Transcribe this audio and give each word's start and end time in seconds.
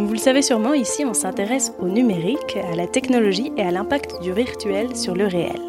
Comme 0.00 0.06
vous 0.06 0.14
le 0.14 0.18
savez 0.18 0.40
sûrement, 0.40 0.72
ici 0.72 1.04
on 1.04 1.12
s'intéresse 1.12 1.74
au 1.78 1.86
numérique, 1.86 2.56
à 2.72 2.74
la 2.74 2.86
technologie 2.86 3.52
et 3.58 3.60
à 3.60 3.70
l'impact 3.70 4.22
du 4.22 4.32
virtuel 4.32 4.96
sur 4.96 5.14
le 5.14 5.26
réel. 5.26 5.60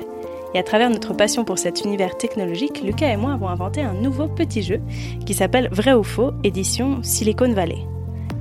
Et 0.54 0.58
à 0.58 0.64
travers 0.64 0.90
notre 0.90 1.14
passion 1.14 1.44
pour 1.44 1.60
cet 1.60 1.84
univers 1.84 2.18
technologique, 2.18 2.82
Lucas 2.82 3.12
et 3.12 3.18
moi 3.18 3.34
avons 3.34 3.50
inventé 3.50 3.82
un 3.82 3.94
nouveau 3.94 4.30
petit 4.30 4.62
jeu 4.62 4.80
qui 5.26 5.34
s'appelle 5.34 5.68
Vrai 5.74 5.92
ou 5.92 6.04
Faux, 6.04 6.32
édition 6.46 7.04
Silicon 7.04 7.52
Valley. 7.52 7.80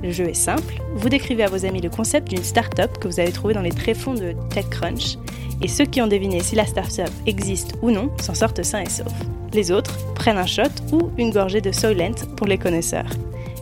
Le 0.01 0.11
jeu 0.11 0.29
est 0.29 0.33
simple, 0.33 0.81
vous 0.95 1.09
décrivez 1.09 1.43
à 1.43 1.49
vos 1.49 1.65
amis 1.65 1.81
le 1.81 1.89
concept 1.89 2.29
d'une 2.29 2.41
start-up 2.41 2.97
que 2.97 3.09
vous 3.09 3.19
avez 3.19 3.33
trouvé 3.33 3.53
dans 3.53 3.61
les 3.61 3.71
tréfonds 3.71 4.13
de 4.13 4.33
TechCrunch, 4.49 5.17
et 5.61 5.67
ceux 5.67 5.83
qui 5.83 6.01
ont 6.01 6.07
deviné 6.07 6.39
si 6.39 6.55
la 6.55 6.65
start-up 6.65 7.11
existe 7.25 7.73
ou 7.81 7.91
non 7.91 8.11
s'en 8.21 8.33
sortent 8.33 8.63
sains 8.63 8.83
et 8.83 8.89
saufs. 8.89 9.11
Les 9.51 9.73
autres 9.73 9.97
prennent 10.15 10.37
un 10.37 10.45
shot 10.45 10.71
ou 10.93 11.09
une 11.17 11.31
gorgée 11.31 11.59
de 11.59 11.73
Soylent 11.73 12.15
pour 12.37 12.47
les 12.47 12.57
connaisseurs. 12.57 13.09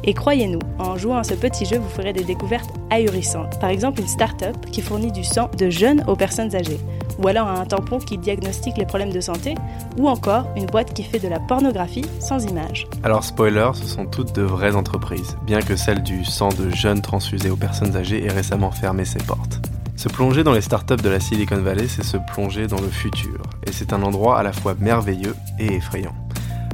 Et 0.09 0.13
croyez-nous, 0.15 0.57
en 0.79 0.97
jouant 0.97 1.17
à 1.17 1.23
ce 1.23 1.35
petit 1.35 1.67
jeu, 1.67 1.77
vous 1.77 1.87
ferez 1.87 2.13
des 2.13 2.23
découvertes 2.23 2.71
ahurissantes. 2.89 3.59
Par 3.59 3.69
exemple, 3.69 4.01
une 4.01 4.07
start-up 4.07 4.55
qui 4.71 4.81
fournit 4.81 5.11
du 5.11 5.23
sang 5.23 5.51
de 5.55 5.69
jeunes 5.69 6.03
aux 6.07 6.15
personnes 6.15 6.55
âgées, 6.55 6.79
ou 7.19 7.27
alors 7.27 7.47
un 7.47 7.63
tampon 7.63 7.99
qui 7.99 8.17
diagnostique 8.17 8.75
les 8.77 8.87
problèmes 8.87 9.11
de 9.11 9.19
santé, 9.21 9.53
ou 9.99 10.09
encore 10.09 10.47
une 10.55 10.65
boîte 10.65 10.95
qui 10.95 11.03
fait 11.03 11.19
de 11.19 11.27
la 11.27 11.39
pornographie 11.39 12.05
sans 12.19 12.43
images. 12.43 12.87
Alors 13.03 13.23
spoiler, 13.23 13.69
ce 13.75 13.85
sont 13.85 14.07
toutes 14.07 14.33
de 14.33 14.41
vraies 14.41 14.73
entreprises, 14.73 15.37
bien 15.45 15.61
que 15.61 15.75
celle 15.75 16.01
du 16.01 16.25
sang 16.25 16.49
de 16.49 16.71
jeunes 16.71 17.03
transfusés 17.03 17.51
aux 17.51 17.55
personnes 17.55 17.95
âgées 17.95 18.25
ait 18.25 18.31
récemment 18.31 18.71
fermé 18.71 19.05
ses 19.05 19.19
portes. 19.19 19.61
Se 19.95 20.09
plonger 20.09 20.43
dans 20.43 20.53
les 20.53 20.61
startups 20.61 20.95
de 20.95 21.09
la 21.09 21.19
Silicon 21.19 21.61
Valley, 21.61 21.87
c'est 21.87 22.03
se 22.03 22.17
plonger 22.33 22.65
dans 22.65 22.81
le 22.81 22.89
futur, 22.89 23.43
et 23.67 23.71
c'est 23.71 23.93
un 23.93 24.01
endroit 24.01 24.39
à 24.39 24.43
la 24.43 24.53
fois 24.53 24.73
merveilleux 24.79 25.35
et 25.59 25.75
effrayant. 25.75 26.15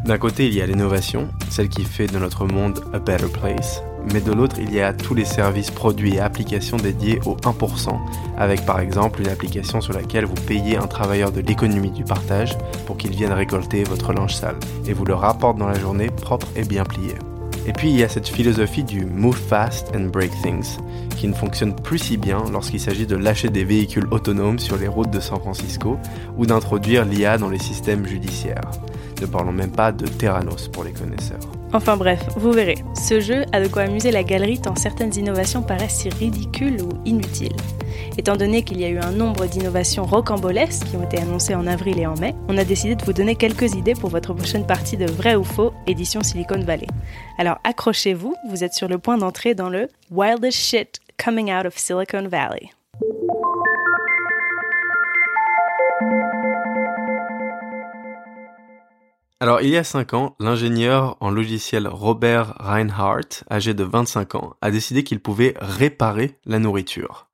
D'un 0.06 0.20
côté, 0.20 0.46
il 0.46 0.54
y 0.54 0.62
a 0.62 0.68
l'innovation, 0.68 1.30
celle 1.50 1.68
qui 1.68 1.84
fait 1.84 2.06
de 2.06 2.20
notre 2.20 2.46
monde 2.46 2.80
a 2.94 3.00
better 3.00 3.26
place, 3.26 3.82
mais 4.14 4.22
de 4.22 4.32
l'autre, 4.32 4.58
il 4.60 4.72
y 4.72 4.80
a 4.80 4.94
tous 4.94 5.16
les 5.16 5.26
services, 5.26 5.72
produits 5.72 6.14
et 6.14 6.20
applications 6.20 6.78
dédiés 6.78 7.20
au 7.26 7.36
1%, 7.38 7.98
avec 8.38 8.68
par 8.68 8.80
exemple 8.80 9.22
une 9.22 9.30
application 9.30 9.82
sur 9.82 9.94
laquelle 9.94 10.26
vous 10.26 10.36
payez 10.36 10.78
un 10.78 10.86
travailleur 10.86 11.32
de 11.32 11.42
l'économie 11.42 11.90
du 11.90 12.04
partage 12.04 12.56
pour 12.86 12.98
qu'il 12.98 13.16
vienne 13.16 13.34
récolter 13.34 13.84
votre 13.84 14.14
linge 14.14 14.36
sale, 14.36 14.60
et 14.86 14.94
vous 14.94 15.06
le 15.06 15.16
rapporte 15.16 15.58
dans 15.58 15.68
la 15.68 15.80
journée 15.80 16.12
propre 16.12 16.50
et 16.56 16.66
bien 16.66 16.84
plié. 16.84 17.16
Et 17.68 17.74
puis 17.74 17.90
il 17.90 17.98
y 17.98 18.04
a 18.04 18.10
cette 18.10 18.28
philosophie 18.28 18.84
du 18.84 19.06
move 19.06 19.38
fast 19.38 19.92
and 19.96 20.10
break 20.10 20.32
things, 20.44 20.78
qui 21.18 21.28
ne 21.28 21.34
fonctionne 21.34 21.76
plus 21.76 21.98
si 21.98 22.18
bien 22.18 22.44
lorsqu'il 22.52 22.80
s'agit 22.80 23.08
de 23.08 23.16
lâcher 23.16 23.50
des 23.50 23.64
véhicules 23.64 24.08
autonomes 24.12 24.60
sur 24.60 24.78
les 24.78 24.88
routes 24.88 25.10
de 25.10 25.20
San 25.20 25.40
Francisco 25.40 25.98
ou 26.38 26.46
d'introduire 26.46 27.06
l'IA 27.06 27.38
dans 27.38 27.50
les 27.50 27.60
systèmes 27.60 28.06
judiciaires. 28.06 28.70
Ne 29.22 29.26
parlons 29.26 29.52
même 29.52 29.72
pas 29.72 29.92
de 29.92 30.06
Terranos 30.06 30.68
pour 30.68 30.84
les 30.84 30.92
connaisseurs. 30.92 31.40
Enfin 31.76 31.98
bref, 31.98 32.22
vous 32.38 32.54
verrez, 32.54 32.78
ce 32.96 33.20
jeu 33.20 33.44
a 33.52 33.60
de 33.60 33.68
quoi 33.68 33.82
amuser 33.82 34.10
la 34.10 34.24
galerie 34.24 34.62
tant 34.62 34.78
certaines 34.78 35.14
innovations 35.18 35.62
paraissent 35.62 35.98
si 35.98 36.08
ridicules 36.08 36.82
ou 36.82 36.88
inutiles. 37.04 37.58
Étant 38.18 38.38
donné 38.38 38.64
qu'il 38.64 38.80
y 38.80 38.86
a 38.86 38.88
eu 38.88 38.98
un 38.98 39.12
nombre 39.12 39.46
d'innovations 39.46 40.06
rocambolesques 40.06 40.88
qui 40.88 40.96
ont 40.96 41.04
été 41.04 41.18
annoncées 41.18 41.54
en 41.54 41.68
avril 41.68 42.00
et 42.00 42.08
en 42.08 42.16
mai, 42.16 42.34
on 42.48 42.58
a 42.58 42.64
décidé 42.64 42.96
de 42.96 43.04
vous 43.04 43.12
donner 43.12 43.36
quelques 43.36 43.74
idées 43.76 43.94
pour 43.94 44.10
votre 44.10 44.34
prochaine 44.34 44.66
partie 44.66 44.96
de 44.96 45.06
Vrai 45.06 45.36
ou 45.36 45.44
Faux, 45.44 45.74
édition 45.86 46.24
Silicon 46.24 46.62
Valley. 46.62 46.88
Alors 47.38 47.58
accrochez-vous, 47.66 48.36
vous 48.50 48.64
êtes 48.64 48.74
sur 48.74 48.88
le 48.88 48.98
point 48.98 49.18
d'entrer 49.18 49.54
dans 49.54 49.68
le 49.68 49.90
Wildest 50.12 50.58
Shit 50.58 51.02
Coming 51.22 51.52
Out 51.52 51.66
of 51.66 51.78
Silicon 51.78 52.30
Valley. 52.30 52.70
Alors, 59.42 59.60
il 59.60 59.70
y 59.70 59.76
a 59.76 59.84
5 59.84 60.14
ans, 60.14 60.36
l'ingénieur 60.40 61.18
en 61.20 61.30
logiciel 61.30 61.90
Robert 61.90 62.56
Reinhardt, 62.58 63.44
âgé 63.52 63.74
de 63.74 63.84
25 63.84 64.36
ans, 64.36 64.54
a 64.62 64.72
décidé 64.72 65.04
qu'il 65.04 65.20
pouvait 65.20 65.56
réparer 65.60 66.40
la 66.46 66.58
nourriture. 66.58 67.28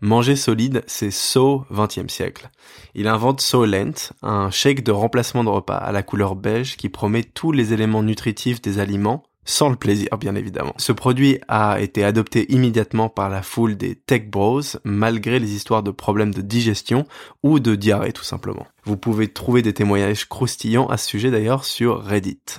Manger 0.00 0.36
solide, 0.36 0.84
c'est 0.86 1.10
So 1.10 1.64
20e 1.72 2.08
siècle. 2.08 2.50
Il 2.94 3.08
invente 3.08 3.40
Solent, 3.40 4.12
un 4.22 4.52
shake 4.52 4.84
de 4.84 4.92
remplacement 4.92 5.42
de 5.42 5.48
repas 5.48 5.76
à 5.76 5.90
la 5.90 6.04
couleur 6.04 6.36
beige 6.36 6.76
qui 6.76 6.88
promet 6.88 7.24
tous 7.24 7.50
les 7.50 7.72
éléments 7.72 8.04
nutritifs 8.04 8.62
des 8.62 8.78
aliments 8.78 9.24
sans 9.48 9.70
le 9.70 9.76
plaisir 9.76 10.18
bien 10.18 10.34
évidemment. 10.34 10.74
Ce 10.76 10.92
produit 10.92 11.38
a 11.48 11.80
été 11.80 12.04
adopté 12.04 12.52
immédiatement 12.52 13.08
par 13.08 13.30
la 13.30 13.42
foule 13.42 13.76
des 13.76 13.94
tech 13.94 14.28
bros 14.28 14.60
malgré 14.84 15.38
les 15.38 15.54
histoires 15.54 15.82
de 15.82 15.90
problèmes 15.90 16.34
de 16.34 16.42
digestion 16.42 17.06
ou 17.42 17.58
de 17.58 17.74
diarrhée 17.74 18.12
tout 18.12 18.24
simplement. 18.24 18.66
Vous 18.84 18.98
pouvez 18.98 19.28
trouver 19.28 19.62
des 19.62 19.72
témoignages 19.72 20.28
croustillants 20.28 20.86
à 20.88 20.98
ce 20.98 21.08
sujet 21.08 21.30
d'ailleurs 21.30 21.64
sur 21.64 22.04
Reddit. 22.04 22.58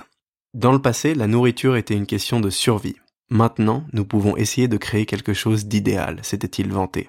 Dans 0.52 0.72
le 0.72 0.82
passé, 0.82 1.14
la 1.14 1.28
nourriture 1.28 1.76
était 1.76 1.94
une 1.94 2.06
question 2.06 2.40
de 2.40 2.50
survie. 2.50 2.96
Maintenant, 3.30 3.84
nous 3.92 4.04
pouvons 4.04 4.36
essayer 4.36 4.66
de 4.66 4.76
créer 4.76 5.06
quelque 5.06 5.32
chose 5.32 5.66
d'idéal, 5.66 6.18
s'était-il 6.22 6.72
vanté. 6.72 7.08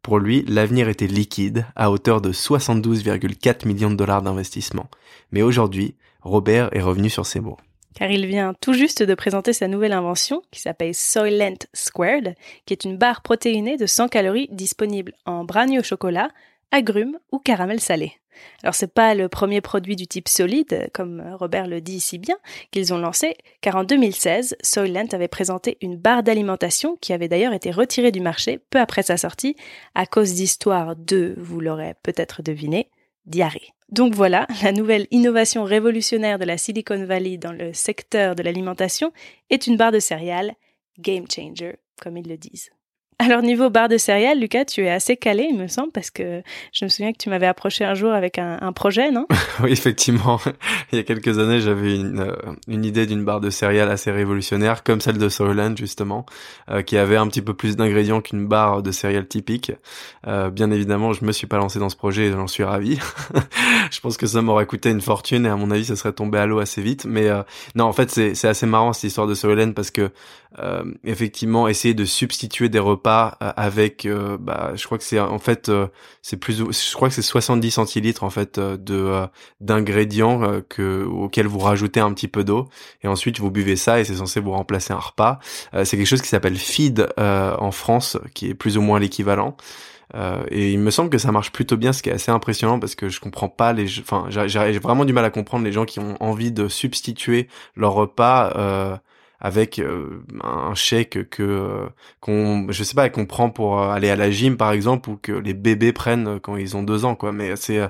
Pour 0.00 0.18
lui, 0.18 0.42
l'avenir 0.48 0.88
était 0.88 1.06
liquide, 1.06 1.66
à 1.76 1.90
hauteur 1.90 2.22
de 2.22 2.32
72,4 2.32 3.68
millions 3.68 3.90
de 3.90 3.96
dollars 3.96 4.22
d'investissement. 4.22 4.88
Mais 5.32 5.42
aujourd'hui, 5.42 5.96
Robert 6.22 6.70
est 6.74 6.80
revenu 6.80 7.10
sur 7.10 7.26
ses 7.26 7.40
mots 7.40 7.58
car 7.98 8.12
il 8.12 8.26
vient 8.26 8.54
tout 8.60 8.74
juste 8.74 9.02
de 9.02 9.14
présenter 9.14 9.52
sa 9.52 9.66
nouvelle 9.66 9.92
invention 9.92 10.42
qui 10.52 10.60
s'appelle 10.60 10.94
Soylent 10.94 11.58
Squared, 11.74 12.36
qui 12.64 12.72
est 12.72 12.84
une 12.84 12.96
barre 12.96 13.22
protéinée 13.22 13.76
de 13.76 13.86
100 13.86 14.06
calories 14.06 14.48
disponible 14.52 15.14
en 15.26 15.42
brownie 15.42 15.80
au 15.80 15.82
chocolat, 15.82 16.28
agrumes 16.70 17.18
ou 17.32 17.40
caramel 17.40 17.80
salé. 17.80 18.12
Alors 18.62 18.76
c'est 18.76 18.94
pas 18.94 19.16
le 19.16 19.28
premier 19.28 19.60
produit 19.60 19.96
du 19.96 20.06
type 20.06 20.28
solide, 20.28 20.90
comme 20.94 21.34
Robert 21.40 21.66
le 21.66 21.80
dit 21.80 21.98
si 21.98 22.18
bien, 22.18 22.36
qu'ils 22.70 22.94
ont 22.94 22.98
lancé, 22.98 23.34
car 23.62 23.74
en 23.74 23.82
2016, 23.82 24.56
Soylent 24.62 25.08
avait 25.10 25.26
présenté 25.26 25.76
une 25.80 25.96
barre 25.96 26.22
d'alimentation 26.22 26.96
qui 27.00 27.12
avait 27.12 27.26
d'ailleurs 27.26 27.52
été 27.52 27.72
retirée 27.72 28.12
du 28.12 28.20
marché 28.20 28.60
peu 28.70 28.78
après 28.78 29.02
sa 29.02 29.16
sortie 29.16 29.56
à 29.96 30.06
cause 30.06 30.34
d'histoires 30.34 30.94
de, 30.94 31.34
vous 31.36 31.58
l'aurez 31.58 31.94
peut-être 32.04 32.42
deviné, 32.42 32.90
diarrhée. 33.28 33.68
Donc 33.90 34.14
voilà, 34.14 34.46
la 34.62 34.72
nouvelle 34.72 35.06
innovation 35.10 35.64
révolutionnaire 35.64 36.38
de 36.38 36.44
la 36.44 36.58
Silicon 36.58 37.04
Valley 37.04 37.38
dans 37.38 37.52
le 37.52 37.72
secteur 37.72 38.34
de 38.34 38.42
l'alimentation 38.42 39.12
est 39.50 39.66
une 39.66 39.76
barre 39.76 39.92
de 39.92 40.00
céréales 40.00 40.54
game 40.98 41.26
changer, 41.30 41.76
comme 42.02 42.16
ils 42.16 42.28
le 42.28 42.36
disent. 42.36 42.70
Alors 43.20 43.42
niveau 43.42 43.68
barre 43.68 43.88
de 43.88 43.98
céréales, 43.98 44.38
Lucas, 44.38 44.66
tu 44.66 44.82
es 44.82 44.90
assez 44.90 45.16
calé, 45.16 45.48
il 45.50 45.58
me 45.58 45.66
semble, 45.66 45.90
parce 45.90 46.08
que 46.08 46.40
je 46.72 46.84
me 46.84 46.88
souviens 46.88 47.10
que 47.10 47.18
tu 47.18 47.28
m'avais 47.28 47.48
approché 47.48 47.84
un 47.84 47.94
jour 47.94 48.12
avec 48.12 48.38
un, 48.38 48.72
projet, 48.72 49.10
non? 49.10 49.26
Oui, 49.60 49.72
effectivement. 49.72 50.38
il 50.92 50.98
y 50.98 51.00
a 51.00 51.02
quelques 51.02 51.40
années, 51.40 51.60
j'avais 51.60 51.96
une, 51.96 52.20
euh, 52.20 52.36
une 52.68 52.84
idée 52.84 53.06
d'une 53.06 53.24
barre 53.24 53.40
de 53.40 53.50
céréales 53.50 53.90
assez 53.90 54.12
révolutionnaire, 54.12 54.84
comme 54.84 55.00
celle 55.00 55.18
de 55.18 55.28
Soylent 55.28 55.76
justement, 55.76 56.26
euh, 56.70 56.82
qui 56.82 56.96
avait 56.96 57.16
un 57.16 57.26
petit 57.26 57.42
peu 57.42 57.54
plus 57.54 57.74
d'ingrédients 57.74 58.20
qu'une 58.20 58.46
barre 58.46 58.84
de 58.84 58.92
céréales 58.92 59.26
typique. 59.26 59.72
Euh, 60.28 60.50
bien 60.50 60.70
évidemment, 60.70 61.12
je 61.12 61.24
me 61.24 61.32
suis 61.32 61.48
pas 61.48 61.56
lancé 61.56 61.80
dans 61.80 61.88
ce 61.88 61.96
projet 61.96 62.26
et 62.26 62.32
j'en 62.32 62.46
suis 62.46 62.62
ravi. 62.62 63.00
je 63.90 63.98
pense 63.98 64.16
que 64.16 64.28
ça 64.28 64.42
m'aurait 64.42 64.66
coûté 64.66 64.90
une 64.90 65.00
fortune 65.00 65.44
et 65.44 65.48
à 65.48 65.56
mon 65.56 65.72
avis, 65.72 65.86
ça 65.86 65.96
serait 65.96 66.12
tombé 66.12 66.38
à 66.38 66.46
l'eau 66.46 66.60
assez 66.60 66.82
vite. 66.82 67.04
Mais 67.04 67.28
non, 67.74 67.86
en 67.86 67.92
fait, 67.92 68.12
c'est 68.12 68.46
assez 68.46 68.66
marrant 68.66 68.92
cette 68.92 69.04
histoire 69.04 69.26
de 69.26 69.34
Soylent 69.34 69.74
parce 69.74 69.90
que 69.90 70.12
effectivement, 71.04 71.66
essayer 71.66 71.94
de 71.94 72.04
substituer 72.04 72.68
des 72.68 72.78
repas 72.78 73.07
euh, 73.08 73.52
avec 73.56 74.06
euh, 74.06 74.36
bah 74.38 74.72
je 74.74 74.84
crois 74.84 74.98
que 74.98 75.04
c'est 75.04 75.18
en 75.18 75.38
fait 75.38 75.68
euh, 75.68 75.88
c'est 76.22 76.36
plus 76.36 76.58
je 76.58 76.94
crois 76.94 77.08
que 77.08 77.14
c'est 77.14 77.22
70 77.22 77.70
centilitres 77.70 78.24
en 78.24 78.30
fait 78.30 78.58
de 78.58 79.26
d'ingrédients 79.60 80.60
que 80.68 81.04
auxquels 81.04 81.46
vous 81.46 81.58
rajoutez 81.58 82.00
un 82.00 82.12
petit 82.12 82.28
peu 82.28 82.44
d'eau 82.44 82.68
et 83.02 83.08
ensuite 83.08 83.40
vous 83.40 83.50
buvez 83.50 83.76
ça 83.76 84.00
et 84.00 84.04
c'est 84.04 84.16
censé 84.16 84.40
vous 84.40 84.52
remplacer 84.52 84.92
un 84.92 84.98
repas. 84.98 85.38
c'est 85.72 85.96
quelque 85.96 86.06
chose 86.06 86.22
qui 86.22 86.28
s'appelle 86.28 86.56
feed 86.56 87.08
en 87.18 87.70
France 87.70 88.18
qui 88.34 88.48
est 88.50 88.54
plus 88.54 88.76
ou 88.76 88.82
moins 88.82 88.98
l'équivalent. 88.98 89.56
Et 90.50 90.72
il 90.72 90.78
me 90.78 90.90
semble 90.90 91.10
que 91.10 91.18
ça 91.18 91.32
marche 91.32 91.52
plutôt 91.52 91.76
bien, 91.76 91.92
ce 91.92 92.02
qui 92.02 92.08
est 92.08 92.12
assez 92.12 92.30
impressionnant 92.30 92.78
parce 92.78 92.94
que 92.94 93.08
je 93.08 93.20
comprends 93.20 93.48
pas 93.48 93.72
les, 93.72 93.86
enfin, 94.00 94.26
j'ai 94.28 94.78
vraiment 94.78 95.04
du 95.04 95.12
mal 95.12 95.24
à 95.24 95.30
comprendre 95.30 95.64
les 95.64 95.72
gens 95.72 95.84
qui 95.84 95.98
ont 96.00 96.16
envie 96.20 96.52
de 96.52 96.68
substituer 96.68 97.48
leur 97.76 97.92
repas 97.92 99.00
avec 99.40 99.78
euh, 99.78 100.24
un 100.42 100.74
chèque 100.74 101.28
que 101.30 101.42
euh, 101.42 101.86
qu'on 102.20 102.66
je 102.70 102.82
sais 102.82 102.94
pas 102.94 103.08
qu'on 103.08 103.26
prend 103.26 103.50
pour 103.50 103.80
euh, 103.80 103.90
aller 103.90 104.10
à 104.10 104.16
la 104.16 104.30
gym 104.30 104.56
par 104.56 104.72
exemple 104.72 105.10
ou 105.10 105.16
que 105.16 105.32
les 105.32 105.54
bébés 105.54 105.92
prennent 105.92 106.40
quand 106.40 106.56
ils 106.56 106.76
ont 106.76 106.82
deux 106.82 107.04
ans 107.04 107.14
quoi. 107.14 107.32
Mais 107.32 107.54
c'est 107.56 107.80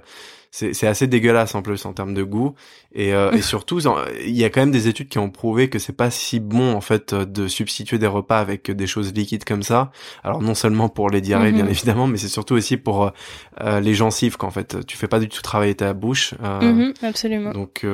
c'est 0.50 0.86
assez 0.86 1.06
dégueulasse 1.06 1.54
en 1.54 1.60
plus 1.60 1.84
en 1.84 1.92
termes 1.92 2.14
de 2.14 2.22
goût. 2.22 2.54
Et, 2.92 3.10
et 3.10 3.42
surtout 3.42 3.80
il 4.24 4.36
y 4.36 4.44
a 4.44 4.50
quand 4.50 4.60
même 4.60 4.70
des 4.70 4.88
études 4.88 5.08
qui 5.08 5.18
ont 5.18 5.30
prouvé 5.30 5.68
que 5.68 5.78
c'est 5.78 5.92
pas 5.92 6.10
si 6.10 6.40
bon 6.40 6.74
en 6.74 6.80
fait 6.80 7.14
de 7.14 7.48
substituer 7.48 7.98
des 7.98 8.06
repas 8.06 8.40
avec 8.40 8.70
des 8.70 8.86
choses 8.86 9.12
liquides 9.12 9.44
comme 9.44 9.62
ça. 9.62 9.92
Alors 10.24 10.40
non 10.40 10.54
seulement 10.54 10.88
pour 10.88 11.10
les 11.10 11.20
diarrhées 11.20 11.52
bien 11.52 11.64
mhm. 11.64 11.70
évidemment 11.70 12.06
mais 12.06 12.16
c'est 12.16 12.28
surtout 12.28 12.54
aussi 12.54 12.78
pour 12.78 13.12
les 13.62 13.94
gencives 13.94 14.36
qu'en 14.36 14.50
fait. 14.50 14.84
Tu 14.86 14.96
fais 14.96 15.08
pas 15.08 15.20
du 15.20 15.28
tout 15.28 15.42
travailler 15.42 15.74
ta 15.74 15.92
bouche 15.92 16.34
mhm, 16.40 16.94
absolument. 17.02 17.52
donc 17.52 17.86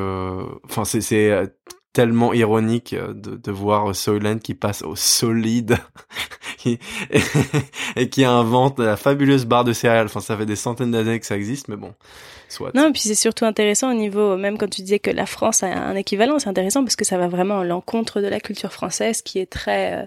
enfin 0.64 0.84
c'est 0.84 1.00
tellement 1.94 2.34
ironique 2.34 2.92
euh, 2.92 3.14
de, 3.14 3.36
de 3.36 3.52
voir 3.52 3.94
Soylent 3.94 4.40
qui 4.40 4.54
passe 4.54 4.82
au 4.82 4.96
solide 4.96 5.78
et, 7.96 8.08
qui 8.10 8.24
invente 8.24 8.80
la 8.80 8.96
fabuleuse 8.96 9.46
barre 9.46 9.64
de 9.64 9.72
céréales. 9.72 10.06
Enfin, 10.06 10.20
ça 10.20 10.36
fait 10.36 10.44
des 10.44 10.56
centaines 10.56 10.90
d'années 10.90 11.18
que 11.20 11.24
ça 11.24 11.36
existe, 11.36 11.68
mais 11.68 11.76
bon, 11.76 11.94
soit. 12.48 12.74
Non, 12.74 12.92
puis 12.92 13.02
c'est 13.02 13.14
surtout 13.14 13.44
intéressant 13.44 13.90
au 13.90 13.94
niveau, 13.94 14.36
même 14.36 14.58
quand 14.58 14.68
tu 14.68 14.82
disais 14.82 14.98
que 14.98 15.10
la 15.10 15.24
France 15.24 15.62
a 15.62 15.68
un 15.68 15.94
équivalent, 15.94 16.38
c'est 16.38 16.48
intéressant 16.48 16.82
parce 16.82 16.96
que 16.96 17.04
ça 17.04 17.16
va 17.16 17.28
vraiment 17.28 17.60
à 17.60 17.64
l'encontre 17.64 18.20
de 18.20 18.26
la 18.26 18.40
culture 18.40 18.72
française 18.72 19.22
qui 19.22 19.38
est 19.38 19.50
très, 19.50 20.02
euh, 20.02 20.06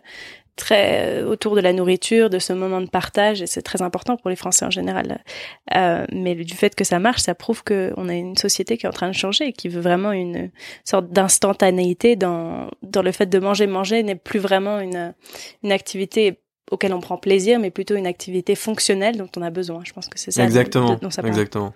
très 0.57 1.24
autour 1.24 1.56
de 1.56 1.62
la 1.62 1.71
nourriture, 1.71 2.30
de 2.30 2.39
ce 2.39 2.51
moment 2.51 2.81
de 2.81 2.89
partage, 2.89 3.42
et 3.42 3.48
c'est 3.48 3.62
très 3.62 3.81
important 3.81 4.18
pour 4.18 4.30
les 4.30 4.36
Français 4.36 4.65
en 4.65 4.69
général. 4.69 5.24
Euh, 5.75 6.06
mais 6.12 6.36
du 6.36 6.54
fait 6.56 6.75
que 6.75 6.83
ça 6.83 7.00
marche, 7.00 7.21
ça 7.21 7.36
prouve 7.36 7.63
qu'on 7.63 8.09
a 8.09 8.13
une 8.13 8.36
société 8.36 8.77
qui 8.77 8.86
est 8.86 8.89
en 8.89 8.94
train 8.94 9.07
de 9.07 9.13
changer, 9.13 9.54
qui 9.54 9.69
veut 9.69 9.81
vraiment 9.81 10.12
une 10.12 10.51
sorte 10.83 11.09
d'instantanéité 11.09 12.18
dans 12.18 12.69
dans 12.81 13.01
le 13.01 13.12
fait 13.13 13.27
de 13.27 13.39
manger. 13.39 13.68
Manger 13.68 14.04
n'est 14.04 14.15
plus 14.15 14.39
vraiment 14.39 14.80
une 14.80 15.13
une 15.63 15.71
activité 15.71 16.39
auquel 16.71 16.94
on 16.94 17.00
prend 17.00 17.18
plaisir, 17.18 17.59
mais 17.59 17.71
plutôt 17.71 17.95
une 17.95 18.07
activité 18.07 18.56
fonctionnelle 18.56 19.15
dont 19.18 19.30
on 19.38 19.42
a 19.42 19.50
besoin. 19.50 19.81
Je 19.86 19.94
pense 19.94 20.09
que 20.09 20.19
c'est 20.19 20.31
ça. 20.31 20.44
Exactement. 20.44 20.95
dont 21.01 21.09
ça 21.09 21.21
exactement. 21.21 21.74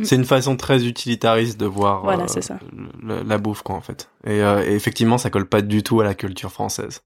Mm. 0.00 0.04
C'est 0.04 0.16
une 0.16 0.24
façon 0.24 0.56
très 0.56 0.86
utilitariste 0.86 1.58
de 1.58 1.66
voir 1.66 2.02
voilà, 2.02 2.24
euh, 2.24 2.40
ça. 2.40 2.58
La, 3.02 3.38
bouffe 3.38 3.62
quoi 3.62 3.76
en 3.76 3.80
fait. 3.80 4.08
Et, 4.26 4.42
euh, 4.42 4.64
et, 4.66 4.74
effectivement, 4.74 5.18
ça 5.18 5.30
colle 5.30 5.46
pas 5.46 5.62
du 5.62 5.82
tout 5.82 6.00
à 6.00 6.04
la 6.04 6.14
culture 6.14 6.50
française. 6.50 7.02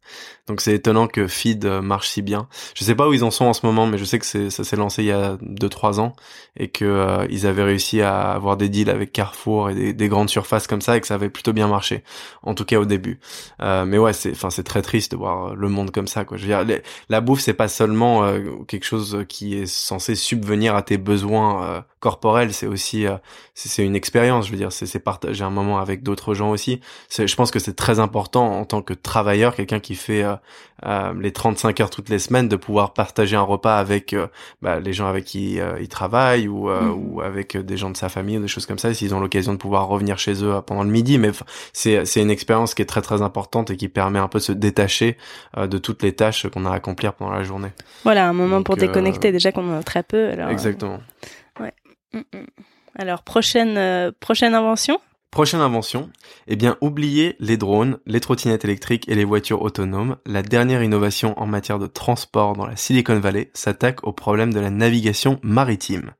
Donc 0.46 0.61
c'est 0.61 0.75
étonnant 0.75 1.06
que 1.06 1.26
Feed 1.26 1.64
euh, 1.64 1.81
marche 1.81 2.08
si 2.08 2.20
bien. 2.20 2.49
Je 2.75 2.85
sais 2.85 2.94
pas 2.94 3.08
où 3.08 3.14
ils 3.14 3.25
en 3.25 3.31
sont 3.31 3.46
en 3.46 3.55
ce 3.55 3.64
moment, 3.64 3.87
mais 3.87 3.96
je 3.96 4.05
sais 4.05 4.19
que 4.19 4.26
ça 4.26 4.64
s'est 4.64 4.76
lancé 4.76 5.02
il 5.02 5.06
y 5.06 5.12
a 5.12 5.37
2-3 5.37 6.00
ans 6.00 6.14
et 6.56 6.69
que 6.69 6.85
euh, 6.85 7.26
ils 7.31 7.46
avaient 7.46 7.62
réussi 7.62 8.02
à 8.02 8.32
avoir 8.32 8.58
des 8.58 8.69
deals 8.69 8.91
avec 8.91 9.11
Carrefour 9.11 9.70
et 9.70 9.75
des, 9.75 9.93
des, 9.94 10.08
grandes 10.08 10.29
surfaces 10.29 10.67
comme 10.67 10.82
ça 10.82 10.99
et 10.99 11.00
que 11.00 11.06
ça 11.06 11.14
avait 11.14 11.31
plutôt 11.31 11.55
bien 11.55 11.67
marché. 11.67 12.05
En 12.43 12.55
tout 12.55 12.67
cas 12.67 12.79
au 12.79 12.85
début. 12.85 13.20
Euh, 13.62 13.87
mais 13.87 13.97
ouais, 13.97 14.12
c'est, 14.12 14.32
enfin 14.32 14.50
c'est 14.50 14.64
très 14.64 14.82
triste 14.82 15.12
de 15.12 15.17
voir 15.17 15.55
le 15.55 15.69
monde 15.70 15.90
comme 15.93 16.08
ça. 16.08 16.26
Quoi. 16.26 16.37
Je 16.37 16.47
veux 16.47 16.64
dire, 16.64 16.81
la 17.08 17.20
bouffe 17.23 17.40
c'est 17.40 17.55
pas 17.55 17.69
seulement 17.69 18.31
quelque 18.69 18.85
chose 18.85 19.25
qui 19.29 19.56
est 19.56 19.67
censé 19.67 20.14
subvenir 20.14 20.76
à 20.76 20.82
tes 20.82 20.99
besoins 20.99 21.85
corporels, 22.04 22.52
c'est 22.52 22.66
aussi 22.66 23.06
c'est, 23.54 23.84
une 23.84 23.96
expérience. 23.96 24.46
Je 24.46 24.52
veux 24.52 24.58
dire, 24.58 24.70
c'est, 24.70 24.98
partager 24.98 25.42
un 25.42 25.50
moment 25.50 25.78
avec 25.78 26.02
d'autres 26.02 26.34
gens 26.34 26.50
aussi 26.50 26.80
je 27.26 27.34
pense 27.34 27.50
que 27.50 27.58
c'est 27.58 27.74
très 27.74 28.00
important 28.00 28.58
en 28.58 28.64
tant 28.64 28.82
que 28.82 28.94
travailleur, 28.94 29.54
quelqu'un 29.54 29.80
qui 29.80 29.94
fait 29.94 30.22
euh, 30.22 30.34
euh, 30.84 31.12
les 31.20 31.32
35 31.32 31.80
heures 31.80 31.90
toutes 31.90 32.08
les 32.08 32.18
semaines, 32.18 32.48
de 32.48 32.56
pouvoir 32.56 32.92
partager 32.92 33.36
un 33.36 33.42
repas 33.42 33.78
avec 33.78 34.12
euh, 34.12 34.26
bah, 34.62 34.80
les 34.80 34.92
gens 34.92 35.06
avec 35.06 35.24
qui 35.24 35.58
il 35.80 35.88
travaille 35.88 36.48
ou, 36.48 36.68
mm. 36.68 36.92
ou 36.92 37.20
avec 37.20 37.56
des 37.56 37.76
gens 37.76 37.90
de 37.90 37.96
sa 37.96 38.08
famille 38.08 38.38
ou 38.38 38.42
des 38.42 38.48
choses 38.48 38.66
comme 38.66 38.78
ça, 38.78 38.92
s'ils 38.94 39.14
ont 39.14 39.20
l'occasion 39.20 39.52
de 39.52 39.58
pouvoir 39.58 39.88
revenir 39.88 40.18
chez 40.18 40.44
eux 40.44 40.54
pendant 40.66 40.84
le 40.84 40.90
midi. 40.90 41.18
Mais 41.18 41.30
c'est 41.72 42.04
c'est 42.04 42.20
une 42.20 42.30
expérience 42.30 42.74
qui 42.74 42.82
est 42.82 42.86
très 42.86 43.02
très 43.02 43.22
importante 43.22 43.70
et 43.70 43.76
qui 43.76 43.88
permet 43.88 44.18
un 44.18 44.28
peu 44.28 44.38
de 44.38 44.44
se 44.44 44.52
détacher 44.52 45.16
de 45.56 45.78
toutes 45.78 46.02
les 46.02 46.12
tâches 46.12 46.48
qu'on 46.48 46.66
a 46.66 46.70
à 46.70 46.74
accomplir 46.74 47.14
pendant 47.14 47.32
la 47.32 47.42
journée. 47.42 47.70
Voilà, 48.04 48.28
un 48.28 48.32
moment 48.32 48.62
pour 48.62 48.76
déconnecter 48.76 49.32
déjà 49.32 49.52
qu'on 49.52 49.70
en 49.70 49.78
a 49.78 49.82
très 49.82 50.02
peu. 50.02 50.30
Alors, 50.30 50.50
exactement. 50.50 51.00
Alors 52.96 53.22
prochaine 53.22 54.12
prochaine 54.20 54.55
invention? 54.55 55.00
Prochaine 55.34 55.62
invention, 55.62 56.11
eh 56.46 56.55
bien 56.55 56.76
oubliez 56.81 57.34
les 57.40 57.56
drones, 57.56 57.99
les 58.06 58.20
trottinettes 58.20 58.64
électriques 58.64 59.08
et 59.08 59.16
les 59.16 59.25
voitures 59.25 59.62
autonomes. 59.62 60.14
La 60.26 60.43
dernière 60.43 60.84
innovation 60.84 61.37
en 61.40 61.46
matière 61.46 61.81
de 61.81 61.88
transport 61.88 62.52
dans 62.52 62.66
la 62.66 62.76
Silicon 62.76 63.19
Valley 63.19 63.50
s'attaque 63.52 64.06
au 64.06 64.12
problème 64.12 64.55
de 64.55 64.61
la 64.61 64.70
navigation 64.70 65.40
maritime. 65.43 66.12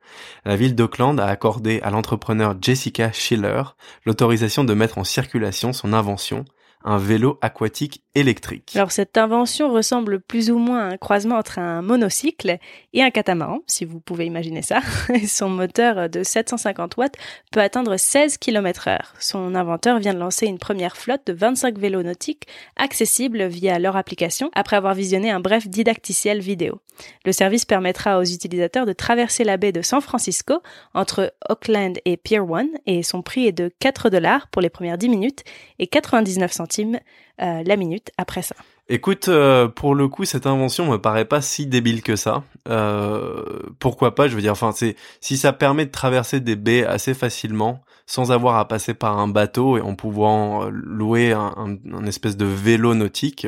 La 0.43 0.57
ville 0.57 0.75
d'Auckland 0.75 1.17
a 1.17 1.27
accordé 1.27 1.79
à 1.81 1.91
l'entrepreneur 1.91 2.57
Jessica 2.61 3.13
Schiller 3.13 3.63
l'autorisation 4.05 4.65
de 4.65 4.73
mettre 4.73 4.97
en 4.97 5.05
circulation 5.05 5.71
son 5.71 5.93
invention, 5.93 6.43
un 6.85 6.99
vélo 6.99 7.39
aquatique 7.41 8.03
électrique. 8.13 8.73
Alors 8.75 8.91
cette 8.91 9.17
invention 9.17 9.71
ressemble 9.71 10.21
plus 10.21 10.51
ou 10.51 10.57
moins 10.59 10.87
à 10.87 10.93
un 10.93 10.97
croisement 10.97 11.35
entre 11.35 11.59
un 11.59 11.81
monocycle 11.81 12.59
et 12.93 13.01
un 13.01 13.09
catamaran, 13.09 13.59
si 13.67 13.85
vous 13.85 13.99
pouvez 13.99 14.25
imaginer 14.25 14.61
ça. 14.61 14.79
Son 15.27 15.49
moteur 15.49 16.09
de 16.09 16.23
750 16.23 16.95
watts 16.97 17.15
peut 17.51 17.59
atteindre 17.59 17.97
16 17.97 18.37
km 18.37 18.87
heure. 18.87 19.15
Son 19.19 19.55
inventeur 19.55 19.99
vient 19.99 20.13
de 20.13 20.19
lancer 20.19 20.45
une 20.45 20.59
première 20.59 20.95
flotte 20.95 21.25
de 21.25 21.33
25 21.33 21.77
vélos 21.77 22.03
nautiques 22.03 22.47
accessibles 22.77 23.47
via 23.47 23.79
leur 23.79 23.97
application 23.97 24.51
après 24.53 24.75
avoir 24.75 24.93
visionné 24.93 25.31
un 25.31 25.39
bref 25.39 25.67
didacticiel 25.67 26.39
vidéo. 26.39 26.79
Le 27.25 27.31
service 27.31 27.65
permettra 27.65 28.19
aux 28.19 28.23
utilisateurs 28.23 28.85
de 28.85 28.93
traverser 28.93 29.43
la 29.43 29.57
baie 29.57 29.71
de 29.71 29.81
San 29.81 29.99
Francisco 30.01 30.61
entre 30.93 31.33
Auckland 31.49 31.97
et 32.05 32.15
Pier 32.15 32.39
1 32.39 32.67
et 32.85 33.01
son 33.03 33.23
prix 33.23 33.47
est 33.47 33.51
de 33.51 33.71
4 33.79 34.09
dollars 34.09 34.47
pour 34.47 34.61
les 34.61 34.69
premières 34.69 34.97
10 34.97 35.09
minutes 35.09 35.43
et 35.79 35.87
99 35.87 36.51
centimes 36.53 36.74
euh, 36.79 37.63
la 37.65 37.75
minute 37.75 38.11
après 38.17 38.41
ça. 38.41 38.55
Écoute, 38.87 39.29
euh, 39.29 39.67
pour 39.67 39.95
le 39.95 40.07
coup, 40.07 40.25
cette 40.25 40.45
invention 40.45 40.85
me 40.91 40.97
paraît 40.97 41.25
pas 41.25 41.41
si 41.41 41.65
débile 41.65 42.03
que 42.03 42.15
ça. 42.15 42.43
Euh, 42.69 43.43
pourquoi 43.79 44.13
pas 44.13 44.27
Je 44.27 44.35
veux 44.35 44.41
dire, 44.41 44.51
enfin, 44.51 44.71
c'est 44.73 44.95
si 45.21 45.37
ça 45.37 45.53
permet 45.53 45.87
de 45.87 45.91
traverser 45.91 46.39
des 46.39 46.55
baies 46.55 46.85
assez 46.85 47.15
facilement, 47.15 47.81
sans 48.05 48.31
avoir 48.31 48.57
à 48.57 48.67
passer 48.67 48.93
par 48.93 49.17
un 49.17 49.27
bateau 49.27 49.77
et 49.77 49.81
en 49.81 49.95
pouvant 49.95 50.69
louer 50.69 51.33
un, 51.33 52.05
espèce 52.05 52.37
de 52.37 52.45
vélo 52.45 52.93
nautique, 52.93 53.47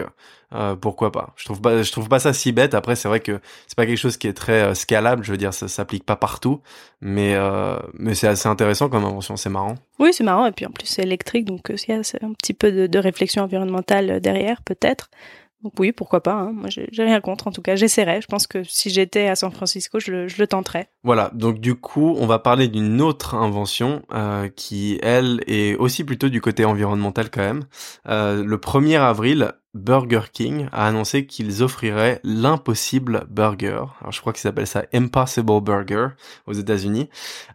euh, 0.53 0.75
pourquoi 0.75 1.11
pas 1.11 1.33
Je 1.35 1.45
trouve 1.45 1.61
pas, 1.61 1.83
je 1.83 1.91
trouve 1.91 2.07
pas 2.07 2.19
ça 2.19 2.33
si 2.33 2.51
bête. 2.51 2.73
Après, 2.73 2.95
c'est 2.95 3.07
vrai 3.07 3.19
que 3.19 3.39
c'est 3.67 3.75
pas 3.75 3.85
quelque 3.85 3.97
chose 3.97 4.17
qui 4.17 4.27
est 4.27 4.33
très 4.33 4.61
euh, 4.61 4.73
scalable. 4.73 5.23
Je 5.23 5.31
veux 5.31 5.37
dire, 5.37 5.53
ça 5.53 5.67
s'applique 5.67 6.05
pas 6.05 6.15
partout, 6.15 6.61
mais 7.01 7.35
euh, 7.35 7.77
mais 7.93 8.15
c'est 8.15 8.27
assez 8.27 8.47
intéressant 8.47 8.89
comme 8.89 9.03
invention. 9.03 9.35
C'est 9.35 9.49
marrant. 9.49 9.75
Oui, 9.99 10.13
c'est 10.13 10.23
marrant. 10.23 10.45
Et 10.45 10.51
puis 10.51 10.65
en 10.65 10.71
plus, 10.71 10.85
c'est 10.85 11.03
électrique, 11.03 11.45
donc 11.45 11.69
il 11.69 11.91
y 11.91 11.93
a 11.93 11.97
un 11.97 12.33
petit 12.33 12.53
peu 12.53 12.71
de, 12.71 12.87
de 12.87 12.99
réflexion 12.99 13.43
environnementale 13.43 14.21
derrière, 14.21 14.61
peut-être. 14.61 15.09
Donc 15.63 15.73
oui, 15.79 15.91
pourquoi 15.91 16.21
pas. 16.21 16.33
Hein. 16.33 16.51
Moi, 16.53 16.69
j'ai 16.69 17.03
rien 17.03 17.19
contre. 17.19 17.47
En 17.47 17.51
tout 17.51 17.63
cas, 17.63 17.75
j'essaierai. 17.75 18.21
Je 18.21 18.27
pense 18.27 18.45
que 18.45 18.63
si 18.63 18.89
j'étais 18.89 19.27
à 19.27 19.35
San 19.35 19.51
Francisco, 19.51 19.99
je 19.99 20.11
le, 20.11 20.27
je 20.27 20.37
le, 20.37 20.47
tenterais. 20.47 20.89
Voilà. 21.03 21.31
Donc 21.33 21.59
du 21.59 21.75
coup, 21.75 22.15
on 22.19 22.27
va 22.27 22.37
parler 22.37 22.67
d'une 22.67 23.01
autre 23.01 23.33
invention 23.33 24.03
euh, 24.13 24.49
qui, 24.49 24.99
elle, 25.01 25.41
est 25.47 25.75
aussi 25.75 26.03
plutôt 26.03 26.29
du 26.29 26.41
côté 26.41 26.63
environnemental 26.63 27.31
quand 27.31 27.41
même. 27.41 27.65
Euh, 28.07 28.43
le 28.43 28.57
1er 28.57 28.99
avril, 28.99 29.53
Burger 29.73 30.23
King 30.31 30.67
a 30.71 30.87
annoncé 30.87 31.25
qu'ils 31.25 31.63
offriraient 31.63 32.19
l'impossible 32.23 33.25
burger. 33.29 33.83
Alors 34.01 34.11
je 34.11 34.21
crois 34.21 34.33
qu'ils 34.33 34.41
s'appelle 34.41 34.67
ça 34.67 34.85
Impossible 34.93 35.61
Burger 35.61 36.09
aux 36.45 36.53
États-Unis, 36.53 37.09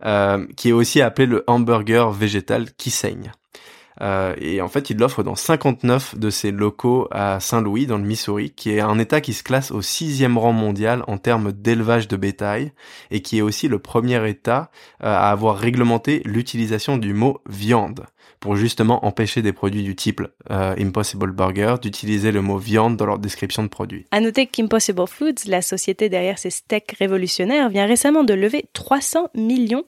euh, 0.05 0.47
qui 0.57 0.71
est 0.71 0.73
aussi 0.73 1.01
appelé 1.03 1.27
le 1.27 1.45
hamburger 1.47 2.11
végétal 2.11 2.73
qui 2.75 2.91
saigne. 2.91 3.33
Euh, 4.00 4.35
et 4.39 4.61
en 4.61 4.69
fait, 4.69 4.91
il 4.91 4.99
l'offre 4.99 5.23
dans 5.23 5.35
59 5.35 6.19
de 6.19 6.31
ses 6.31 6.50
locaux 6.50 7.09
à 7.11 7.41
Saint-Louis, 7.41 7.87
dans 7.87 7.99
le 7.99 8.05
Missouri, 8.05 8.50
qui 8.50 8.71
est 8.71 8.81
un 8.81 8.99
État 8.99 9.21
qui 9.21 9.33
se 9.33 9.43
classe 9.43 9.71
au 9.71 9.83
sixième 9.83 10.39
rang 10.39 10.53
mondial 10.53 11.05
en 11.06 11.19
termes 11.19 11.53
d'élevage 11.53 12.09
de 12.09 12.17
bétail, 12.17 12.73
et 13.11 13.23
qui 13.23 13.39
est 13.39 13.43
aussi 13.43 13.69
le 13.69 13.79
premier 13.79 14.29
État 14.29 14.71
euh, 15.03 15.06
à 15.06 15.31
avoir 15.31 15.59
réglementé 15.59 16.23
l'utilisation 16.25 16.97
du 16.97 17.12
mot 17.12 17.41
viande 17.47 18.06
pour 18.41 18.57
justement 18.57 19.05
empêcher 19.07 19.41
des 19.41 19.53
produits 19.53 19.85
du 19.85 19.94
type 19.94 20.20
euh, 20.51 20.75
Impossible 20.79 21.32
Burger 21.32 21.77
d'utiliser 21.81 22.32
le 22.32 22.43
mot 22.43 22.58
viande 22.58 22.96
dans 22.96 23.06
leur 23.06 23.19
description 23.19 23.63
de 23.63 23.69
produit. 23.69 24.06
À 24.11 24.20
noter 24.20 24.46
qu'Impossible 24.46 25.06
Foods, 25.06 25.46
la 25.46 25.63
société 25.63 26.08
derrière 26.08 26.39
ces 26.39 26.51
steaks 26.51 26.96
révolutionnaires, 26.99 27.69
vient 27.69 27.87
récemment 27.87 28.25
de 28.25 28.35
lever 28.35 28.65
300 28.73 29.29
millions 29.35 29.85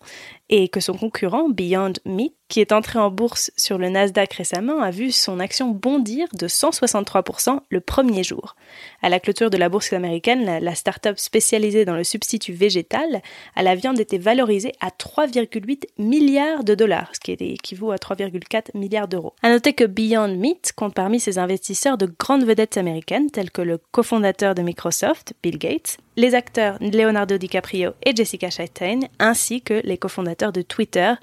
et 0.50 0.68
que 0.68 0.80
son 0.80 0.94
concurrent 0.94 1.48
Beyond 1.48 1.94
Meat, 2.04 2.34
qui 2.48 2.60
est 2.60 2.72
entré 2.72 2.98
en 2.98 3.10
bourse 3.10 3.50
sur 3.56 3.78
le 3.78 3.88
Nasdaq 3.88 4.34
récemment, 4.34 4.80
a 4.82 4.90
vu 4.90 5.10
son 5.10 5.40
action 5.40 5.70
bondir 5.70 6.28
de 6.34 6.46
163% 6.46 7.60
le 7.70 7.80
premier 7.80 8.22
jour. 8.22 8.54
À 9.00 9.08
la 9.08 9.20
clôture 9.20 9.48
de 9.48 9.56
la 9.56 9.70
bourse 9.70 9.92
américaine, 9.94 10.44
la, 10.44 10.74
start-up 10.74 11.18
spécialisée 11.18 11.86
dans 11.86 11.96
le 11.96 12.04
substitut 12.04 12.52
végétal 12.52 13.22
à 13.56 13.62
la 13.62 13.74
viande 13.74 13.98
était 13.98 14.18
valorisée 14.18 14.72
à 14.80 14.90
3,8 14.90 15.84
milliards 15.98 16.62
de 16.62 16.74
dollars, 16.74 17.10
ce 17.14 17.20
qui 17.20 17.32
équivaut 17.32 17.90
à 17.90 17.96
3,4 18.28 18.76
milliards 18.76 19.08
d'euros. 19.08 19.34
À 19.42 19.50
noter 19.50 19.72
que 19.72 19.84
Beyond 19.84 20.36
Meat 20.36 20.72
compte 20.74 20.94
parmi 20.94 21.20
ses 21.20 21.38
investisseurs 21.38 21.98
de 21.98 22.06
grandes 22.18 22.44
vedettes 22.44 22.76
américaines 22.76 23.30
telles 23.30 23.50
que 23.50 23.62
le 23.62 23.78
cofondateur 23.92 24.54
de 24.54 24.62
Microsoft, 24.62 25.34
Bill 25.42 25.58
Gates, 25.58 25.98
les 26.16 26.34
acteurs 26.34 26.76
Leonardo 26.80 27.38
DiCaprio 27.38 27.92
et 28.04 28.14
Jessica 28.14 28.50
Chastain, 28.50 29.00
ainsi 29.18 29.62
que 29.62 29.80
les 29.84 29.98
cofondateurs 29.98 30.52
de 30.52 30.62
Twitter, 30.62 31.14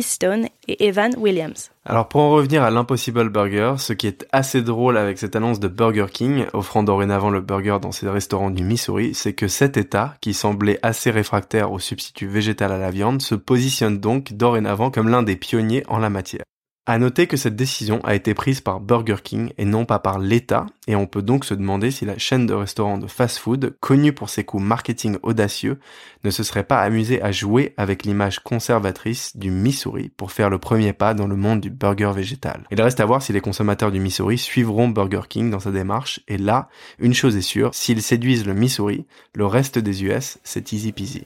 Stone 0.00 0.46
et 0.68 0.86
Evan 0.86 1.14
Williams. 1.16 1.70
Alors 1.84 2.08
pour 2.08 2.20
en 2.20 2.30
revenir 2.30 2.62
à 2.62 2.70
l'Impossible 2.70 3.28
Burger, 3.28 3.74
ce 3.78 3.92
qui 3.92 4.06
est 4.06 4.26
assez 4.32 4.62
drôle 4.62 4.96
avec 4.96 5.18
cette 5.18 5.36
annonce 5.36 5.60
de 5.60 5.68
Burger 5.68 6.06
King, 6.12 6.46
offrant 6.52 6.82
dorénavant 6.82 7.30
le 7.30 7.40
burger 7.40 7.78
dans 7.80 7.92
ses 7.92 8.08
restaurants 8.08 8.50
du 8.50 8.64
Missouri, 8.64 9.14
c'est 9.14 9.34
que 9.34 9.48
cet 9.48 9.76
État, 9.76 10.14
qui 10.20 10.34
semblait 10.34 10.78
assez 10.82 11.10
réfractaire 11.10 11.72
au 11.72 11.78
substitut 11.78 12.26
végétal 12.26 12.72
à 12.72 12.78
la 12.78 12.90
viande, 12.90 13.22
se 13.22 13.34
positionne 13.34 13.98
donc 13.98 14.32
dorénavant 14.32 14.90
comme 14.90 15.08
l'un 15.08 15.22
des 15.22 15.36
pionniers 15.36 15.84
en 15.88 15.98
la 15.98 16.10
matière. 16.10 16.42
À 16.88 17.00
noter 17.00 17.26
que 17.26 17.36
cette 17.36 17.56
décision 17.56 18.00
a 18.04 18.14
été 18.14 18.32
prise 18.32 18.60
par 18.60 18.78
Burger 18.78 19.16
King 19.20 19.50
et 19.58 19.64
non 19.64 19.84
pas 19.84 19.98
par 19.98 20.20
l'État, 20.20 20.66
et 20.86 20.94
on 20.94 21.08
peut 21.08 21.20
donc 21.20 21.44
se 21.44 21.52
demander 21.52 21.90
si 21.90 22.04
la 22.04 22.16
chaîne 22.16 22.46
de 22.46 22.54
restaurants 22.54 22.96
de 22.98 23.08
fast-food, 23.08 23.76
connue 23.80 24.12
pour 24.12 24.28
ses 24.28 24.44
coups 24.44 24.62
marketing 24.62 25.16
audacieux, 25.24 25.80
ne 26.22 26.30
se 26.30 26.44
serait 26.44 26.62
pas 26.62 26.78
amusée 26.78 27.20
à 27.20 27.32
jouer 27.32 27.74
avec 27.76 28.04
l'image 28.04 28.38
conservatrice 28.38 29.36
du 29.36 29.50
Missouri 29.50 30.12
pour 30.16 30.30
faire 30.30 30.48
le 30.48 30.58
premier 30.58 30.92
pas 30.92 31.12
dans 31.12 31.26
le 31.26 31.34
monde 31.34 31.60
du 31.60 31.70
burger 31.70 32.12
végétal. 32.14 32.68
Il 32.70 32.80
reste 32.80 33.00
à 33.00 33.04
voir 33.04 33.20
si 33.20 33.32
les 33.32 33.40
consommateurs 33.40 33.90
du 33.90 33.98
Missouri 33.98 34.38
suivront 34.38 34.88
Burger 34.88 35.22
King 35.28 35.50
dans 35.50 35.58
sa 35.58 35.72
démarche, 35.72 36.20
et 36.28 36.38
là, 36.38 36.68
une 37.00 37.14
chose 37.14 37.36
est 37.36 37.40
sûre, 37.40 37.74
s'ils 37.74 38.00
séduisent 38.00 38.46
le 38.46 38.54
Missouri, 38.54 39.06
le 39.34 39.46
reste 39.46 39.80
des 39.80 40.04
US, 40.04 40.38
c'est 40.44 40.72
easy 40.72 40.92
peasy. 40.92 41.24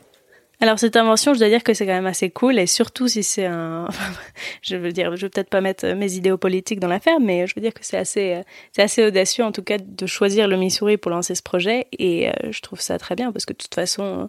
Alors 0.62 0.78
cette 0.78 0.96
invention, 0.96 1.32
je 1.32 1.38
dois 1.38 1.48
dire 1.48 1.64
que 1.64 1.72
c'est 1.72 1.86
quand 1.86 1.94
même 1.94 2.06
assez 2.06 2.28
cool 2.28 2.58
et 2.58 2.66
surtout 2.66 3.08
si 3.08 3.22
c'est 3.22 3.46
un, 3.46 3.88
je 4.62 4.76
veux 4.76 4.92
dire, 4.92 5.16
je 5.16 5.22
veux 5.22 5.30
peut-être 5.30 5.48
pas 5.48 5.62
mettre 5.62 5.86
mes 5.94 6.12
idéaux 6.12 6.36
politiques 6.36 6.80
dans 6.80 6.88
l'affaire, 6.88 7.18
mais 7.18 7.46
je 7.46 7.54
veux 7.56 7.62
dire 7.62 7.72
que 7.72 7.80
c'est 7.82 7.96
assez, 7.96 8.42
c'est 8.72 8.82
assez 8.82 9.06
audacieux 9.06 9.42
en 9.42 9.52
tout 9.52 9.62
cas 9.62 9.78
de 9.78 10.06
choisir 10.06 10.48
le 10.48 10.58
Missouri 10.58 10.98
pour 10.98 11.10
lancer 11.10 11.34
ce 11.34 11.42
projet 11.42 11.86
et 11.92 12.28
euh, 12.28 12.32
je 12.50 12.60
trouve 12.60 12.80
ça 12.80 12.98
très 12.98 13.16
bien 13.16 13.32
parce 13.32 13.46
que 13.46 13.54
de 13.54 13.58
toute 13.58 13.74
façon, 13.74 14.28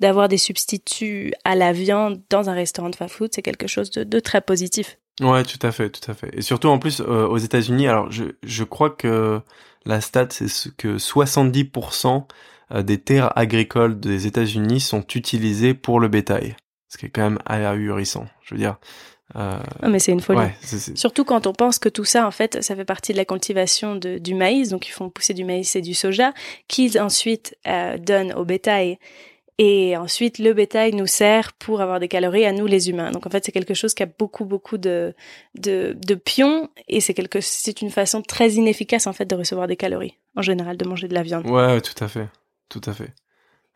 d'avoir 0.00 0.28
des 0.28 0.36
substituts 0.36 1.32
à 1.44 1.54
la 1.54 1.72
viande 1.72 2.20
dans 2.28 2.50
un 2.50 2.54
restaurant 2.54 2.90
de 2.90 2.96
fast-food, 2.96 3.30
c'est 3.32 3.42
quelque 3.42 3.66
chose 3.66 3.90
de, 3.90 4.20
très 4.20 4.42
positif. 4.42 4.98
Ouais, 5.22 5.44
tout 5.44 5.66
à 5.66 5.72
fait, 5.72 5.88
tout 5.88 6.10
à 6.10 6.14
fait. 6.14 6.28
Et 6.34 6.42
surtout 6.42 6.68
en 6.68 6.78
plus 6.78 7.00
euh, 7.00 7.26
aux 7.26 7.38
États-Unis, 7.38 7.88
alors 7.88 8.12
je, 8.12 8.24
je 8.42 8.64
crois 8.64 8.90
que 8.90 9.40
la 9.86 10.02
stat 10.02 10.28
c'est 10.28 10.76
que 10.76 10.98
70% 10.98 12.06
euh, 12.06 12.20
des 12.70 12.98
terres 12.98 13.36
agricoles 13.36 13.98
des 13.98 14.26
États-Unis 14.26 14.80
sont 14.80 15.04
utilisées 15.14 15.74
pour 15.74 16.00
le 16.00 16.08
bétail. 16.08 16.56
Ce 16.88 16.98
qui 16.98 17.06
est 17.06 17.10
quand 17.10 17.22
même 17.22 17.38
ahurissant. 17.46 18.26
Je 18.42 18.54
veux 18.54 18.60
dire. 18.60 18.76
Euh... 19.36 19.60
mais 19.88 20.00
c'est 20.00 20.10
une 20.10 20.20
folie. 20.20 20.48
Surtout 20.96 21.24
quand 21.24 21.46
on 21.46 21.52
pense 21.52 21.78
que 21.78 21.88
tout 21.88 22.04
ça, 22.04 22.26
en 22.26 22.32
fait, 22.32 22.64
ça 22.64 22.74
fait 22.74 22.84
partie 22.84 23.12
de 23.12 23.16
la 23.16 23.24
cultivation 23.24 23.94
de, 23.94 24.18
du 24.18 24.34
maïs. 24.34 24.70
Donc, 24.70 24.88
ils 24.88 24.92
font 24.92 25.08
pousser 25.08 25.34
du 25.34 25.44
maïs 25.44 25.76
et 25.76 25.82
du 25.82 25.94
soja, 25.94 26.32
qu'ils 26.66 27.00
ensuite 27.00 27.56
euh, 27.68 27.96
donnent 27.96 28.32
au 28.32 28.44
bétail. 28.44 28.98
Et 29.58 29.96
ensuite, 29.96 30.38
le 30.38 30.52
bétail 30.52 30.94
nous 30.94 31.06
sert 31.06 31.52
pour 31.52 31.80
avoir 31.80 32.00
des 32.00 32.08
calories 32.08 32.46
à 32.46 32.52
nous, 32.52 32.66
les 32.66 32.88
humains. 32.90 33.12
Donc, 33.12 33.26
en 33.26 33.30
fait, 33.30 33.44
c'est 33.44 33.52
quelque 33.52 33.74
chose 33.74 33.94
qui 33.94 34.02
a 34.02 34.06
beaucoup, 34.06 34.46
beaucoup 34.46 34.78
de, 34.78 35.14
de, 35.54 35.96
de 35.96 36.14
pions. 36.14 36.70
Et 36.88 37.00
c'est 37.00 37.14
quelque, 37.14 37.40
c'est 37.40 37.82
une 37.82 37.90
façon 37.90 38.22
très 38.22 38.52
inefficace, 38.54 39.06
en 39.06 39.12
fait, 39.12 39.26
de 39.26 39.36
recevoir 39.36 39.68
des 39.68 39.76
calories. 39.76 40.14
En 40.34 40.42
général, 40.42 40.76
de 40.76 40.88
manger 40.88 41.06
de 41.06 41.14
la 41.14 41.22
viande. 41.22 41.46
Ouais, 41.46 41.80
tout 41.82 42.02
à 42.02 42.08
fait 42.08 42.26
tout 42.70 42.80
à 42.86 42.94
fait. 42.94 43.12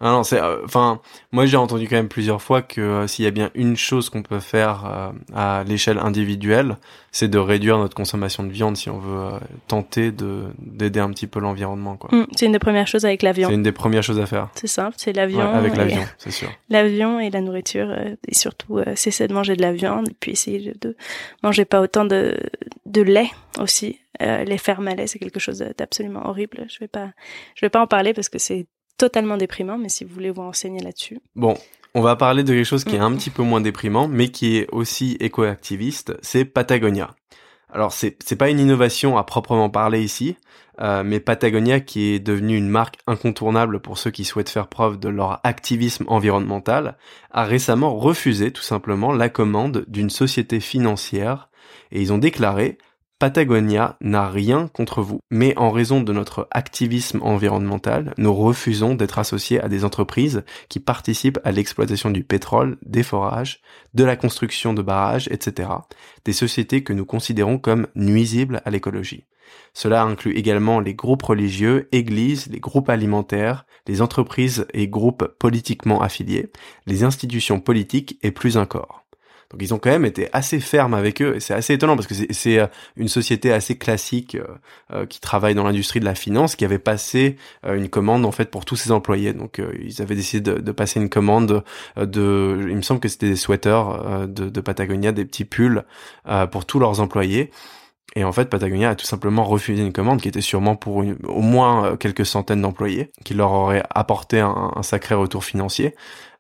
Ah 0.01 0.11
non, 0.11 0.25
c'est, 0.25 0.41
euh, 0.41 0.65
enfin, 0.65 1.01
moi 1.31 1.47
j'ai 1.47 1.57
entendu 1.57 1.87
quand 1.89 1.95
même 1.95 2.09
plusieurs 2.09 2.43
fois 2.43 2.63
que 2.63 2.81
euh, 2.81 3.07
s'il 3.07 3.25
y 3.25 3.29
a 3.29 3.31
bien 3.31 3.51
une 3.55 3.77
chose 3.77 4.11
qu'on 4.11 4.23
peut 4.25 4.41
faire 4.41 4.85
euh, 4.85 5.13
à 5.33 5.63
l'échelle 5.65 5.99
individuelle, 5.99 6.79
c'est 7.13 7.29
de 7.29 7.39
réduire 7.39 7.79
notre 7.79 7.95
consommation 7.95 8.43
de 8.43 8.51
viande 8.51 8.77
si 8.77 8.91
on 8.91 8.99
veut 8.99 9.39
tenter 9.69 10.11
de 10.11 10.47
d'aider 10.59 10.99
un 10.99 11.11
petit 11.11 11.29
peu 11.29 11.39
l'environnement, 11.39 11.97
quoi. 11.97 12.11
Mmh, 12.13 12.27
c'est 12.35 12.47
une 12.47 12.53
des 12.53 12.59
premières 12.59 12.89
choses 12.89 13.07
avec 13.07 13.23
l'avion. 13.23 13.49
C'est 13.49 13.55
une 13.55 13.63
des 13.63 13.73
premières 13.73 14.03
choses 14.03 14.19
à 14.19 14.27
faire. 14.27 14.49
C'est 14.57 14.67
simple, 14.67 14.97
c'est 14.99 15.13
l'avion. 15.13 15.49
avec 15.49 15.77
l'avion, 15.77 16.03
c'est 16.19 16.33
sûr. 16.33 16.51
L'avion 16.69 17.21
et 17.21 17.31
la 17.31 17.41
nourriture, 17.41 17.97
et 18.27 18.35
surtout 18.35 18.81
cesser 18.97 19.29
de 19.29 19.33
manger 19.33 19.55
de 19.55 19.63
la 19.63 19.73
viande, 19.73 20.09
et 20.11 20.17
puis 20.19 20.33
essayer 20.33 20.75
de 20.81 20.97
manger 21.43 21.65
pas 21.65 21.81
autant 21.81 22.05
de 22.05 22.37
de 22.85 23.01
lait 23.01 23.31
aussi. 23.61 24.01
les 24.21 24.59
fermes 24.59 24.89
à 24.89 24.95
lait, 24.95 25.07
c'est 25.07 25.21
quelque 25.21 25.41
chose 25.41 25.65
d'absolument 25.79 26.27
horrible. 26.27 26.67
Je 26.69 26.81
vais 26.81 26.89
pas, 26.89 27.11
je 27.55 27.65
vais 27.65 27.71
pas 27.71 27.81
en 27.81 27.87
parler 27.87 28.13
parce 28.13 28.29
que 28.29 28.39
c'est 28.39 28.67
totalement 28.99 29.37
déprimant, 29.37 29.79
mais 29.79 29.89
si 29.89 30.05
vous 30.05 30.15
voulez 30.15 30.31
vous 30.31 30.43
renseigner 30.43 30.81
là-dessus. 30.81 31.19
Bon, 31.37 31.57
on 31.95 32.03
va 32.03 32.17
parler 32.17 32.43
de 32.43 32.53
quelque 32.53 32.65
chose 32.65 32.85
qui 32.85 32.97
est 32.97 33.01
un 33.01 33.11
mm. 33.11 33.17
petit 33.17 33.31
peu 33.31 33.43
moins 33.43 33.61
déprimant, 33.61 34.09
mais 34.09 34.29
qui 34.29 34.57
est 34.57 34.69
aussi 34.73 35.17
éco-activiste, 35.21 36.17
c'est 36.23 36.45
Patagonia. 36.45 37.15
Alors 37.75 37.93
c'est 37.93 38.17
c'est 38.25 38.37
pas 38.37 38.51
une 38.51 38.61
innovation 38.61 39.19
à 39.19 39.25
proprement 39.25 39.69
parler 39.69 40.01
ici, 40.01 40.37
euh, 40.81 41.03
mais 41.05 41.19
Patagonia 41.19 41.81
qui 41.81 42.13
est 42.13 42.21
devenue 42.21 42.57
une 42.57 42.69
marque 42.69 42.99
incontournable 43.09 43.81
pour 43.81 43.99
ceux 43.99 44.13
qui 44.13 44.25
souhaitent 44.25 44.49
faire 44.49 44.69
preuve 44.69 44.99
de 45.01 45.09
leur 45.09 45.41
activisme 45.43 46.05
environnemental, 46.07 46.97
a 47.33 47.45
récemment 47.45 47.97
refusé 47.97 48.53
tout 48.53 48.63
simplement 48.63 49.13
la 49.13 49.29
commande 49.29 49.85
d'une 49.89 50.11
société 50.11 50.61
financière 50.61 51.49
et 51.91 52.01
ils 52.01 52.13
ont 52.13 52.19
déclaré 52.19 52.79
Patagonia 53.21 53.97
n'a 54.01 54.29
rien 54.29 54.69
contre 54.69 55.01
vous, 55.01 55.21
mais 55.31 55.57
en 55.57 55.71
raison 55.71 56.01
de 56.01 56.13
notre 56.13 56.49
activisme 56.51 57.21
environnemental, 57.23 58.13
nous 58.19 58.35
refusons 58.35 58.95
d'être 58.97 59.21
associés 59.21 59.61
à 59.61 59.69
des 59.69 59.85
entreprises 59.85 60.43
qui 60.69 60.81
participent 60.81 61.39
à 61.45 61.53
l'exploitation 61.53 62.11
du 62.11 62.25
pétrole, 62.25 62.77
des 62.83 63.05
forages, 63.05 63.61
de 63.95 64.03
la 64.03 64.17
construction 64.17 64.75
de 64.75 64.83
barrages, 64.83 65.29
etc. 65.31 65.69
Des 66.25 66.33
sociétés 66.33 66.83
que 66.83 66.93
nous 66.93 67.07
considérons 67.07 67.59
comme 67.59 67.87
nuisibles 67.95 68.61
à 68.65 68.71
l'écologie. 68.71 69.25
Cela 69.75 70.03
inclut 70.03 70.35
également 70.37 70.81
les 70.81 70.95
groupes 70.95 71.23
religieux, 71.23 71.89
églises, 71.93 72.49
les 72.51 72.61
groupes 72.61 72.89
alimentaires, 72.89 73.65
les 73.87 74.03
entreprises 74.03 74.67
et 74.73 74.89
groupes 74.89 75.27
politiquement 75.39 76.01
affiliés, 76.01 76.51
les 76.87 77.05
institutions 77.05 77.61
politiques 77.61 78.19
et 78.23 78.33
plus 78.33 78.57
encore. 78.57 79.04
Donc 79.51 79.63
ils 79.63 79.75
ont 79.75 79.79
quand 79.79 79.91
même 79.91 80.05
été 80.05 80.29
assez 80.33 80.61
fermes 80.61 80.95
avec 80.95 81.21
eux 81.23 81.37
et 81.37 81.41
c'est 81.41 81.55
assez 81.55 81.75
étonnant 81.75 81.97
parce 81.97 82.09
que 82.09 82.15
c'est 82.15 82.59
euh, 82.59 82.67
une 82.97 83.09
société 83.09 83.53
assez 83.53 83.77
classique 83.77 84.35
euh, 84.35 84.45
euh, 84.93 85.07
qui 85.07 85.21
travaille 85.21 85.55
dans 85.55 85.65
l'industrie 85.65 86.01
de 86.01 86.05
la 86.05 86.15
finance 86.15 86.57
qui 86.57 86.65
avait 86.65 86.79
passé 86.79 87.37
une 87.65 87.89
commande 87.89 88.25
en 88.25 88.33
fait 88.33 88.51
pour 88.51 88.65
tous 88.65 88.77
ses 88.77 88.91
employés. 88.93 89.33
Donc 89.33 89.61
ils 89.81 90.03
avaient 90.03 90.15
décidé 90.15 90.41
de, 90.53 90.61
de, 90.61 90.73
passer 90.73 91.01
une 91.01 91.09
commande 91.09 91.63
de, 91.97 92.67
il 92.69 92.77
me 92.77 92.83
semble 92.83 93.01
que 93.01 93.09
c'était 93.09 93.29
des 93.29 93.37
sweaters 93.37 94.29
de, 94.29 94.49
de, 94.49 94.61
Patagonia, 94.61 95.13
des 95.13 95.25
petits 95.25 95.45
pulls 95.45 95.85
pour 96.51 96.67
tous 96.67 96.79
leurs 96.79 97.01
employés. 97.01 97.51
Et 98.17 98.25
en 98.25 98.33
fait, 98.33 98.49
Patagonia 98.49 98.91
a 98.91 98.95
tout 98.95 99.07
simplement 99.07 99.45
refusé 99.45 99.83
une 99.83 99.93
commande 99.93 100.21
qui 100.21 100.29
était 100.29 100.41
sûrement 100.41 100.77
pour 100.77 100.97
au 100.97 101.41
moins 101.41 101.97
quelques 101.97 102.27
centaines 102.27 102.63
d'employés, 102.63 103.11
qui 103.25 103.35
leur 103.35 103.53
aurait 103.53 103.83
apporté 103.91 104.41
un, 104.41 104.73
un 104.75 104.83
sacré 104.83 105.15
retour 105.15 105.45
financier. 105.45 105.95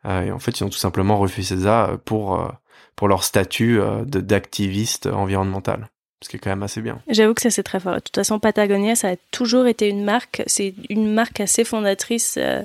et 0.04 0.30
en 0.30 0.38
fait, 0.38 0.60
ils 0.60 0.64
ont 0.64 0.70
tout 0.70 0.78
simplement 0.78 1.18
refusé 1.18 1.60
ça 1.60 1.96
pour 2.04 2.52
pour 2.96 3.08
leur 3.08 3.24
statut 3.24 3.80
euh, 3.80 4.04
d'activiste 4.04 5.06
environnemental 5.06 5.88
ce 6.22 6.30
qui 6.30 6.36
est 6.36 6.38
quand 6.38 6.48
même 6.48 6.62
assez 6.62 6.80
bien. 6.80 7.02
J'avoue 7.08 7.34
que 7.34 7.42
ça 7.42 7.50
c'est 7.50 7.62
très 7.62 7.80
fort. 7.80 7.96
De 7.96 8.00
toute 8.00 8.14
façon, 8.14 8.38
Patagonia, 8.38 8.96
ça 8.96 9.10
a 9.10 9.16
toujours 9.30 9.66
été 9.66 9.88
une 9.88 10.04
marque, 10.04 10.42
c'est 10.46 10.72
une 10.88 11.12
marque 11.12 11.38
assez 11.40 11.64
fondatrice 11.64 12.36
euh, 12.38 12.62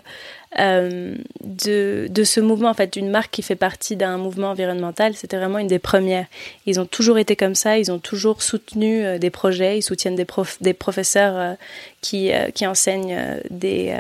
euh, 0.60 1.16
de, 1.44 2.08
de 2.10 2.24
ce 2.24 2.40
mouvement, 2.40 2.70
en 2.70 2.74
fait, 2.74 2.96
une 2.96 3.10
marque 3.10 3.32
qui 3.32 3.42
fait 3.42 3.58
partie 3.58 3.98
d'un 3.98 4.18
mouvement 4.18 4.52
environnemental. 4.52 5.14
C'était 5.14 5.36
vraiment 5.36 5.58
une 5.58 5.68
des 5.68 5.78
premières. 5.78 6.26
Ils 6.66 6.80
ont 6.80 6.86
toujours 6.86 7.18
été 7.18 7.36
comme 7.36 7.54
ça, 7.54 7.78
ils 7.78 7.92
ont 7.92 8.00
toujours 8.00 8.42
soutenu 8.42 9.20
des 9.20 9.30
projets, 9.30 9.78
ils 9.78 9.84
soutiennent 9.84 10.16
des, 10.16 10.24
prof, 10.24 10.58
des 10.62 10.74
professeurs 10.74 11.58
qui, 12.00 12.32
qui 12.56 12.66
enseignent 12.66 13.42
des, 13.50 13.94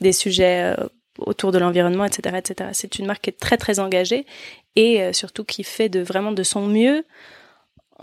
des 0.00 0.12
sujets 0.12 0.74
autour 1.18 1.52
de 1.52 1.58
l'environnement, 1.58 2.04
etc., 2.04 2.36
etc. 2.36 2.70
C'est 2.72 2.98
une 2.98 3.06
marque 3.06 3.22
qui 3.22 3.30
est 3.30 3.38
très 3.38 3.56
très 3.56 3.78
engagée 3.78 4.26
et 4.76 5.02
euh, 5.02 5.12
surtout 5.12 5.44
qui 5.44 5.64
fait 5.64 5.88
de 5.88 6.00
vraiment 6.00 6.32
de 6.32 6.42
son 6.42 6.66
mieux 6.66 7.04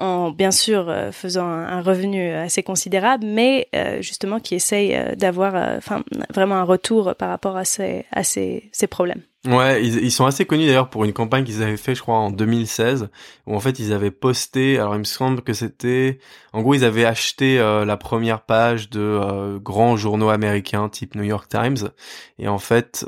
en 0.01 0.31
bien 0.31 0.51
sûr 0.51 0.89
euh, 0.89 1.11
faisant 1.11 1.47
un, 1.47 1.81
revenu 1.81 2.31
assez 2.31 2.63
considérable, 2.63 3.25
mais 3.25 3.67
euh, 3.75 4.01
justement 4.01 4.39
qui 4.39 4.55
essaye 4.55 4.97
d'avoir 5.15 5.55
enfin 5.77 6.03
vraiment 6.33 6.55
un 6.55 6.63
retour 6.63 7.15
par 7.15 7.29
rapport 7.29 7.57
à 7.57 7.65
ces 7.65 8.05
à 8.11 8.23
ces, 8.23 8.69
ces 8.71 8.87
problèmes. 8.87 9.21
Ouais, 9.47 9.83
ils, 9.83 10.11
sont 10.11 10.27
assez 10.27 10.45
connus 10.45 10.67
d'ailleurs 10.67 10.91
pour 10.91 11.03
une 11.03 11.13
campagne 11.13 11.43
qu'ils 11.43 11.63
avaient 11.63 11.75
fait, 11.75 11.95
je 11.95 12.01
crois, 12.03 12.17
en 12.17 12.29
2016, 12.29 13.09
où 13.47 13.55
en 13.55 13.59
fait 13.59 13.79
ils 13.79 13.91
avaient 13.91 14.11
posté. 14.11 14.77
Alors 14.77 14.93
il 14.93 14.99
me 14.99 15.03
semble 15.03 15.41
que 15.41 15.53
c'était, 15.53 16.19
en 16.53 16.61
gros, 16.61 16.75
ils 16.75 16.85
avaient 16.85 17.05
acheté 17.05 17.57
la 17.57 17.97
première 17.97 18.41
page 18.41 18.91
de 18.91 19.57
grands 19.57 19.97
journaux 19.97 20.29
américains 20.29 20.89
type 20.89 21.15
New 21.15 21.23
York 21.23 21.49
Times, 21.49 21.89
et 22.37 22.47
en 22.47 22.59
fait 22.59 23.03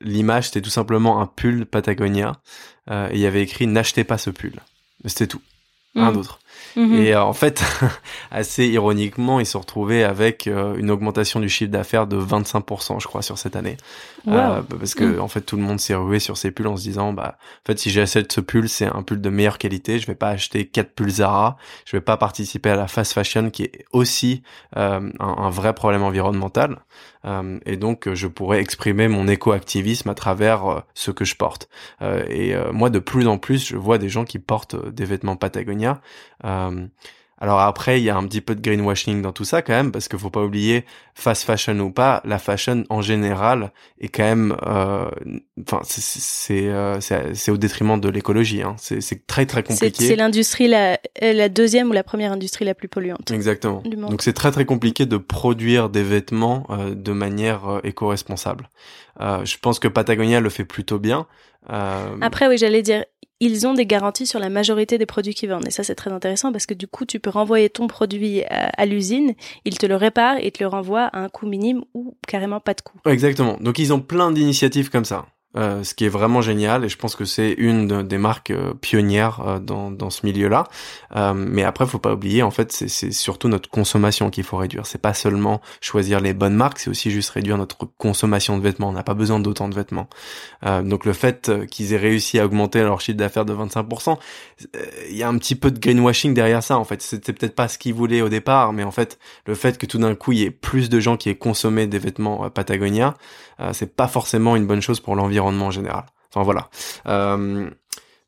l'image 0.00 0.46
c'était 0.46 0.62
tout 0.62 0.70
simplement 0.70 1.20
un 1.20 1.26
pull 1.26 1.66
Patagonia 1.66 2.40
euh, 2.90 3.08
et 3.10 3.14
il 3.14 3.20
y 3.20 3.26
avait 3.26 3.42
écrit 3.42 3.66
n'achetez 3.66 4.04
pas 4.04 4.18
ce 4.18 4.30
pull. 4.30 4.60
C'était 5.04 5.26
tout. 5.26 5.42
Un 5.94 6.12
mm. 6.12 6.38
Mm-hmm. 6.76 6.94
Et 6.94 7.14
euh, 7.14 7.22
en 7.22 7.32
fait, 7.32 7.62
assez 8.30 8.66
ironiquement, 8.66 9.40
ils 9.40 9.46
se 9.46 9.56
retrouvaient 9.56 10.04
avec 10.04 10.46
euh, 10.46 10.76
une 10.76 10.90
augmentation 10.90 11.40
du 11.40 11.48
chiffre 11.48 11.70
d'affaires 11.70 12.06
de 12.06 12.18
25%, 12.18 13.00
je 13.00 13.06
crois, 13.06 13.22
sur 13.22 13.38
cette 13.38 13.56
année. 13.56 13.76
Euh, 14.28 14.62
parce 14.62 14.94
que 14.94 15.04
mm. 15.04 15.20
en 15.20 15.28
fait, 15.28 15.42
tout 15.42 15.56
le 15.56 15.62
monde 15.62 15.80
s'est 15.80 15.94
rué 15.94 16.18
sur 16.18 16.36
ces 16.36 16.50
pulls 16.50 16.68
en 16.68 16.76
se 16.76 16.82
disant, 16.82 17.12
bah, 17.12 17.36
en 17.36 17.66
fait, 17.66 17.78
si 17.78 17.90
j'achète 17.90 18.32
ce 18.32 18.40
pull, 18.40 18.68
c'est 18.68 18.86
un 18.86 19.02
pull 19.02 19.20
de 19.20 19.30
meilleure 19.30 19.58
qualité. 19.58 19.98
Je 19.98 20.06
vais 20.06 20.14
pas 20.14 20.28
acheter 20.28 20.66
quatre 20.66 20.94
pulls 20.94 21.10
Zara. 21.10 21.56
Je 21.84 21.96
vais 21.96 22.00
pas 22.00 22.16
participer 22.16 22.70
à 22.70 22.76
la 22.76 22.88
fast 22.88 23.12
fashion, 23.12 23.50
qui 23.50 23.64
est 23.64 23.84
aussi 23.92 24.42
un, 24.74 25.10
un, 25.18 25.50
vrai 25.50 25.74
problème 25.74 26.02
environnemental. 26.02 26.78
et 27.66 27.76
donc, 27.76 28.12
je 28.12 28.26
pourrais 28.26 28.60
exprimer 28.60 29.08
mon 29.08 29.28
éco-activisme 29.28 30.08
à 30.08 30.14
travers 30.14 30.82
ce 30.94 31.10
que 31.10 31.24
je 31.24 31.36
porte. 31.36 31.68
et 32.28 32.54
moi, 32.72 32.90
de 32.90 32.98
plus 32.98 33.26
en 33.26 33.38
plus, 33.38 33.68
je 33.68 33.76
vois 33.76 33.98
des 33.98 34.08
gens 34.08 34.24
qui 34.24 34.38
portent 34.38 34.76
des 34.88 35.04
vêtements 35.04 35.36
Patagonia. 35.36 36.00
Euh, 36.44 36.86
alors 37.38 37.58
après, 37.58 38.00
il 38.00 38.04
y 38.04 38.10
a 38.10 38.16
un 38.16 38.24
petit 38.28 38.40
peu 38.40 38.54
de 38.54 38.60
greenwashing 38.60 39.20
dans 39.20 39.32
tout 39.32 39.44
ça 39.44 39.62
quand 39.62 39.72
même, 39.72 39.90
parce 39.90 40.06
qu'il 40.06 40.16
faut 40.16 40.30
pas 40.30 40.44
oublier, 40.44 40.84
fast 41.16 41.42
fashion 41.42 41.76
ou 41.80 41.90
pas, 41.90 42.20
la 42.24 42.38
fashion 42.38 42.84
en 42.88 43.02
général 43.02 43.72
est 44.00 44.08
quand 44.08 44.22
même, 44.22 44.56
euh, 44.64 45.10
enfin, 45.60 45.80
euh, 45.80 47.00
c'est 47.00 47.34
c'est 47.34 47.50
au 47.50 47.56
détriment 47.56 48.00
de 48.00 48.08
l'écologie. 48.08 48.62
Hein. 48.62 48.76
C'est 48.78 49.26
très 49.26 49.44
très 49.46 49.64
compliqué. 49.64 50.06
C'est 50.06 50.14
l'industrie 50.14 50.68
la, 50.68 51.00
la 51.20 51.48
deuxième 51.48 51.90
ou 51.90 51.92
la 51.92 52.04
première 52.04 52.30
industrie 52.30 52.64
la 52.64 52.74
plus 52.74 52.86
polluante. 52.86 53.32
Exactement. 53.32 53.82
Donc 53.84 54.22
c'est 54.22 54.34
très 54.34 54.52
très 54.52 54.64
compliqué 54.64 55.04
de 55.04 55.16
produire 55.16 55.88
des 55.88 56.04
vêtements 56.04 56.68
de 56.94 57.12
manière 57.12 57.80
éco-responsable. 57.82 58.68
je 59.18 59.56
pense 59.58 59.80
que 59.80 59.88
Patagonia 59.88 60.38
le 60.38 60.48
fait 60.48 60.64
plutôt 60.64 61.00
bien. 61.00 61.26
Après, 61.68 62.46
oui, 62.46 62.56
j'allais 62.56 62.82
dire, 62.82 63.04
ils 63.44 63.66
ont 63.66 63.74
des 63.74 63.86
garanties 63.86 64.24
sur 64.24 64.38
la 64.38 64.48
majorité 64.48 64.98
des 64.98 65.06
produits 65.06 65.34
qu'ils 65.34 65.48
vendent. 65.48 65.66
Et 65.66 65.72
ça, 65.72 65.82
c'est 65.82 65.96
très 65.96 66.12
intéressant 66.12 66.52
parce 66.52 66.64
que 66.64 66.74
du 66.74 66.86
coup, 66.86 67.04
tu 67.04 67.18
peux 67.18 67.30
renvoyer 67.30 67.68
ton 67.68 67.88
produit 67.88 68.44
à, 68.44 68.86
l'usine, 68.86 69.34
ils 69.64 69.78
te 69.78 69.84
le 69.84 69.96
réparent 69.96 70.36
et 70.40 70.52
te 70.52 70.62
le 70.62 70.68
renvoient 70.68 71.06
à 71.06 71.18
un 71.18 71.28
coût 71.28 71.48
minime 71.48 71.82
ou 71.92 72.16
carrément 72.28 72.60
pas 72.60 72.74
de 72.74 72.82
coût. 72.82 73.00
Exactement. 73.04 73.56
Donc, 73.60 73.80
ils 73.80 73.92
ont 73.92 73.98
plein 73.98 74.30
d'initiatives 74.30 74.90
comme 74.90 75.04
ça. 75.04 75.26
Euh, 75.54 75.84
ce 75.84 75.92
qui 75.92 76.06
est 76.06 76.08
vraiment 76.08 76.40
génial 76.40 76.82
et 76.82 76.88
je 76.88 76.96
pense 76.96 77.14
que 77.14 77.26
c'est 77.26 77.52
une 77.58 78.02
des 78.02 78.16
marques 78.16 78.52
euh, 78.52 78.72
pionnières 78.72 79.40
euh, 79.46 79.58
dans, 79.58 79.90
dans 79.90 80.08
ce 80.08 80.24
milieu-là. 80.24 80.64
mais 81.34 81.62
après, 81.62 81.86
faut 81.86 81.98
pas 81.98 82.14
oublier, 82.14 82.42
en 82.42 82.50
fait, 82.50 82.72
c'est 82.72 83.12
surtout 83.12 83.48
notre 83.48 83.68
consommation 83.68 84.30
qu'il 84.30 84.44
faut 84.44 84.56
réduire. 84.56 84.86
C'est 84.86 85.00
pas 85.00 85.12
seulement 85.12 85.60
choisir 85.80 86.20
les 86.20 86.32
bonnes 86.32 86.54
marques, 86.54 86.78
c'est 86.78 86.88
aussi 86.88 87.10
juste 87.10 87.30
réduire 87.30 87.58
notre 87.58 87.76
consommation 87.98 88.56
de 88.56 88.62
vêtements. 88.62 88.88
On 88.88 88.92
n'a 88.92 89.02
pas 89.02 89.14
besoin 89.14 89.40
d'autant 89.40 89.68
de 89.68 89.74
vêtements. 89.74 90.08
donc 90.84 91.04
le 91.04 91.12
fait 91.12 91.50
qu'ils 91.70 91.92
aient 91.92 91.98
réussi 91.98 92.38
à 92.38 92.46
augmenter 92.46 92.82
leur 92.82 93.00
chiffre 93.00 93.18
d'affaires 93.18 93.44
de 93.44 93.54
25%, 93.54 94.16
il 95.10 95.16
y 95.16 95.22
a 95.22 95.28
un 95.28 95.36
petit 95.36 95.54
peu 95.54 95.70
de 95.70 95.78
greenwashing 95.78 96.32
derrière 96.34 96.62
ça. 96.62 96.78
En 96.78 96.84
fait, 96.84 97.02
c'était 97.02 97.32
peut-être 97.32 97.54
pas 97.54 97.68
ce 97.68 97.78
qu'ils 97.78 97.94
voulaient 97.94 98.22
au 98.22 98.28
départ, 98.28 98.72
mais 98.72 98.84
en 98.84 98.90
fait, 98.90 99.18
le 99.46 99.54
fait 99.54 99.76
que 99.76 99.86
tout 99.86 99.98
d'un 99.98 100.14
coup 100.14 100.32
il 100.32 100.38
y 100.38 100.44
ait 100.44 100.50
plus 100.50 100.88
de 100.88 100.98
gens 100.98 101.16
qui 101.16 101.28
aient 101.28 101.34
consommé 101.34 101.86
des 101.86 101.98
vêtements 101.98 102.48
Patagonia, 102.50 103.14
c'est 103.72 103.94
pas 103.94 104.08
forcément 104.08 104.56
une 104.56 104.66
bonne 104.66 104.82
chose 104.82 105.00
pour 105.00 105.14
l'environnement 105.14 105.41
en 105.46 105.70
général. 105.70 106.04
Enfin 106.32 106.44
voilà. 106.44 106.68
Euh, 107.06 107.68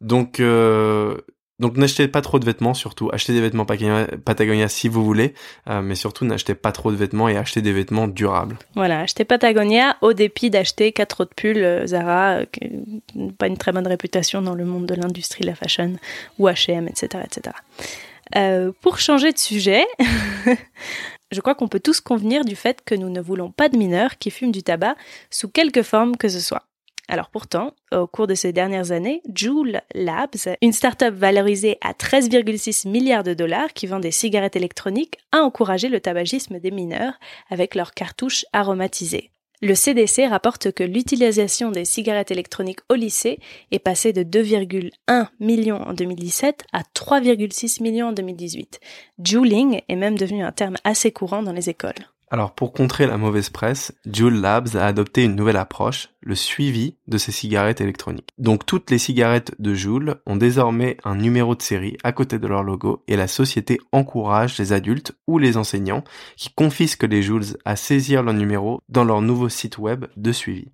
donc 0.00 0.40
euh, 0.40 1.16
donc 1.61 1.76
n'achetez 1.76 2.09
pas 2.09 2.21
trop 2.21 2.38
de 2.38 2.44
vêtements 2.44 2.75
surtout. 2.75 3.11
Achetez 3.12 3.33
des 3.33 3.40
vêtements 3.40 3.64
Patagonia, 3.64 4.68
si 4.68 4.88
vous 4.88 5.04
voulez, 5.04 5.35
euh, 5.71 5.80
mais 5.80 5.94
surtout 5.94 6.25
n'achetez 6.25 6.54
pas 6.54 6.73
trop 6.73 6.90
de 6.90 6.97
vêtements 6.97 7.28
et 7.28 7.37
achetez 7.37 7.62
des 7.62 7.73
vêtements 7.73 8.09
durables. 8.09 8.59
Voilà, 8.75 9.00
achetez 9.00 9.25
Patagonia 9.25 9.97
au 10.02 10.12
dépit 10.12 10.50
d'acheter 10.50 10.92
quatre 10.92 11.23
autres 11.23 11.35
pulls 11.35 11.87
Zara, 11.87 12.44
qui 12.47 13.02
pas 13.38 13.47
une 13.47 13.56
très 13.56 13.73
bonne 13.73 13.87
réputation 13.87 14.42
dans 14.42 14.54
le 14.54 14.64
monde 14.64 14.87
de 14.87 14.94
l'industrie, 14.94 15.44
la 15.44 15.54
fashion, 15.54 15.94
ou 16.38 16.49
H&M, 16.49 16.88
etc., 16.88 17.25
etc. 17.25 18.73
pour 18.83 18.99
changer 18.99 19.33
de 19.33 19.38
sujet, 19.38 19.85
je 21.30 21.40
crois 21.40 21.54
qu'on 21.54 21.68
peut 21.68 21.80
tous 21.80 22.00
convenir 22.00 22.44
du 22.44 22.56
fait 22.56 22.83
que 22.85 22.97
nous 22.97 23.11
ne 23.11 23.21
voulons 23.21 23.52
pas 23.52 23.68
de 23.68 23.78
mineurs 23.78 24.18
qui 24.18 24.30
fument 24.30 24.52
du 24.52 24.64
tabac 24.64 24.97
sous 25.30 25.49
quelque 25.49 25.83
forme 25.83 26.16
que 26.16 26.28
ce 26.28 26.40
soit. 26.40 26.64
Alors 27.09 27.29
pourtant, 27.29 27.73
au 27.93 28.07
cours 28.07 28.27
de 28.27 28.35
ces 28.35 28.53
dernières 28.53 28.91
années, 28.91 29.23
Joule 29.35 29.81
Labs, 29.95 30.57
une 30.63 30.73
start-up 30.73 31.15
valorisée 31.15 31.77
à 31.83 31.93
13,6 31.93 32.89
milliards 32.89 33.25
de 33.25 33.35
dollars 33.35 33.73
qui 33.75 33.87
vend 33.87 34.01
des 34.01 34.11
cigarettes 34.11 34.57
électroniques, 34.57 35.19
a 35.33 35.41
encouragé 35.41 35.89
le 35.89 36.01
tabagisme 36.01 36.59
des 36.59 36.71
mineurs 36.71 37.15
avec 37.51 37.75
leurs 37.75 37.93
cartouches 37.93 38.47
aromatisées. 38.53 39.31
Le 39.63 39.75
CDC 39.75 40.27
rapporte 40.27 40.73
que 40.73 40.83
l'utilisation 40.83 41.71
des 41.71 41.85
cigarettes 41.85 42.31
électroniques 42.31 42.81
au 42.91 42.95
lycée 42.95 43.39
est 43.71 43.79
passée 43.79 44.13
de 44.13 44.23
2,1 44.23 45.29
millions 45.41 45.81
en 45.81 45.95
2017 45.95 46.65
à 46.73 46.83
3,6 46.95 47.83
millions 47.83 48.09
en 48.09 48.13
2018. 48.13 48.81
Juuling 49.25 49.81
est 49.89 49.97
même 49.97 50.19
devenu 50.19 50.43
un 50.43 50.53
terme 50.53 50.77
assez 50.85 51.13
courant 51.13 51.43
dans 51.43 51.53
les 51.53 51.71
écoles. 51.71 51.95
Alors 52.31 52.54
pour 52.54 52.73
contrer 52.73 53.07
la 53.07 53.19
mauvaise 53.19 53.50
presse, 53.50 53.93
Juul 54.11 54.40
Labs 54.40 54.76
a 54.76 54.87
adopté 54.87 55.25
une 55.25 55.37
nouvelle 55.37 55.57
approche, 55.57 56.09
le 56.21 56.35
suivi 56.35 56.97
de 57.07 57.19
ces 57.19 57.33
cigarettes 57.33 57.81
électroniques. 57.81 58.31
Donc 58.38 58.66
toutes 58.66 58.90
les 58.90 58.99
cigarettes 58.99 59.54
de 59.59 59.75
Juul 59.75 60.16
ont 60.26 60.37
désormais 60.37 60.97
un 61.04 61.16
numéro 61.16 61.54
de 61.54 61.62
série 61.62 61.97
à 62.02 62.12
côté 62.12 62.38
de 62.38 62.47
leur 62.47 62.62
logo 62.62 63.04
et 63.09 63.16
la 63.16 63.28
société 63.28 63.78
encourage 63.93 64.59
les 64.59 64.73
adultes 64.73 65.12
ou 65.26 65.38
les 65.38 65.57
enseignants 65.57 66.02
qui 66.37 66.50
confisquent 66.50 67.04
les 67.04 67.23
Joules 67.23 67.57
à 67.64 67.76
saisir 67.76 68.23
leur 68.23 68.35
numéro 68.35 68.81
dans 68.88 69.04
leur 69.04 69.21
nouveau 69.21 69.49
site 69.49 69.78
web 69.78 70.07
de 70.16 70.33
suivi. 70.33 70.69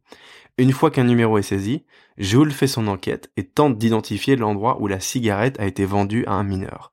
Une 0.57 0.73
fois 0.73 0.90
qu'un 0.90 1.04
numéro 1.04 1.38
est 1.38 1.42
saisi, 1.42 1.85
Juul 2.16 2.52
fait 2.52 2.66
son 2.66 2.87
enquête 2.87 3.30
et 3.37 3.45
tente 3.45 3.78
d'identifier 3.78 4.37
l'endroit 4.37 4.80
où 4.80 4.87
la 4.87 5.00
cigarette 5.00 5.59
a 5.59 5.66
été 5.66 5.85
vendue 5.85 6.25
à 6.26 6.33
un 6.33 6.45
mineur. 6.45 6.92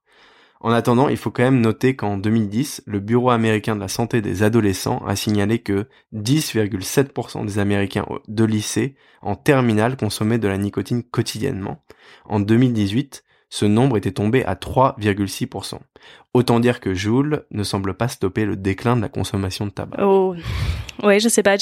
En 0.60 0.72
attendant, 0.72 1.08
il 1.08 1.18
faut 1.18 1.30
quand 1.30 1.44
même 1.44 1.62
noter 1.62 1.96
qu'en 1.96 2.18
2010, 2.18 2.84
le 2.88 3.00
Bureau 3.00 3.30
américain 3.30 3.76
de 3.76 3.82
la 3.82 3.88
santé 3.88 4.22
des 4.22 4.42
adolescents 4.42 5.04
a 5.06 5.16
signalé 5.16 5.60
que 5.60 5.88
10,7% 6.16 7.46
des 7.46 7.60
Américains 7.60 8.06
de 8.28 8.44
lycée 8.44 8.96
en 9.22 9.36
terminale 9.36 9.98
consommaient 9.98 10.40
de 10.40 10.48
la 10.48 10.58
nicotine 10.58 11.04
quotidiennement. 11.04 11.84
En 12.26 12.40
2018, 12.40 13.24
ce 13.50 13.66
nombre 13.66 13.98
était 13.98 14.12
tombé 14.12 14.44
à 14.46 14.56
3,6%. 14.56 15.80
Autant 16.34 16.60
dire 16.60 16.80
que 16.82 16.94
Joule 16.94 17.46
ne 17.52 17.64
semble 17.64 17.94
pas 17.94 18.08
stopper 18.08 18.46
le 18.46 18.56
déclin 18.56 18.96
de 18.96 19.02
la 19.02 19.10
consommation 19.10 19.66
de 19.66 19.72
tabac. 19.72 20.04
Oh, 20.04 20.36
ouais, 21.02 21.20
je 21.20 21.30
sais 21.30 21.42
pas. 21.42 21.56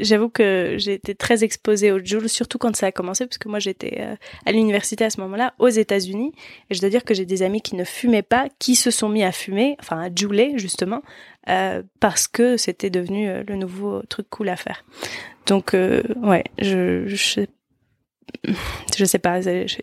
J'avoue 0.00 0.30
que 0.30 0.74
j'ai 0.78 0.94
été 0.94 1.14
très 1.14 1.44
exposée 1.44 1.92
au 1.92 2.00
Joule, 2.02 2.28
surtout 2.28 2.58
quand 2.58 2.74
ça 2.74 2.86
a 2.86 2.92
commencé, 2.92 3.26
parce 3.26 3.38
que 3.38 3.48
moi 3.48 3.58
j'étais 3.58 3.98
euh, 4.00 4.16
à 4.46 4.52
l'université 4.52 5.04
à 5.04 5.10
ce 5.10 5.20
moment-là, 5.20 5.54
aux 5.58 5.68
États-Unis, 5.68 6.32
et 6.70 6.74
je 6.74 6.80
dois 6.80 6.90
dire 6.90 7.04
que 7.04 7.14
j'ai 7.14 7.26
des 7.26 7.42
amis 7.42 7.60
qui 7.60 7.76
ne 7.76 7.84
fumaient 7.84 8.22
pas, 8.22 8.48
qui 8.58 8.74
se 8.74 8.90
sont 8.90 9.08
mis 9.08 9.22
à 9.22 9.30
fumer, 9.30 9.76
enfin 9.78 10.00
à 10.00 10.08
jouler 10.12 10.54
justement, 10.56 11.02
euh, 11.48 11.82
parce 12.00 12.26
que 12.26 12.56
c'était 12.56 12.90
devenu 12.90 13.28
euh, 13.28 13.44
le 13.46 13.54
nouveau 13.54 14.02
truc 14.08 14.28
cool 14.30 14.48
à 14.48 14.56
faire. 14.56 14.84
Donc 15.46 15.72
ouais, 15.72 16.44
je, 16.58 17.06
je 17.06 17.46
je 18.96 19.04
sais 19.04 19.18
pas, 19.18 19.40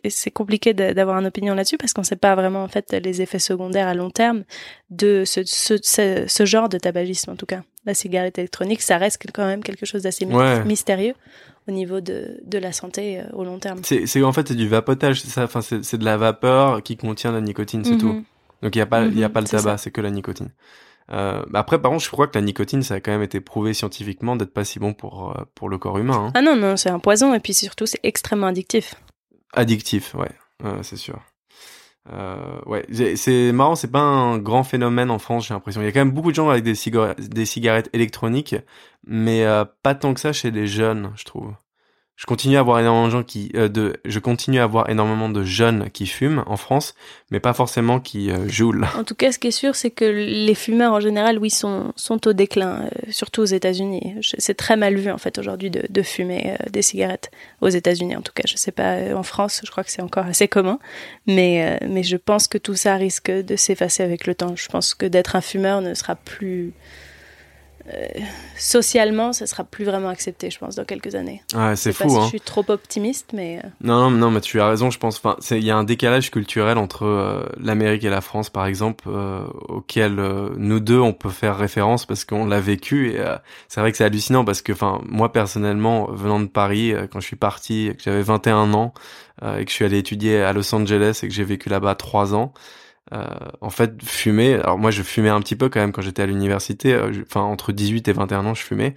c'est 0.09 0.31
compliqué 0.31 0.73
d'avoir 0.73 1.19
une 1.19 1.25
opinion 1.25 1.55
là-dessus 1.55 1.77
parce 1.77 1.93
qu'on 1.93 2.03
sait 2.03 2.15
pas 2.15 2.35
vraiment 2.35 2.63
en 2.63 2.67
fait 2.67 2.93
les 2.93 3.21
effets 3.21 3.39
secondaires 3.39 3.87
à 3.87 3.93
long 3.93 4.09
terme 4.09 4.43
de 4.89 5.23
ce, 5.25 5.41
ce, 5.45 5.77
ce, 6.27 6.45
genre 6.45 6.69
de 6.69 6.77
tabagisme 6.77 7.31
en 7.31 7.35
tout 7.35 7.45
cas. 7.45 7.61
La 7.85 7.93
cigarette 7.93 8.37
électronique, 8.39 8.81
ça 8.81 8.97
reste 8.97 9.21
quand 9.33 9.45
même 9.45 9.63
quelque 9.63 9.85
chose 9.85 10.03
d'assez 10.03 10.25
mystérieux 10.65 11.13
au 11.67 11.71
niveau 11.71 11.99
de, 11.99 12.39
de 12.45 12.57
la 12.57 12.71
santé 12.71 13.19
euh, 13.19 13.23
au 13.33 13.43
long 13.43 13.59
terme. 13.59 13.79
C'est 13.83 14.23
en 14.23 14.33
fait 14.33 14.47
c'est 14.47 14.55
du 14.55 14.67
vapotage, 14.67 15.21
c'est 15.21 15.29
ça? 15.29 15.43
Enfin 15.43 15.61
c'est 15.61 15.97
de 15.97 16.05
la 16.05 16.17
vapeur 16.17 16.83
qui 16.83 16.97
contient 16.97 17.31
la 17.31 17.41
nicotine, 17.41 17.83
c'est 17.83 17.97
tout. 17.97 18.13
Mm-hmm. 18.13 18.23
Donc 18.61 18.75
il 18.75 18.79
y 18.79 18.81
a 18.81 18.85
pas 18.85 19.05
il 19.05 19.17
y 19.17 19.23
a 19.23 19.27
mm-hmm, 19.27 19.31
pas 19.31 19.41
le 19.41 19.47
tabac, 19.47 19.77
c'est 19.77 19.91
que 19.91 20.01
la 20.01 20.11
nicotine. 20.11 20.49
Euh, 21.11 21.43
après, 21.53 21.81
par 21.81 21.91
contre, 21.91 22.03
je 22.03 22.09
crois 22.09 22.27
que 22.27 22.37
la 22.37 22.41
nicotine, 22.43 22.81
ça 22.81 22.95
a 22.95 22.99
quand 22.99 23.11
même 23.11 23.21
été 23.21 23.41
prouvé 23.41 23.73
scientifiquement 23.73 24.35
d'être 24.35 24.53
pas 24.53 24.65
si 24.65 24.79
bon 24.79 24.93
pour, 24.93 25.31
euh, 25.31 25.43
pour 25.53 25.69
le 25.69 25.77
corps 25.77 25.97
humain. 25.97 26.27
Hein. 26.27 26.31
Ah 26.35 26.41
non, 26.41 26.55
non, 26.55 26.77
c'est 26.77 26.89
un 26.89 26.99
poison 26.99 27.33
et 27.33 27.39
puis 27.39 27.53
surtout, 27.53 27.85
c'est 27.85 27.99
extrêmement 28.03 28.47
addictif. 28.47 28.95
Addictif, 29.53 30.15
ouais, 30.15 30.31
c'est 30.81 30.97
sûr. 30.97 31.19
Euh, 32.11 32.59
ouais, 32.65 32.85
c'est 33.15 33.51
marrant, 33.51 33.75
c'est 33.75 33.91
pas 33.91 33.99
un 33.99 34.37
grand 34.37 34.63
phénomène 34.63 35.09
en 35.09 35.19
France, 35.19 35.47
j'ai 35.47 35.53
l'impression. 35.53 35.81
Il 35.81 35.85
y 35.85 35.87
a 35.87 35.91
quand 35.91 36.01
même 36.01 36.11
beaucoup 36.11 36.31
de 36.31 36.35
gens 36.35 36.49
avec 36.49 36.63
des, 36.63 36.75
des 37.17 37.45
cigarettes 37.45 37.89
électroniques, 37.93 38.55
mais 39.07 39.45
pas 39.81 39.95
tant 39.95 40.13
que 40.13 40.19
ça 40.19 40.33
chez 40.33 40.51
les 40.51 40.67
jeunes, 40.67 41.11
je 41.15 41.23
trouve 41.23 41.53
je 42.15 42.25
continue 42.25 42.55
à 42.55 42.61
avoir 42.61 42.79
énormément 42.79 43.07
de 43.07 43.11
gens 43.11 43.23
qui 43.23 43.51
euh, 43.55 43.67
de 43.67 43.97
je 44.05 44.19
continue 44.19 44.59
à 44.59 44.63
avoir 44.63 44.89
énormément 44.89 45.27
de 45.27 45.43
jeunes 45.43 45.89
qui 45.91 46.07
fument 46.07 46.43
en 46.45 46.55
France 46.55 46.95
mais 47.29 47.41
pas 47.41 47.53
forcément 47.53 47.99
qui 47.99 48.31
euh, 48.31 48.47
jouent 48.47 48.73
En 48.97 49.03
tout 49.03 49.15
cas 49.15 49.31
ce 49.31 49.39
qui 49.39 49.47
est 49.47 49.51
sûr 49.51 49.75
c'est 49.75 49.91
que 49.91 50.05
les 50.05 50.55
fumeurs 50.55 50.93
en 50.93 50.99
général 51.01 51.37
oui 51.39 51.49
sont 51.49 51.91
sont 51.95 52.25
au 52.27 52.33
déclin 52.33 52.83
euh, 52.83 52.89
surtout 53.09 53.41
aux 53.41 53.45
États-Unis. 53.45 54.15
C'est 54.21 54.55
très 54.55 54.77
mal 54.77 54.95
vu 54.95 55.11
en 55.11 55.17
fait 55.17 55.37
aujourd'hui 55.37 55.69
de, 55.69 55.83
de 55.89 56.01
fumer 56.01 56.55
des 56.71 56.81
cigarettes 56.81 57.31
aux 57.61 57.69
États-Unis 57.69 58.15
en 58.15 58.21
tout 58.21 58.33
cas, 58.33 58.43
je 58.47 58.55
sais 58.55 58.71
pas 58.71 59.13
en 59.15 59.23
France, 59.23 59.61
je 59.63 59.71
crois 59.71 59.83
que 59.83 59.91
c'est 59.91 60.01
encore 60.01 60.25
assez 60.25 60.47
commun 60.47 60.79
mais 61.27 61.79
mais 61.87 62.03
je 62.03 62.17
pense 62.17 62.47
que 62.47 62.57
tout 62.57 62.75
ça 62.75 62.95
risque 62.95 63.29
de 63.29 63.55
s'effacer 63.55 64.03
avec 64.03 64.25
le 64.25 64.35
temps. 64.35 64.55
Je 64.55 64.67
pense 64.67 64.93
que 64.93 65.05
d'être 65.05 65.35
un 65.35 65.41
fumeur 65.41 65.81
ne 65.81 65.93
sera 65.93 66.15
plus 66.15 66.73
euh, 67.93 68.07
socialement, 68.57 69.31
ça 69.31 69.45
sera 69.45 69.63
plus 69.63 69.85
vraiment 69.85 70.09
accepté, 70.09 70.49
je 70.49 70.57
pense, 70.57 70.75
dans 70.75 70.85
quelques 70.85 71.13
années. 71.13 71.43
Ouais, 71.53 71.75
c'est 71.75 71.93
fou. 71.93 72.17
Hein. 72.17 72.23
Je 72.23 72.29
suis 72.29 72.41
trop 72.41 72.63
optimiste, 72.67 73.31
mais. 73.33 73.59
Euh. 73.63 73.67
Non, 73.81 74.09
non, 74.09 74.31
mais 74.31 74.41
tu 74.41 74.59
as 74.59 74.67
raison. 74.67 74.89
Je 74.89 74.97
pense. 74.97 75.17
Enfin, 75.23 75.37
il 75.51 75.63
y 75.63 75.69
a 75.69 75.77
un 75.77 75.83
décalage 75.83 76.31
culturel 76.31 76.77
entre 76.77 77.05
euh, 77.05 77.43
l'Amérique 77.59 78.03
et 78.03 78.09
la 78.09 78.21
France, 78.21 78.49
par 78.49 78.65
exemple, 78.65 79.07
auquel 79.67 80.15
nous 80.57 80.79
deux 80.79 80.99
on 80.99 81.13
peut 81.13 81.29
faire 81.29 81.57
référence 81.57 82.05
parce 82.05 82.25
qu'on 82.25 82.45
l'a 82.45 82.59
vécu. 82.59 83.11
Et 83.11 83.21
c'est 83.67 83.81
vrai 83.81 83.91
que 83.91 83.97
c'est 83.97 84.05
hallucinant 84.05 84.45
parce 84.45 84.61
que, 84.61 84.71
enfin, 84.71 85.01
moi 85.05 85.31
personnellement, 85.31 86.07
venant 86.11 86.39
de 86.39 86.47
Paris, 86.47 86.93
quand 87.11 87.19
je 87.19 87.27
suis 87.27 87.35
parti, 87.35 87.91
que 87.97 88.03
j'avais 88.03 88.23
21 88.23 88.73
ans 88.73 88.93
et 89.43 89.63
que 89.63 89.69
je 89.69 89.75
suis 89.75 89.85
allé 89.85 89.97
étudier 89.97 90.41
à 90.41 90.53
Los 90.53 90.73
Angeles 90.73 91.19
et 91.21 91.27
que 91.27 91.33
j'ai 91.33 91.43
vécu 91.43 91.69
là-bas 91.69 91.95
trois 91.95 92.33
ans. 92.33 92.53
Euh, 93.13 93.23
en 93.61 93.69
fait, 93.69 94.03
fumer. 94.03 94.55
Alors 94.55 94.79
moi, 94.79 94.89
je 94.89 95.03
fumais 95.03 95.29
un 95.29 95.39
petit 95.39 95.55
peu 95.55 95.69
quand 95.69 95.79
même 95.79 95.91
quand 95.91 96.01
j'étais 96.01 96.23
à 96.23 96.25
l'université. 96.25 96.93
Euh, 96.93 97.11
enfin, 97.27 97.41
entre 97.41 97.71
18 97.71 98.07
et 98.07 98.13
21 98.13 98.45
ans, 98.45 98.53
je 98.55 98.63
fumais. 98.63 98.95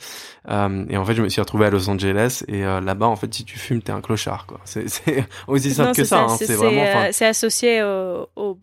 Euh, 0.49 0.87
et 0.89 0.97
en 0.97 1.05
fait, 1.05 1.15
je 1.15 1.23
me 1.23 1.29
suis 1.29 1.41
retrouvé 1.41 1.67
à 1.67 1.71
Los 1.71 1.89
Angeles. 1.91 2.43
Et 2.49 2.63
là-bas, 2.63 3.07
en 3.07 3.17
fait, 3.17 3.33
si 3.33 3.45
tu 3.45 3.59
fumes, 3.59 3.83
t'es 3.83 3.93
un 3.93 4.01
clochard, 4.01 4.47
quoi. 4.47 4.61
C'est 4.65 4.87
aussi 5.47 5.71
simple 5.73 5.95
que 5.95 6.05
ça. 6.05 6.23
Hein. 6.23 6.37
C'est 6.39 6.55
vraiment. 6.55 7.09
C'est 7.13 7.27
associé 7.27 7.83
au, 7.83 8.29
au, 8.37 8.59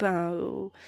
ben, 0.00 0.32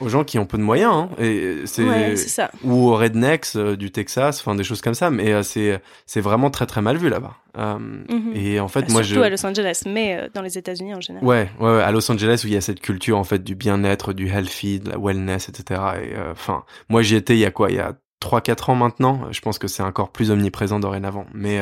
aux 0.01 0.09
gens 0.09 0.25
qui 0.25 0.39
ont 0.39 0.47
peu 0.47 0.59
de 0.59 0.63
moyens 0.63 0.93
hein. 0.93 1.09
et 1.19 1.63
c'est 1.67 2.17
ça. 2.17 2.51
ou 2.65 2.89
aux 2.89 2.97
rednecks 2.97 3.57
euh, 3.57 3.77
du 3.77 3.91
Texas 3.91 4.41
enfin 4.41 4.55
des 4.55 4.65
choses 4.65 4.81
comme 4.81 4.95
ça 4.95 5.11
mais 5.11 5.33
euh, 5.33 5.43
c'est 5.43 5.81
c'est 6.07 6.21
vraiment 6.21 6.51
très 6.51 6.67
très 6.67 6.83
mal 6.83 6.97
vu 6.97 7.09
là-bas 7.09 7.37
euh, 7.59 7.79
mhm. 7.79 8.33
et 8.35 8.61
en 8.61 8.69
fait 8.69 8.91
moi 8.91 9.03
surtout 9.03 9.23
à 9.23 9.29
Los 9.29 9.45
Angeles 9.45 9.83
mais 9.87 10.29
dans 10.35 10.43
les 10.43 10.59
États-Unis 10.59 10.95
en 10.95 11.01
général 11.01 11.27
ouais, 11.27 11.51
ouais, 11.61 11.83
à 11.83 11.91
Los 11.93 12.11
Angeles 12.11 12.43
où 12.45 12.49
il 12.49 12.55
y 12.55 12.57
a 12.57 12.61
cette 12.61 12.81
culture 12.81 13.19
en 13.19 13.25
fait 13.25 13.43
du 13.45 13.55
bien-être 13.55 14.13
du 14.13 14.29
healthy 14.29 14.81
de 14.81 14.91
la 14.91 14.99
wellness 14.99 15.49
etc 15.49 15.81
et 16.03 16.15
enfin 16.31 16.65
moi 16.89 17.03
j'y 17.03 17.17
étais 17.17 17.35
il 17.35 17.41
y 17.41 17.47
a 17.47 17.51
quoi? 17.51 17.71
Il 17.71 17.77
y 17.77 17.81
a 17.81 17.95
3 18.21 18.41
4 18.41 18.71
ans 18.71 18.75
maintenant 18.75 19.29
je 19.31 19.41
pense 19.41 19.59
que 19.59 19.69
c'est 19.69 19.83
encore 19.83 20.11
plus 20.11 20.31
omniprésent 20.31 20.81
dorénavant 20.81 21.27
mais 21.35 21.61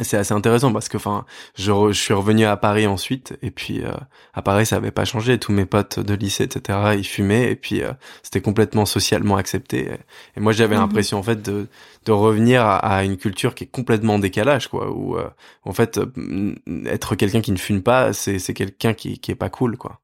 c'est 0.00 0.16
assez 0.16 0.32
intéressant 0.32 0.72
parce 0.72 0.88
que 0.88 0.96
enfin 0.96 1.24
je, 1.56 1.72
je, 1.88 2.00
suis 2.00 2.14
revenu 2.14 2.44
à 2.44 2.56
Paris 2.56 2.86
ensuite 2.86 3.36
et 3.42 3.50
puis 3.50 3.82
euh, 3.82 3.92
à 4.32 4.42
Paris 4.42 4.66
ça 4.66 4.76
avait 4.76 4.92
pas 4.92 5.04
changé. 5.04 5.38
Tous 5.38 5.52
mes 5.52 5.66
potes 5.66 5.98
de 5.98 6.14
lycée 6.14 6.44
etc 6.44 6.94
ils 6.96 7.06
fumaient 7.06 7.50
et 7.50 7.56
puis 7.56 7.82
euh, 7.82 7.92
c'était 8.22 8.40
complètement 8.40 8.86
socialement 8.86 9.36
accepté. 9.36 9.90
Et, 10.36 10.40
moi 10.40 10.52
j'avais 10.52 10.76
mhm. 10.76 10.82
l'impression 10.82 11.18
en 11.18 11.22
fait 11.22 11.42
de, 11.42 11.66
de 12.04 12.12
revenir 12.12 12.64
à, 12.64 13.04
une 13.04 13.16
culture 13.16 13.54
qui 13.54 13.64
est 13.64 13.68
complètement 13.68 14.14
en 14.14 14.18
décalage 14.18 14.68
quoi 14.68 14.90
où 14.90 15.16
euh, 15.16 15.28
en 15.64 15.72
fait 15.72 16.00
être 16.86 17.16
quelqu'un 17.16 17.40
qui 17.40 17.52
ne 17.52 17.58
fume 17.58 17.82
pas 17.82 18.12
c'est 18.12 18.38
c'est 18.38 18.54
quelqu'un 18.54 18.94
qui 18.94 19.18
qui 19.18 19.32
est 19.32 19.36
pas 19.36 19.50
cool 19.50 19.76
quoi. 19.76 20.00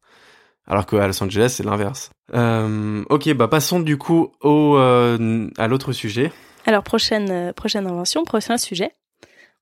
Alors 0.67 0.87
qu'à 0.87 1.07
Los 1.07 1.23
Angeles 1.23 1.55
c'est 1.57 1.65
l'inverse. 1.65 2.11
Ok 2.33 3.33
bah 3.35 3.49
passons 3.49 3.79
du 3.79 3.97
coup 3.97 4.33
au 4.41 4.77
à 4.77 5.69
l'autre 5.69 5.93
sujet. 5.93 6.33
Alors 6.67 6.83
prochaine 6.83 7.53
prochaine 7.53 7.87
invention 7.87 8.25
prochain 8.25 8.57
sujet 8.57 8.93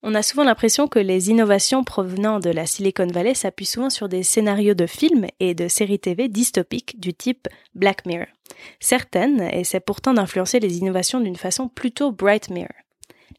on 0.02 0.14
a 0.14 0.22
souvent 0.22 0.44
l'impression 0.44 0.88
que 0.88 0.98
les 0.98 1.30
innovations 1.30 1.84
provenant 1.84 2.40
de 2.40 2.50
la 2.50 2.66
Silicon 2.66 3.06
Valley 3.06 3.34
s'appuient 3.34 3.66
souvent 3.66 3.90
sur 3.90 4.08
des 4.08 4.22
scénarios 4.22 4.74
de 4.74 4.86
films 4.86 5.26
et 5.40 5.54
de 5.54 5.68
séries 5.68 6.00
TV 6.00 6.28
dystopiques 6.28 6.98
du 6.98 7.14
type 7.14 7.48
Black 7.74 8.04
Mirror. 8.06 8.26
Certaines 8.80 9.40
essaient 9.40 9.80
pourtant 9.80 10.14
d'influencer 10.14 10.60
les 10.60 10.78
innovations 10.78 11.20
d'une 11.20 11.36
façon 11.36 11.68
plutôt 11.68 12.10
Bright 12.10 12.50
Mirror. 12.50 12.74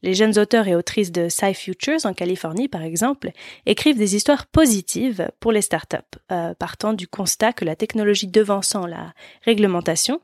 Les 0.02 0.14
jeunes 0.14 0.38
auteurs 0.38 0.68
et 0.68 0.76
autrices 0.76 1.14
de 1.14 1.30
Sci 1.30 1.54
Futures 1.54 2.06
en 2.06 2.14
Californie, 2.14 2.68
par 2.68 2.82
exemple, 2.82 3.32
écrivent 3.66 3.98
des 3.98 4.16
histoires 4.18 4.48
positives 4.48 5.30
pour 5.40 5.54
les 5.54 5.62
startups, 5.62 5.98
euh, 6.32 6.54
partant 6.56 6.92
du 6.92 7.08
constat 7.08 7.54
que 7.54 7.64
la 7.64 7.78
technologie 7.78 8.28
devançant 8.28 8.86
la 8.86 9.14
réglementation, 9.44 10.20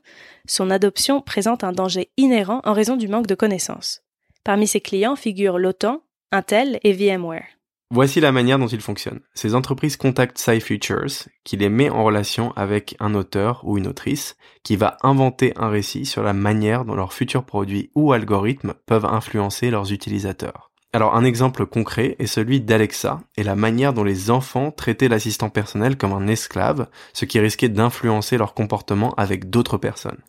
son 0.46 0.70
adoption 0.70 1.22
présente 1.22 1.64
un 1.64 1.72
danger 1.72 2.10
inhérent 2.18 2.60
en 2.64 2.74
raison 2.74 2.96
du 2.96 3.08
manque 3.08 3.26
de 3.26 3.34
connaissances. 3.34 4.02
Parmi 4.44 4.66
ses 4.66 4.82
clients 4.82 5.16
figurent 5.16 5.58
l'OTAN, 5.58 6.02
Intel 6.32 6.78
et 6.84 6.92
VMware. 6.92 7.42
Voici 7.90 8.20
la 8.20 8.30
manière 8.30 8.60
dont 8.60 8.68
il 8.68 8.80
fonctionne. 8.80 9.18
Ces 9.34 9.56
entreprises 9.56 9.96
contactent 9.96 10.38
SciFutures, 10.38 11.26
qui 11.42 11.56
les 11.56 11.68
met 11.68 11.90
en 11.90 12.04
relation 12.04 12.52
avec 12.52 12.94
un 13.00 13.16
auteur 13.16 13.62
ou 13.64 13.78
une 13.78 13.88
autrice, 13.88 14.36
qui 14.62 14.76
va 14.76 14.96
inventer 15.02 15.52
un 15.56 15.68
récit 15.68 16.06
sur 16.06 16.22
la 16.22 16.32
manière 16.32 16.84
dont 16.84 16.94
leurs 16.94 17.12
futurs 17.12 17.42
produits 17.42 17.90
ou 17.96 18.12
algorithmes 18.12 18.74
peuvent 18.86 19.06
influencer 19.06 19.72
leurs 19.72 19.90
utilisateurs. 19.90 20.70
Alors 20.92 21.16
un 21.16 21.24
exemple 21.24 21.66
concret 21.66 22.14
est 22.20 22.26
celui 22.26 22.60
d'Alexa 22.60 23.22
et 23.36 23.42
la 23.42 23.56
manière 23.56 23.92
dont 23.92 24.04
les 24.04 24.30
enfants 24.30 24.70
traitaient 24.70 25.08
l'assistant 25.08 25.50
personnel 25.50 25.96
comme 25.96 26.12
un 26.12 26.28
esclave, 26.28 26.88
ce 27.12 27.24
qui 27.24 27.40
risquait 27.40 27.68
d'influencer 27.68 28.38
leur 28.38 28.54
comportement 28.54 29.14
avec 29.16 29.50
d'autres 29.50 29.78
personnes. 29.78 30.22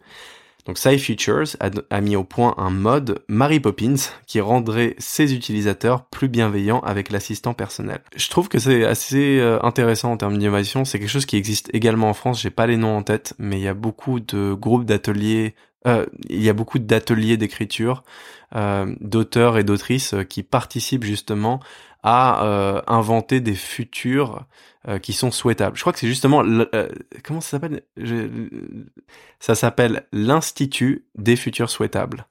Donc 0.65 0.77
SciFeatures 0.77 1.55
a, 1.59 1.69
a, 1.89 2.01
mis 2.01 2.15
au 2.15 2.23
point 2.23 2.53
un 2.57 2.69
mode 2.69 3.23
Mary 3.27 3.59
Poppins 3.59 3.95
qui 4.27 4.39
rendrait 4.41 4.95
ses 4.99 5.33
utilisateurs 5.33 6.05
plus 6.05 6.27
bienveillants 6.27 6.81
avec 6.81 7.11
l'assistant 7.11 7.53
personnel. 7.53 7.99
Je 8.15 8.29
trouve 8.29 8.47
que 8.47 8.59
c'est 8.59 8.85
assez 8.85 9.39
euh, 9.39 9.59
intéressant 9.63 10.11
en 10.11 10.17
termes 10.17 10.37
d'innovation. 10.37 10.85
C'est 10.85 10.99
quelque 10.99 11.09
chose 11.09 11.25
qui 11.25 11.37
existe 11.37 11.69
également 11.73 12.09
en 12.09 12.13
France. 12.13 12.41
J'ai 12.41 12.51
pas 12.51 12.67
les 12.67 12.77
noms 12.77 12.95
en 12.95 13.03
tête, 13.03 13.33
mais 13.39 13.57
il 13.57 13.63
y 13.63 13.67
a 13.67 13.73
beaucoup 13.73 14.19
de 14.19 14.53
groupes 14.53 14.85
d'ateliers. 14.85 15.55
Euh, 15.87 16.05
il 16.29 16.43
y 16.43 16.49
a 16.49 16.53
beaucoup 16.53 16.77
d'ateliers 16.77 17.37
d'écriture, 17.37 18.03
euh, 18.55 18.93
d'auteurs 19.01 19.57
et 19.57 19.63
d'autrices 19.63 20.13
qui 20.29 20.43
participent 20.43 21.03
justement 21.03 21.59
à 22.03 22.43
euh, 22.45 22.81
inventer 22.87 23.39
des 23.39 23.55
futurs 23.55 24.45
euh, 24.87 24.99
qui 24.99 25.13
sont 25.13 25.31
souhaitables. 25.31 25.77
Je 25.77 25.81
crois 25.81 25.93
que 25.93 25.99
c'est 25.99 26.07
justement 26.07 26.43
euh, 26.43 26.87
comment 27.23 27.41
ça 27.41 27.51
s'appelle? 27.51 27.83
Ça 29.39 29.55
s'appelle 29.55 30.05
l'Institut 30.11 31.05
des 31.15 31.35
futurs 31.35 31.69
souhaitables. 31.69 32.25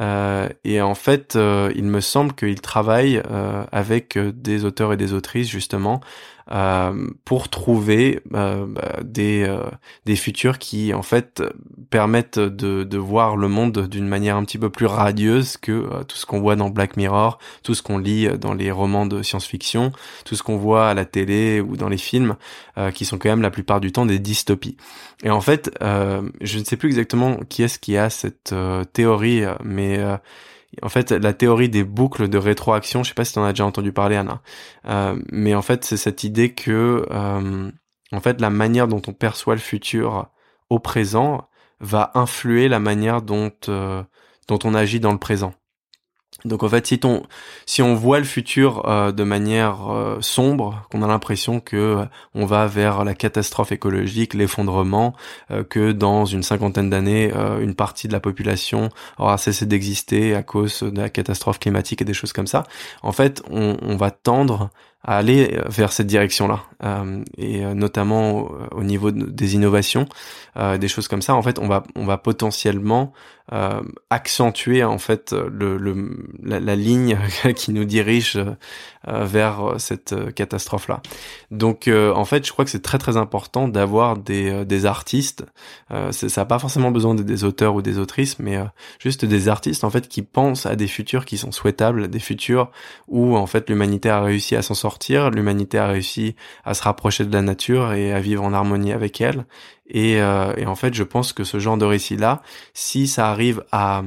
Euh, 0.00 0.48
et 0.64 0.80
en 0.80 0.94
fait, 0.94 1.36
euh, 1.36 1.72
il 1.76 1.84
me 1.84 2.00
semble 2.00 2.34
qu'il 2.34 2.60
travaille 2.60 3.22
euh, 3.30 3.64
avec 3.70 4.18
des 4.18 4.64
auteurs 4.64 4.92
et 4.92 4.96
des 4.96 5.12
autrices 5.12 5.48
justement 5.48 6.00
pour 7.24 7.48
trouver 7.48 8.20
bah, 8.30 8.66
des 9.02 9.50
des 10.04 10.16
futurs 10.16 10.58
qui 10.58 10.92
en 10.92 11.02
fait 11.02 11.42
permettent 11.90 12.38
de, 12.38 12.84
de 12.84 12.98
voir 12.98 13.36
le 13.36 13.48
monde 13.48 13.88
d'une 13.88 14.06
manière 14.06 14.36
un 14.36 14.44
petit 14.44 14.58
peu 14.58 14.70
plus 14.70 14.86
radieuse 14.86 15.56
que 15.56 16.02
tout 16.04 16.16
ce 16.16 16.26
qu'on 16.26 16.40
voit 16.40 16.56
dans 16.56 16.68
Black 16.70 16.96
Mirror, 16.96 17.38
tout 17.62 17.74
ce 17.74 17.82
qu'on 17.82 17.98
lit 17.98 18.28
dans 18.38 18.52
les 18.52 18.70
romans 18.70 19.06
de 19.06 19.22
science-fiction, 19.22 19.92
tout 20.24 20.34
ce 20.34 20.42
qu'on 20.42 20.56
voit 20.56 20.88
à 20.88 20.94
la 20.94 21.04
télé 21.04 21.60
ou 21.60 21.76
dans 21.76 21.88
les 21.88 21.98
films, 21.98 22.36
qui 22.92 23.04
sont 23.04 23.18
quand 23.18 23.30
même 23.30 23.42
la 23.42 23.50
plupart 23.50 23.80
du 23.80 23.92
temps 23.92 24.06
des 24.06 24.18
dystopies. 24.18 24.76
Et 25.22 25.30
en 25.30 25.40
fait, 25.40 25.70
je 25.80 26.58
ne 26.58 26.64
sais 26.64 26.76
plus 26.76 26.88
exactement 26.88 27.38
qui 27.48 27.62
est-ce 27.62 27.78
qui 27.78 27.96
a 27.96 28.10
cette 28.10 28.54
théorie, 28.92 29.44
mais 29.64 29.98
euh, 29.98 30.16
en 30.82 30.88
fait 30.88 31.10
la 31.10 31.32
théorie 31.32 31.68
des 31.68 31.84
boucles 31.84 32.28
de 32.28 32.38
rétroaction, 32.38 33.02
je 33.02 33.08
sais 33.08 33.14
pas 33.14 33.24
si 33.24 33.34
tu 33.34 33.38
en 33.38 33.44
as 33.44 33.52
déjà 33.52 33.64
entendu 33.64 33.92
parler 33.92 34.16
Anna, 34.16 34.42
euh, 34.86 35.20
mais 35.30 35.54
en 35.54 35.62
fait 35.62 35.84
c'est 35.84 35.96
cette 35.96 36.24
idée 36.24 36.54
que 36.54 37.06
euh, 37.10 37.70
en 38.12 38.20
fait 38.20 38.40
la 38.40 38.50
manière 38.50 38.88
dont 38.88 39.02
on 39.06 39.12
perçoit 39.12 39.54
le 39.54 39.60
futur 39.60 40.28
au 40.70 40.78
présent 40.78 41.48
va 41.80 42.10
influer 42.14 42.68
la 42.68 42.78
manière 42.78 43.22
dont 43.22 43.50
dont 43.66 44.58
on 44.64 44.74
agit 44.74 45.00
dans 45.00 45.12
le 45.12 45.18
présent. 45.18 45.54
Donc 46.44 46.62
en 46.62 46.68
fait, 46.68 46.86
si, 47.66 47.82
on 47.82 47.94
voit 47.94 48.18
le 48.18 48.24
futur 48.24 48.86
euh, 48.86 49.12
de 49.12 49.24
manière 49.24 49.90
euh, 49.90 50.18
sombre, 50.20 50.86
qu'on 50.90 51.02
a 51.02 51.06
l'impression 51.06 51.58
que 51.58 51.76
euh, 51.76 52.04
on 52.34 52.44
va 52.44 52.66
vers 52.66 53.02
la 53.04 53.14
catastrophe 53.14 53.72
écologique, 53.72 54.34
l'effondrement, 54.34 55.14
que 55.70 55.92
dans 55.92 56.26
une 56.26 56.42
cinquantaine 56.42 56.90
d'années, 56.90 57.32
une 57.60 57.74
partie 57.74 58.08
de 58.08 58.12
la 58.12 58.20
population 58.20 58.88
aura 59.18 59.38
cessé 59.38 59.66
d'exister 59.66 60.34
à 60.34 60.42
cause 60.42 60.82
de 60.82 61.00
la 61.00 61.08
catastrophe 61.08 61.58
climatique 61.58 62.02
et 62.02 62.04
des 62.04 62.14
choses 62.14 62.32
comme 62.32 62.46
ça, 62.46 62.64
en 63.02 63.12
fait, 63.12 63.42
on, 63.50 63.96
va 63.96 64.10
tendre 64.10 64.70
à 65.02 65.18
aller 65.18 65.58
vers 65.66 65.92
cette 65.92 66.06
direction-là, 66.06 66.62
et 67.38 67.60
notamment 67.74 68.50
au 68.72 68.82
niveau 68.82 69.10
des 69.10 69.54
innovations, 69.54 70.06
des 70.56 70.88
choses 70.88 71.08
comme 71.08 71.22
ça. 71.22 71.34
En 71.34 71.42
fait, 71.42 71.58
on 71.58 72.04
va 72.04 72.18
potentiellement 72.18 73.12
euh, 73.52 73.82
accentuer 74.08 74.84
en 74.84 74.96
fait 74.96 75.32
le, 75.32 75.76
le 75.76 76.16
la, 76.42 76.60
la, 76.60 76.76
ligne 76.76 77.18
qui 77.54 77.72
nous 77.72 77.84
dirige 77.84 78.36
euh, 78.38 79.24
vers 79.26 79.74
cette 79.76 80.14
catastrophe 80.34 80.88
là. 80.88 81.02
Donc 81.50 81.86
euh, 81.86 82.14
en 82.14 82.24
fait, 82.24 82.46
je 82.46 82.52
crois 82.52 82.64
que 82.64 82.70
c'est 82.70 82.82
très 82.82 82.96
très 82.96 83.18
important 83.18 83.68
d'avoir 83.68 84.16
des, 84.16 84.64
des 84.64 84.86
artistes. 84.86 85.44
ça 85.90 86.40
n'a 86.40 86.44
pas 86.46 86.58
forcément 86.58 86.90
besoin 86.90 87.14
des 87.14 87.44
auteurs 87.44 87.74
ou 87.74 87.82
des 87.82 87.98
autrices, 87.98 88.38
mais 88.38 88.58
juste 88.98 89.26
des 89.26 89.48
artistes 89.48 89.84
en 89.84 89.90
fait 89.90 90.08
qui 90.08 90.22
pensent 90.22 90.64
à 90.64 90.74
des 90.74 90.88
futurs 90.88 91.26
qui 91.26 91.36
sont 91.36 91.52
souhaitables, 91.52 92.08
des 92.08 92.20
futurs 92.20 92.70
où 93.08 93.36
en 93.36 93.46
fait 93.46 93.68
l'humanité 93.68 94.08
a 94.08 94.22
réussi 94.22 94.56
à 94.56 94.62
s'en 94.62 94.74
sortir, 94.74 95.30
l'humanité 95.30 95.76
a 95.76 95.86
réussi 95.86 96.34
à 96.64 96.72
se 96.72 96.82
rapprocher 96.82 97.26
de 97.26 97.32
la 97.32 97.42
nature 97.42 97.92
et 97.92 98.14
à 98.14 98.20
vivre 98.20 98.42
en 98.42 98.54
harmonie 98.54 98.92
avec 98.92 99.20
elle. 99.20 99.44
Et, 99.86 100.14
et 100.14 100.66
en 100.66 100.74
fait, 100.74 100.94
je 100.94 101.02
pense 101.02 101.32
que 101.32 101.44
ce 101.44 101.58
genre 101.58 101.76
de 101.76 101.84
récit 101.84 102.16
là, 102.16 102.42
si 102.72 103.06
ça 103.06 103.30
arrive 103.30 103.62
à 103.70 104.02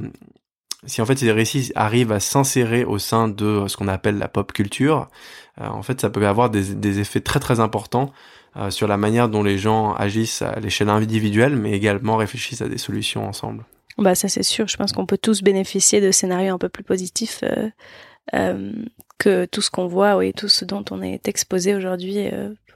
si 0.85 1.01
en 1.01 1.05
fait 1.05 1.17
ces 1.17 1.31
récits 1.31 1.71
arrivent 1.75 2.11
à 2.11 2.19
s'insérer 2.19 2.85
au 2.85 2.99
sein 2.99 3.27
de 3.27 3.65
ce 3.67 3.77
qu'on 3.77 3.87
appelle 3.87 4.17
la 4.17 4.27
pop 4.27 4.51
culture, 4.53 5.09
euh, 5.59 5.67
en 5.67 5.81
fait 5.81 6.01
ça 6.01 6.09
peut 6.09 6.25
avoir 6.27 6.49
des, 6.49 6.75
des 6.75 6.99
effets 6.99 7.21
très 7.21 7.39
très 7.39 7.59
importants 7.59 8.11
euh, 8.55 8.69
sur 8.69 8.87
la 8.87 8.97
manière 8.97 9.29
dont 9.29 9.43
les 9.43 9.57
gens 9.57 9.93
agissent 9.93 10.41
à 10.41 10.59
l'échelle 10.59 10.89
individuelle, 10.89 11.55
mais 11.55 11.71
également 11.71 12.15
réfléchissent 12.15 12.61
à 12.61 12.69
des 12.69 12.77
solutions 12.77 13.27
ensemble. 13.27 13.65
Bah 13.97 14.13
ça 14.13 14.27
c'est 14.27 14.43
sûr, 14.43 14.67
je 14.67 14.77
pense 14.77 14.91
qu'on 14.91 15.05
peut 15.05 15.17
tous 15.17 15.41
bénéficier 15.41 15.99
de 15.99 16.11
scénarios 16.11 16.53
un 16.53 16.59
peu 16.59 16.69
plus 16.69 16.83
positifs 16.83 17.41
euh, 17.43 17.69
euh 18.33 18.71
que 19.19 19.45
tout 19.45 19.63
ce 19.63 19.71
qu'on 19.71 19.87
voit, 19.87 20.15
oui, 20.15 20.31
tout 20.31 20.47
ce 20.47 20.63
dont 20.63 20.85
on 20.91 21.01
est 21.01 21.27
exposé 21.27 21.73
aujourd'hui 21.73 22.29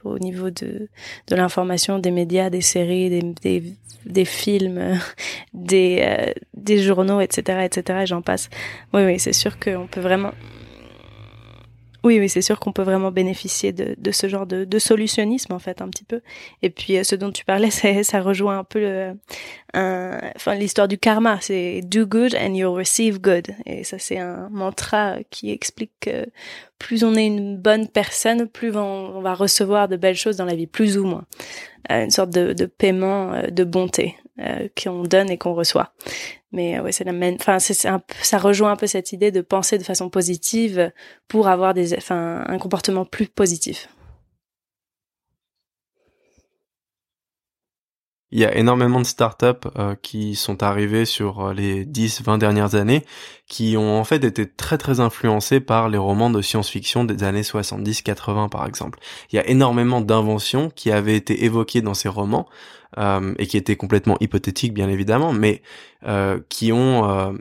au 0.04 0.18
niveau 0.18 0.50
de, 0.50 0.88
de 1.28 1.36
l'information, 1.36 1.98
des 1.98 2.10
médias, 2.10 2.50
des 2.50 2.60
séries, 2.60 3.10
des, 3.10 3.22
des, 3.42 3.74
des 4.06 4.24
films, 4.24 4.98
des, 5.54 5.98
euh, 6.02 6.32
des 6.54 6.78
journaux, 6.78 7.20
etc., 7.20 7.60
etc., 7.64 8.00
et 8.02 8.06
j'en 8.06 8.22
passe. 8.22 8.50
Oui, 8.92 9.04
oui, 9.04 9.18
c'est 9.18 9.32
sûr 9.32 9.58
qu'on 9.58 9.86
peut 9.86 10.00
vraiment 10.00 10.32
oui, 12.04 12.18
oui, 12.18 12.28
c'est 12.28 12.42
sûr 12.42 12.58
qu'on 12.58 12.72
peut 12.72 12.82
vraiment 12.82 13.12
bénéficier 13.12 13.72
de, 13.72 13.94
de 13.96 14.10
ce 14.10 14.28
genre 14.28 14.46
de, 14.46 14.64
de, 14.64 14.78
solutionnisme 14.78 15.52
en 15.52 15.58
fait 15.58 15.80
un 15.80 15.88
petit 15.88 16.04
peu. 16.04 16.20
Et 16.62 16.70
puis 16.70 16.98
euh, 16.98 17.04
ce 17.04 17.14
dont 17.14 17.30
tu 17.30 17.44
parlais, 17.44 17.70
ça, 18.02 18.20
rejoint 18.20 18.58
un 18.58 18.64
peu 18.64 18.80
le, 18.80 19.14
enfin 19.74 20.54
l'histoire 20.54 20.88
du 20.88 20.98
karma. 20.98 21.38
C'est 21.40 21.80
do 21.82 22.06
good 22.06 22.34
and 22.34 22.54
you'll 22.54 22.76
receive 22.76 23.20
good. 23.20 23.48
Et 23.66 23.84
ça 23.84 23.98
c'est 23.98 24.18
un 24.18 24.48
mantra 24.50 25.16
qui 25.30 25.50
explique 25.50 25.92
que 26.00 26.26
plus 26.78 27.04
on 27.04 27.14
est 27.14 27.26
une 27.26 27.56
bonne 27.56 27.86
personne, 27.86 28.48
plus 28.48 28.76
on, 28.76 29.20
va 29.20 29.34
recevoir 29.34 29.88
de 29.88 29.96
belles 29.96 30.16
choses 30.16 30.36
dans 30.36 30.44
la 30.44 30.56
vie, 30.56 30.66
plus 30.66 30.98
ou 30.98 31.04
moins. 31.04 31.24
Euh, 31.90 32.04
une 32.04 32.10
sorte 32.10 32.30
de, 32.30 32.52
de 32.52 32.66
paiement 32.66 33.32
euh, 33.32 33.46
de 33.48 33.64
bonté 33.64 34.16
qu'on 34.82 35.02
donne 35.02 35.30
et 35.30 35.38
qu'on 35.38 35.54
reçoit. 35.54 35.92
Mais 36.52 36.78
euh, 36.78 36.82
ouais, 36.82 36.92
c'est 36.92 37.04
la 37.04 37.12
même. 37.12 37.36
Enfin, 37.40 37.58
ça 37.58 38.38
rejoint 38.38 38.72
un 38.72 38.76
peu 38.76 38.86
cette 38.86 39.12
idée 39.12 39.30
de 39.30 39.40
penser 39.40 39.78
de 39.78 39.82
façon 39.82 40.10
positive 40.10 40.92
pour 41.28 41.48
avoir 41.48 41.74
des, 41.74 41.94
enfin, 41.94 42.44
un 42.46 42.58
comportement 42.58 43.04
plus 43.04 43.26
positif. 43.26 43.88
Il 48.32 48.40
y 48.40 48.44
a 48.44 48.56
énormément 48.56 48.98
de 48.98 49.06
startups 49.06 49.68
euh, 49.76 49.94
qui 50.02 50.34
sont 50.34 50.62
arrivées 50.62 51.04
sur 51.04 51.52
les 51.52 51.84
10-20 51.84 52.38
dernières 52.38 52.74
années 52.74 53.04
qui 53.46 53.76
ont 53.76 54.00
en 54.00 54.04
fait 54.04 54.24
été 54.24 54.48
très 54.48 54.78
très 54.78 55.00
influencées 55.00 55.60
par 55.60 55.90
les 55.90 55.98
romans 55.98 56.30
de 56.30 56.40
science-fiction 56.40 57.04
des 57.04 57.22
années 57.22 57.42
70-80 57.42 58.48
par 58.48 58.66
exemple. 58.66 58.98
Il 59.30 59.36
y 59.36 59.38
a 59.38 59.46
énormément 59.46 60.00
d'inventions 60.00 60.70
qui 60.70 60.90
avaient 60.90 61.16
été 61.16 61.44
évoquées 61.44 61.82
dans 61.82 61.94
ces 61.94 62.08
romans 62.08 62.48
euh, 62.98 63.34
et 63.38 63.46
qui 63.46 63.56
étaient 63.56 63.76
complètement 63.76 64.18
hypothétiques 64.20 64.74
bien 64.74 64.88
évidemment, 64.88 65.32
mais 65.32 65.62
euh, 66.06 66.40
qui 66.48 66.72
ont 66.72 67.08
euh, 67.08 67.32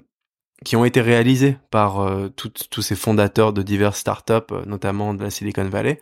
qui 0.63 0.75
ont 0.75 0.85
été 0.85 1.01
réalisées 1.01 1.57
par 1.71 2.07
tous 2.35 2.81
ces 2.83 2.95
fondateurs 2.95 3.51
de 3.51 3.63
diverses 3.63 3.97
startups, 3.97 4.53
notamment 4.67 5.15
de 5.15 5.23
la 5.23 5.31
Silicon 5.31 5.67
Valley, 5.67 5.99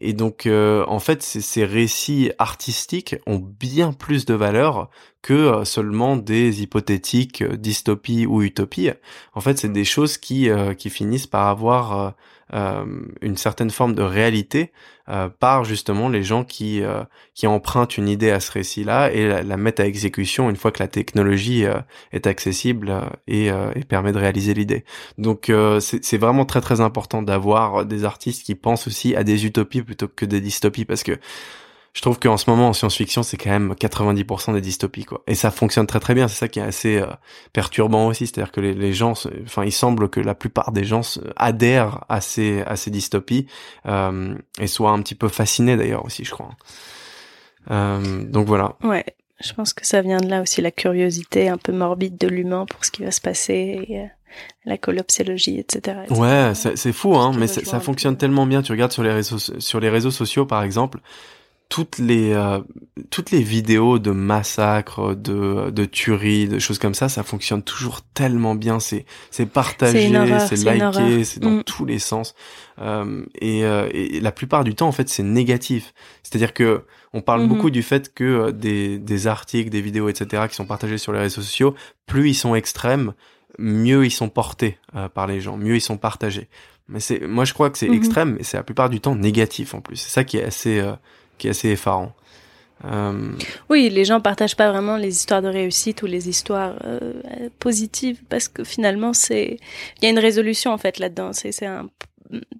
et 0.00 0.14
donc, 0.14 0.46
euh, 0.46 0.84
en 0.88 0.98
fait, 0.98 1.22
ces 1.22 1.64
récits 1.64 2.32
artistiques 2.38 3.16
ont 3.26 3.38
bien 3.38 3.92
plus 3.92 4.24
de 4.24 4.32
valeur 4.32 4.88
que 5.20 5.34
euh, 5.34 5.64
seulement 5.66 6.16
des 6.16 6.62
hypothétiques 6.62 7.42
euh, 7.42 7.56
dystopies 7.56 8.26
ou 8.26 8.42
utopies. 8.42 8.90
En 9.34 9.40
fait, 9.40 9.58
c'est 9.58 9.68
des 9.68 9.84
choses 9.84 10.16
qui, 10.16 10.48
qui 10.78 10.88
finissent 10.88 11.26
par 11.26 11.48
avoir 11.48 11.98
euh, 11.98 12.10
une 12.52 13.36
certaine 13.36 13.70
forme 13.70 13.94
de 13.94 14.02
réalité 14.02 14.72
euh, 15.08 15.28
par 15.28 15.64
justement 15.64 16.08
les 16.08 16.22
gens 16.22 16.44
qui 16.44 16.82
euh, 16.82 17.02
qui 17.34 17.46
empruntent 17.46 17.96
une 17.96 18.08
idée 18.08 18.30
à 18.30 18.40
ce 18.40 18.52
récit-là 18.52 19.12
et 19.12 19.42
la, 19.42 19.56
mettent 19.56 19.80
à 19.80 19.86
exécution 19.86 20.50
une 20.50 20.56
fois 20.56 20.72
que 20.72 20.82
la 20.82 20.88
technologie 20.88 21.64
est 22.12 22.26
accessible 22.26 22.92
et, 23.26 23.46
et, 23.46 23.84
permet 23.88 24.12
de 24.12 24.18
réaliser 24.18 24.54
l'idée. 24.54 24.84
Donc 25.18 25.50
c'est 25.80 26.18
vraiment 26.18 26.44
très 26.44 26.60
très 26.60 26.80
important 26.80 27.22
d'avoir 27.22 27.84
des 27.86 28.04
artistes 28.04 28.44
qui 28.44 28.54
pensent 28.54 28.86
aussi 28.86 29.14
à 29.14 29.24
des 29.24 29.46
utopies 29.46 29.82
plutôt 29.82 30.08
que 30.08 30.24
des 30.24 30.40
dystopies 30.40 30.84
parce 30.84 31.02
que 31.02 31.18
je 31.92 32.02
trouve 32.02 32.18
qu'en 32.18 32.36
ce 32.36 32.48
moment 32.48 32.68
en 32.68 32.72
science-fiction 32.72 33.22
c'est 33.22 33.36
quand 33.36 33.50
même 33.50 33.72
90% 33.72 34.54
des 34.54 34.60
dystopies 34.60 35.04
quoi. 35.04 35.22
Et 35.26 35.34
ça 35.34 35.50
fonctionne 35.50 35.86
très 35.86 36.00
très 36.00 36.14
bien. 36.14 36.28
C'est 36.28 36.36
ça 36.36 36.48
qui 36.48 36.60
est 36.60 36.62
assez 36.62 36.98
euh, 36.98 37.06
perturbant 37.52 38.06
aussi. 38.06 38.26
C'est-à-dire 38.26 38.52
que 38.52 38.60
les, 38.60 38.74
les 38.74 38.92
gens 38.92 39.14
enfin 39.44 39.64
il 39.64 39.72
semble 39.72 40.08
que 40.08 40.20
la 40.20 40.34
plupart 40.34 40.72
des 40.72 40.84
gens 40.84 41.02
adhèrent 41.36 42.04
à 42.08 42.20
ces 42.20 42.62
à 42.62 42.76
ces 42.76 42.90
dystopies 42.90 43.46
euh, 43.86 44.34
et 44.60 44.66
soient 44.66 44.90
un 44.90 45.02
petit 45.02 45.14
peu 45.16 45.28
fascinés 45.28 45.76
d'ailleurs 45.76 46.04
aussi 46.04 46.24
je 46.24 46.30
crois. 46.30 46.50
Euh, 47.70 48.24
donc 48.24 48.46
voilà. 48.46 48.76
Ouais. 48.82 49.04
Je 49.40 49.54
pense 49.54 49.72
que 49.72 49.86
ça 49.86 50.02
vient 50.02 50.18
de 50.18 50.28
là 50.28 50.42
aussi 50.42 50.60
la 50.60 50.70
curiosité 50.70 51.48
un 51.48 51.56
peu 51.56 51.72
morbide 51.72 52.18
de 52.18 52.28
l'humain 52.28 52.66
pour 52.66 52.84
ce 52.84 52.90
qui 52.90 53.02
va 53.02 53.10
se 53.10 53.22
passer 53.22 53.86
et, 53.88 54.00
euh, 54.00 54.06
la 54.64 54.76
collapsologie, 54.76 55.58
etc., 55.58 56.00
Ouais, 56.10 56.52
c'est 56.54 56.92
fou, 56.92 57.16
hein, 57.16 57.32
mais 57.36 57.48
ça 57.48 57.80
fonctionne 57.80 58.16
tellement 58.16 58.46
bien. 58.46 58.62
Tu 58.62 58.70
regardes 58.70 58.92
sur 58.92 59.02
les 59.02 59.12
réseaux, 59.12 59.38
sur 59.38 59.80
les 59.80 59.88
réseaux 59.88 60.10
sociaux, 60.12 60.46
par 60.46 60.62
exemple, 60.62 61.00
toutes 61.70 61.98
les 61.98 62.32
euh, 62.32 62.60
toutes 63.10 63.30
les 63.30 63.42
vidéos 63.42 64.00
de 64.00 64.10
massacres, 64.10 65.14
de 65.14 65.70
de 65.70 65.84
tueries, 65.84 66.48
de 66.48 66.58
choses 66.58 66.80
comme 66.80 66.94
ça, 66.94 67.08
ça 67.08 67.22
fonctionne 67.22 67.62
toujours 67.62 68.02
tellement 68.02 68.56
bien. 68.56 68.80
C'est 68.80 69.06
c'est 69.30 69.46
partagé, 69.46 70.12
c'est 70.48 70.56
liké, 70.56 71.24
c'est 71.24 71.40
dans 71.40 71.50
mm. 71.50 71.64
tous 71.64 71.86
les 71.86 72.00
sens. 72.00 72.34
Euh, 72.80 73.24
et, 73.40 73.64
euh, 73.64 73.88
et, 73.92 74.20
la 74.20 74.32
plupart 74.32 74.64
du 74.64 74.74
temps, 74.74 74.88
en 74.88 74.92
fait, 74.92 75.08
c'est 75.08 75.22
négatif. 75.22 75.94
C'est-à-dire 76.24 76.52
que 76.52 76.82
on 77.12 77.20
parle 77.20 77.42
mm-hmm. 77.42 77.48
beaucoup 77.48 77.70
du 77.70 77.82
fait 77.82 78.12
que 78.12 78.24
euh, 78.24 78.52
des 78.52 78.98
des 78.98 79.26
articles, 79.28 79.70
des 79.70 79.80
vidéos, 79.80 80.08
etc., 80.08 80.48
qui 80.48 80.56
sont 80.56 80.66
partagés 80.66 80.98
sur 80.98 81.12
les 81.12 81.20
réseaux 81.20 81.40
sociaux, 81.40 81.76
plus 82.06 82.30
ils 82.30 82.34
sont 82.34 82.56
extrêmes, 82.56 83.12
mieux 83.58 84.04
ils 84.04 84.10
sont 84.10 84.28
portés 84.28 84.76
par 85.14 85.28
les 85.28 85.40
gens, 85.40 85.56
mieux 85.56 85.76
ils 85.76 85.80
sont 85.80 85.98
partagés. 85.98 86.48
Mais 86.88 86.98
c'est 86.98 87.20
moi 87.28 87.44
je 87.44 87.54
crois 87.54 87.70
que 87.70 87.78
c'est 87.78 87.86
mm-hmm. 87.86 87.94
extrême, 87.94 88.34
mais 88.38 88.42
c'est 88.42 88.56
la 88.56 88.64
plupart 88.64 88.90
du 88.90 89.00
temps 89.00 89.14
négatif 89.14 89.74
en 89.74 89.80
plus. 89.80 89.94
C'est 89.94 90.10
ça 90.10 90.24
qui 90.24 90.38
est 90.38 90.44
assez 90.44 90.82
qui 91.40 91.48
est 91.48 91.50
assez 91.50 91.70
effarant. 91.70 92.12
Euh... 92.84 93.32
Oui, 93.68 93.90
les 93.90 94.04
gens 94.04 94.20
partagent 94.20 94.56
pas 94.56 94.70
vraiment 94.70 94.96
les 94.96 95.14
histoires 95.14 95.42
de 95.42 95.48
réussite 95.48 96.02
ou 96.02 96.06
les 96.06 96.28
histoires 96.28 96.76
euh, 96.84 97.48
positives 97.58 98.20
parce 98.28 98.48
que 98.48 98.64
finalement 98.64 99.12
c'est 99.12 99.58
il 99.98 100.04
y 100.04 100.06
a 100.06 100.10
une 100.10 100.18
résolution 100.18 100.72
en 100.72 100.78
fait 100.78 100.98
là-dedans. 100.98 101.32
C'est 101.32 101.66
un 101.66 101.88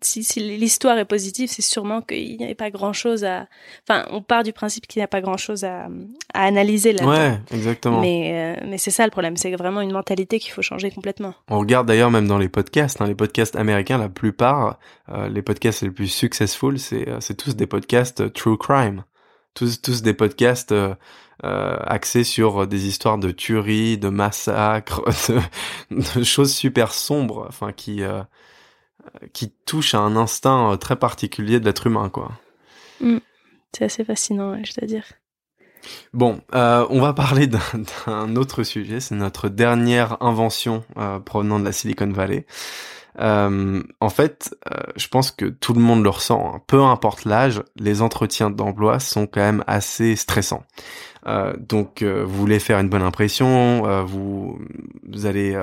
si, 0.02 0.24
si 0.24 0.40
l'histoire 0.40 0.98
est 0.98 1.04
positive, 1.04 1.48
c'est 1.50 1.62
sûrement 1.62 2.00
qu'il 2.00 2.36
n'y 2.36 2.44
avait 2.44 2.54
pas 2.54 2.70
grand-chose 2.70 3.24
à. 3.24 3.46
Enfin, 3.88 4.06
on 4.10 4.22
part 4.22 4.42
du 4.42 4.52
principe 4.52 4.86
qu'il 4.86 5.00
n'y 5.00 5.04
a 5.04 5.08
pas 5.08 5.20
grand-chose 5.20 5.64
à, 5.64 5.88
à 6.34 6.44
analyser 6.44 6.92
là. 6.92 7.04
Ouais, 7.04 7.40
exactement. 7.52 8.00
Mais 8.00 8.56
euh, 8.58 8.66
mais 8.66 8.78
c'est 8.78 8.90
ça 8.90 9.04
le 9.04 9.10
problème, 9.10 9.36
c'est 9.36 9.54
vraiment 9.56 9.80
une 9.80 9.92
mentalité 9.92 10.38
qu'il 10.38 10.52
faut 10.52 10.62
changer 10.62 10.90
complètement. 10.90 11.34
On 11.48 11.58
regarde 11.58 11.86
d'ailleurs 11.86 12.10
même 12.10 12.26
dans 12.26 12.38
les 12.38 12.48
podcasts, 12.48 13.00
hein, 13.00 13.06
les 13.06 13.14
podcasts 13.14 13.56
américains, 13.56 13.98
la 13.98 14.08
plupart, 14.08 14.78
euh, 15.10 15.28
les 15.28 15.42
podcasts 15.42 15.82
les 15.82 15.90
plus 15.90 16.08
successful, 16.08 16.78
c'est 16.78 17.08
euh, 17.08 17.18
tous 17.36 17.56
des 17.56 17.66
podcasts 17.66 18.32
true 18.32 18.58
crime, 18.58 19.04
tous 19.54 19.80
tous 19.80 20.02
des 20.02 20.14
podcasts. 20.14 20.74
Euh, 21.42 21.78
axés 21.86 22.22
sur 22.22 22.66
des 22.66 22.86
histoires 22.86 23.16
de 23.16 23.30
tueries, 23.30 23.96
de 23.96 24.10
massacres, 24.10 25.02
de, 25.90 26.18
de 26.18 26.22
choses 26.22 26.52
super 26.52 26.92
sombres, 26.92 27.46
enfin 27.48 27.72
qui 27.72 28.02
euh, 28.02 28.22
qui 29.32 29.52
touche 29.66 29.94
à 29.94 29.98
un 29.98 30.16
instinct 30.16 30.72
euh, 30.72 30.76
très 30.76 30.96
particulier 30.96 31.60
de 31.60 31.64
l'être 31.64 31.86
humain, 31.86 32.08
quoi. 32.08 32.32
Mm. 33.00 33.18
C'est 33.72 33.84
assez 33.84 34.04
fascinant, 34.04 34.58
je 34.64 34.72
dois 34.78 34.86
dire. 34.86 35.04
Bon, 36.12 36.40
euh, 36.54 36.86
on 36.90 37.00
va 37.00 37.12
parler 37.12 37.46
d'un 37.46 38.36
autre 38.36 38.62
sujet. 38.62 39.00
C'est 39.00 39.14
notre 39.14 39.48
dernière 39.48 40.22
invention 40.22 40.84
euh, 40.96 41.18
provenant 41.18 41.58
de 41.58 41.64
la 41.64 41.72
Silicon 41.72 42.10
Valley. 42.10 42.46
Euh, 43.18 43.82
en 44.00 44.08
fait, 44.08 44.54
je 44.96 45.08
pense 45.08 45.30
que 45.30 45.46
tout 45.46 45.74
le 45.74 45.80
monde 45.80 46.02
le 46.02 46.10
ressent. 46.10 46.54
Hein. 46.54 46.60
Peu 46.66 46.82
importe 46.82 47.24
l'âge, 47.24 47.62
les 47.76 48.02
entretiens 48.02 48.50
d'emploi 48.50 49.00
sont 49.00 49.26
quand 49.26 49.40
même 49.40 49.64
assez 49.66 50.16
stressants. 50.16 50.64
Euh, 51.26 51.54
donc, 51.58 52.02
euh, 52.02 52.24
vous 52.24 52.36
voulez 52.36 52.58
faire 52.58 52.78
une 52.78 52.88
bonne 52.88 53.02
impression, 53.02 53.86
euh, 53.86 54.02
vous, 54.02 54.58
allez 55.24 55.58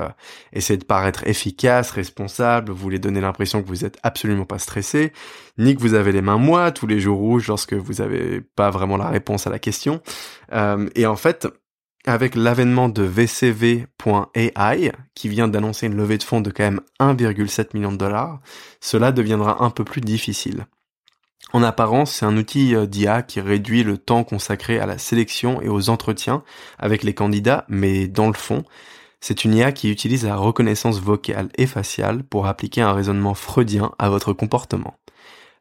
essayer 0.54 0.78
de 0.78 0.84
paraître 0.84 1.26
efficace, 1.28 1.92
responsable, 1.92 2.72
vous 2.72 2.78
voulez 2.78 3.00
donner 3.00 3.22
l'impression 3.22 3.64
que 3.64 3.68
vous 3.68 3.86
êtes 3.86 3.98
absolument 4.04 4.46
pas 4.46 4.60
stressé, 4.60 5.14
ni 5.58 5.76
que 5.76 5.82
vous 5.82 5.94
avez 5.96 6.12
les 6.12 6.22
mains 6.22 6.38
moites 6.38 6.76
tous 6.76 6.88
les 6.88 7.00
jours 7.00 7.18
rouges 7.18 7.48
lorsque 7.48 7.74
vous 7.74 7.94
n'avez 7.96 8.42
pas 8.42 8.70
vraiment 8.70 8.98
la 8.98 9.10
réponse 9.10 9.48
à 9.48 9.50
la 9.50 9.60
question. 9.60 10.02
et 10.96 11.06
en 11.06 11.16
fait, 11.16 11.48
avec 12.06 12.36
l'avènement 12.36 12.88
de 12.88 13.04
VCV.ai, 13.04 14.92
qui 15.16 15.30
vient 15.30 15.48
d'annoncer 15.48 15.88
une 15.88 15.96
levée 15.96 16.18
de 16.18 16.24
fonds 16.24 16.42
de 16.42 16.52
quand 16.52 16.64
même 16.64 16.82
1,7 17.00 17.70
million 17.74 17.92
de 17.92 17.98
dollars, 17.98 18.40
cela 18.80 19.12
deviendra 19.12 19.64
un 19.64 19.70
peu 19.70 19.84
plus 19.84 20.02
difficile. 20.02 20.68
En 21.54 21.64
apparence, 21.64 22.12
c'est 22.12 22.26
un 22.26 22.36
outil 22.36 22.76
euh, 22.76 22.86
d'IA 22.86 23.22
qui 23.24 23.40
réduit 23.40 23.84
le 23.84 23.98
temps 23.98 24.24
consacré 24.24 24.80
à 24.80 24.86
la 24.86 24.98
sélection 24.98 25.62
et 25.62 25.70
aux 25.70 25.90
entretiens 25.90 26.44
avec 26.78 27.04
les 27.04 27.14
candidats, 27.14 27.66
mais 27.70 28.08
dans 28.08 28.28
le 28.28 28.34
fond, 28.34 28.64
c'est 29.22 29.46
une 29.46 29.56
IA 29.56 29.72
qui 29.72 29.90
utilise 29.90 30.26
la 30.26 30.36
reconnaissance 30.36 31.00
vocale 31.00 31.50
et 31.58 31.66
faciale 31.66 32.24
pour 32.24 32.48
appliquer 32.48 32.82
un 32.82 32.94
raisonnement 32.94 33.34
freudien 33.34 33.92
à 33.98 34.10
votre 34.10 34.34
comportement. 34.34 34.96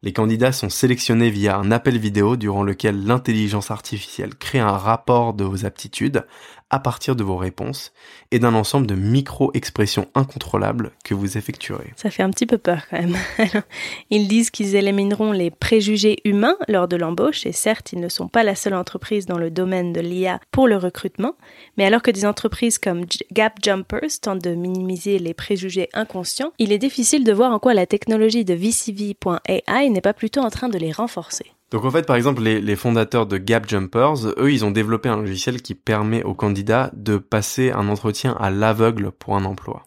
Les 0.02 0.12
candidats 0.12 0.52
sont 0.52 0.68
sélectionnés 0.68 1.30
via 1.30 1.56
un 1.56 1.70
appel 1.70 1.98
vidéo 1.98 2.36
durant 2.36 2.62
lequel 2.62 3.06
l'intelligence 3.06 3.70
artificielle 3.70 4.34
crée 4.34 4.58
un 4.58 4.76
rapport 4.76 5.32
de 5.34 5.44
vos 5.44 5.64
aptitudes 5.64 6.26
à 6.70 6.80
partir 6.80 7.14
de 7.14 7.22
vos 7.22 7.36
réponses 7.36 7.92
et 8.32 8.38
d'un 8.38 8.54
ensemble 8.54 8.86
de 8.86 8.94
micro-expressions 8.94 10.08
incontrôlables 10.14 10.90
que 11.04 11.14
vous 11.14 11.38
effectuerez. 11.38 11.92
Ça 11.96 12.10
fait 12.10 12.22
un 12.22 12.30
petit 12.30 12.46
peu 12.46 12.58
peur 12.58 12.82
quand 12.90 12.98
même. 12.98 13.16
ils 14.10 14.26
disent 14.26 14.50
qu'ils 14.50 14.74
élimineront 14.74 15.32
les 15.32 15.50
préjugés 15.50 16.18
humains 16.24 16.56
lors 16.68 16.88
de 16.88 16.96
l'embauche 16.96 17.46
et 17.46 17.52
certes, 17.52 17.92
ils 17.92 18.00
ne 18.00 18.08
sont 18.08 18.28
pas 18.28 18.42
la 18.42 18.54
seule 18.54 18.74
entreprise 18.74 19.26
dans 19.26 19.38
le 19.38 19.50
domaine 19.50 19.92
de 19.92 20.00
l'IA 20.00 20.40
pour 20.50 20.66
le 20.66 20.76
recrutement, 20.76 21.34
mais 21.76 21.84
alors 21.84 22.02
que 22.02 22.10
des 22.10 22.26
entreprises 22.26 22.78
comme 22.78 23.04
Gap 23.32 23.58
Jumpers 23.62 24.20
tentent 24.20 24.42
de 24.42 24.54
minimiser 24.54 25.18
les 25.18 25.34
préjugés 25.34 25.88
inconscients, 25.92 26.52
il 26.58 26.72
est 26.72 26.78
difficile 26.78 27.24
de 27.24 27.32
voir 27.32 27.52
en 27.52 27.58
quoi 27.58 27.74
la 27.74 27.86
technologie 27.86 28.44
de 28.44 28.54
VCV.ai 28.54 29.90
n'est 29.90 30.00
pas 30.00 30.14
plutôt 30.14 30.40
en 30.40 30.50
train 30.50 30.68
de 30.68 30.78
les 30.78 30.92
renforcer. 30.92 31.46
Donc 31.72 31.84
en 31.84 31.90
fait, 31.90 32.06
par 32.06 32.16
exemple, 32.16 32.42
les, 32.42 32.76
fondateurs 32.76 33.26
de 33.26 33.38
Gap 33.38 33.68
Jumpers, 33.68 34.26
eux, 34.38 34.52
ils 34.52 34.64
ont 34.64 34.70
développé 34.70 35.08
un 35.08 35.16
logiciel 35.16 35.62
qui 35.62 35.74
permet 35.74 36.22
aux 36.22 36.34
candidats 36.34 36.90
de 36.94 37.18
passer 37.18 37.72
un 37.72 37.88
entretien 37.88 38.36
à 38.38 38.50
l'aveugle 38.50 39.10
pour 39.10 39.36
un 39.36 39.44
emploi. 39.44 39.82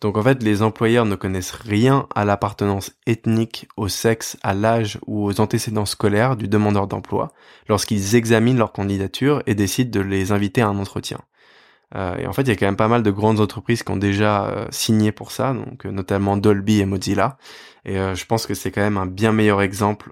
Donc 0.00 0.16
en 0.18 0.22
fait, 0.22 0.42
les 0.42 0.62
employeurs 0.62 1.06
ne 1.06 1.16
connaissent 1.16 1.52
rien 1.52 2.06
à 2.14 2.24
l'appartenance 2.24 2.92
ethnique, 3.06 3.66
au 3.76 3.88
sexe, 3.88 4.36
à 4.42 4.54
l'âge 4.54 4.98
ou 5.06 5.24
aux 5.24 5.40
antécédents 5.40 5.86
scolaires 5.86 6.36
du 6.36 6.48
demandeur 6.48 6.86
d'emploi 6.86 7.32
lorsqu'ils 7.68 8.14
examinent 8.14 8.58
leur 8.58 8.72
candidature 8.72 9.42
et 9.46 9.54
décident 9.54 9.90
de 9.90 10.04
les 10.04 10.32
inviter 10.32 10.60
à 10.60 10.68
un 10.68 10.78
entretien. 10.78 11.18
Euh, 11.94 12.16
et 12.16 12.26
en 12.26 12.32
fait, 12.32 12.42
il 12.42 12.48
y 12.48 12.52
a 12.52 12.56
quand 12.56 12.66
même 12.66 12.76
pas 12.76 12.88
mal 12.88 13.02
de 13.02 13.10
grandes 13.10 13.40
entreprises 13.40 13.82
qui 13.82 13.92
ont 13.92 13.96
déjà 13.96 14.46
euh, 14.46 14.66
signé 14.70 15.12
pour 15.12 15.30
ça, 15.30 15.52
donc 15.52 15.86
euh, 15.86 15.90
notamment 15.90 16.36
Dolby 16.36 16.80
et 16.80 16.86
Mozilla. 16.86 17.38
Et 17.84 17.94
je 17.94 18.26
pense 18.26 18.46
que 18.46 18.54
c'est 18.54 18.72
quand 18.72 18.80
même 18.80 18.96
un 18.96 19.06
bien 19.06 19.30
meilleur 19.30 19.62
exemple 19.62 20.10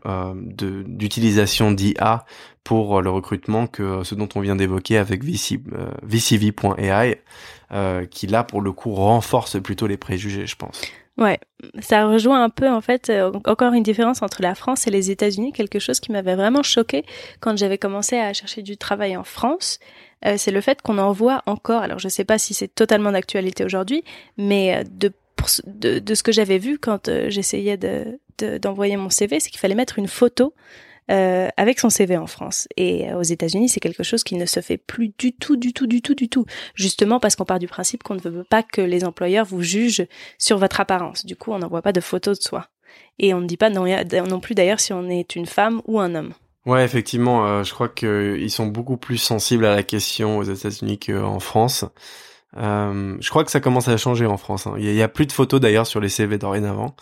d'utilisation 0.86 1.72
d'IA 1.72 2.24
pour 2.62 3.02
le 3.02 3.10
recrutement 3.10 3.66
que 3.66 4.04
ce 4.04 4.14
dont 4.14 4.28
on 4.36 4.40
vient 4.40 4.54
d'évoquer 4.54 4.96
avec 4.96 5.24
VC, 5.24 5.60
VCV.ai, 6.04 7.20
qui 8.12 8.26
là 8.28 8.44
pour 8.44 8.60
le 8.60 8.70
coup 8.70 8.94
renforce 8.94 9.60
plutôt 9.60 9.88
les 9.88 9.96
préjugés, 9.96 10.46
je 10.46 10.54
pense. 10.54 10.82
Ouais, 11.18 11.40
ça 11.80 12.06
rejoint 12.06 12.44
un 12.44 12.48
peu 12.48 12.68
en 12.70 12.80
fait 12.80 13.10
encore 13.44 13.72
une 13.72 13.82
différence 13.82 14.22
entre 14.22 14.40
la 14.40 14.54
France 14.54 14.86
et 14.86 14.92
les 14.92 15.10
États-Unis, 15.10 15.50
quelque 15.50 15.80
chose 15.80 15.98
qui 15.98 16.12
m'avait 16.12 16.36
vraiment 16.36 16.62
choqué 16.62 17.04
quand 17.40 17.58
j'avais 17.58 17.78
commencé 17.78 18.18
à 18.18 18.32
chercher 18.34 18.62
du 18.62 18.76
travail 18.76 19.16
en 19.16 19.24
France. 19.24 19.80
Euh, 20.26 20.36
c'est 20.38 20.50
le 20.50 20.60
fait 20.60 20.82
qu'on 20.82 20.98
en 20.98 21.12
voit 21.12 21.42
encore. 21.46 21.82
Alors 21.82 21.98
je 21.98 22.08
sais 22.08 22.24
pas 22.24 22.38
si 22.38 22.54
c'est 22.54 22.74
totalement 22.74 23.12
d'actualité 23.12 23.64
aujourd'hui, 23.64 24.04
mais 24.36 24.76
euh, 24.76 24.84
de, 24.86 26.14
ce 26.14 26.22
que 26.22 26.32
j'avais 26.32 26.58
vu 26.58 26.78
quand 26.78 27.10
j'essayais 27.28 27.76
de 27.76 28.18
d'envoyer 28.60 28.96
mon 28.96 29.10
CV, 29.10 29.38
c'est 29.38 29.48
qu'il 29.50 29.60
fallait 29.60 29.76
mettre 29.76 29.96
une 29.96 30.08
photo 30.08 30.54
euh, 31.10 31.48
avec 31.58 31.80
son 31.80 31.90
CV 31.90 32.16
en 32.16 32.26
France. 32.26 32.66
Et 32.78 33.10
euh, 33.10 33.18
aux 33.18 33.22
États-Unis, 33.22 33.68
c'est 33.68 33.80
quelque 33.80 34.02
chose 34.02 34.24
qui 34.24 34.36
ne 34.36 34.46
se 34.46 34.60
fait 34.60 34.78
plus 34.78 35.12
du 35.18 35.34
tout, 35.34 35.56
du 35.56 35.74
tout, 35.74 35.86
du 35.86 36.00
tout, 36.00 36.14
du 36.14 36.30
tout. 36.30 36.46
Justement 36.74 37.20
parce 37.20 37.36
qu'on 37.36 37.44
part 37.44 37.58
du 37.58 37.68
principe 37.68 38.02
qu'on 38.02 38.14
ne 38.14 38.20
veut 38.20 38.44
pas 38.44 38.62
que 38.62 38.80
les 38.80 39.04
employeurs 39.04 39.44
vous 39.44 39.60
jugent 39.60 40.06
sur 40.38 40.56
votre 40.56 40.80
apparence. 40.80 41.26
Du 41.26 41.36
coup, 41.36 41.52
on 41.52 41.58
n'envoie 41.58 41.82
pas 41.82 41.92
de 41.92 42.00
photos 42.00 42.38
de 42.38 42.44
soi. 42.44 42.68
Et 43.18 43.34
on 43.34 43.42
ne 43.42 43.46
dit 43.46 43.58
pas 43.58 43.68
non 43.68 44.40
plus 44.40 44.54
d'ailleurs 44.54 44.80
si 44.80 44.94
on 44.94 45.10
est 45.10 45.36
une 45.36 45.46
femme 45.46 45.82
ou 45.86 46.00
un 46.00 46.14
homme. 46.14 46.32
Ouais, 46.66 46.84
effectivement, 46.84 47.46
euh, 47.46 47.62
je 47.62 47.74
crois 47.74 47.88
qu'ils 47.90 48.50
sont 48.50 48.66
beaucoup 48.66 48.96
plus 48.96 49.18
sensibles 49.18 49.66
à 49.66 49.74
la 49.74 49.82
question 49.82 50.38
aux 50.38 50.44
États-Unis 50.44 50.98
qu'en 50.98 51.38
France. 51.38 51.84
Euh, 52.56 53.16
je 53.20 53.30
crois 53.30 53.44
que 53.44 53.50
ça 53.50 53.60
commence 53.60 53.88
à 53.88 53.96
changer 53.96 54.26
en 54.26 54.36
France. 54.38 54.66
Hein. 54.66 54.74
Il 54.78 54.92
y, 54.94 55.02
a 55.02 55.08
plus 55.08 55.26
de 55.26 55.32
photos 55.32 55.60
d'ailleurs 55.60 55.86
sur 55.86 56.00
les 56.00 56.08
CV 56.08 56.38
dorénavant. 56.38 56.96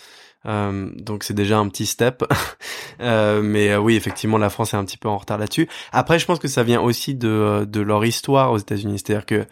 Euh, 0.46 0.90
donc 0.96 1.22
c'est 1.25 1.35
déjà 1.35 1.59
un 1.59 1.68
petit 1.68 1.87
step. 1.87 2.25
euh, 3.01 3.42
mais 3.42 3.70
euh, 3.70 3.79
oui, 3.79 3.96
effectivement, 3.96 4.38
la 4.38 4.51
France 4.51 4.75
est 4.75 4.77
un 4.77 4.85
petit 4.85 4.98
peu 4.98 5.09
en 5.09 5.18
retard 5.18 5.38
là-dessus. 5.38 5.68
Après, 5.92 6.18
je 6.18 6.27
pense 6.27 6.38
que 6.38 6.48
ça 6.48 6.62
vient 6.62 6.81
aussi 6.81 7.14
de, 7.14 7.64
de 7.68 7.81
leur 7.81 8.05
histoire 8.05 8.53
aux 8.53 8.59
États-Unis. 8.59 8.98
C'est-à-dire 8.98 9.27
que 9.27 9.46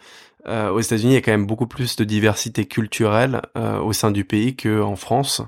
euh, 0.47 0.69
aux 0.69 0.79
États-Unis, 0.79 1.13
il 1.13 1.15
y 1.15 1.17
a 1.17 1.21
quand 1.21 1.31
même 1.31 1.45
beaucoup 1.45 1.67
plus 1.67 1.95
de 1.95 2.03
diversité 2.03 2.65
culturelle 2.65 3.41
euh, 3.57 3.79
au 3.79 3.93
sein 3.93 4.11
du 4.11 4.25
pays 4.25 4.55
qu'en 4.55 4.95
France. 4.95 5.41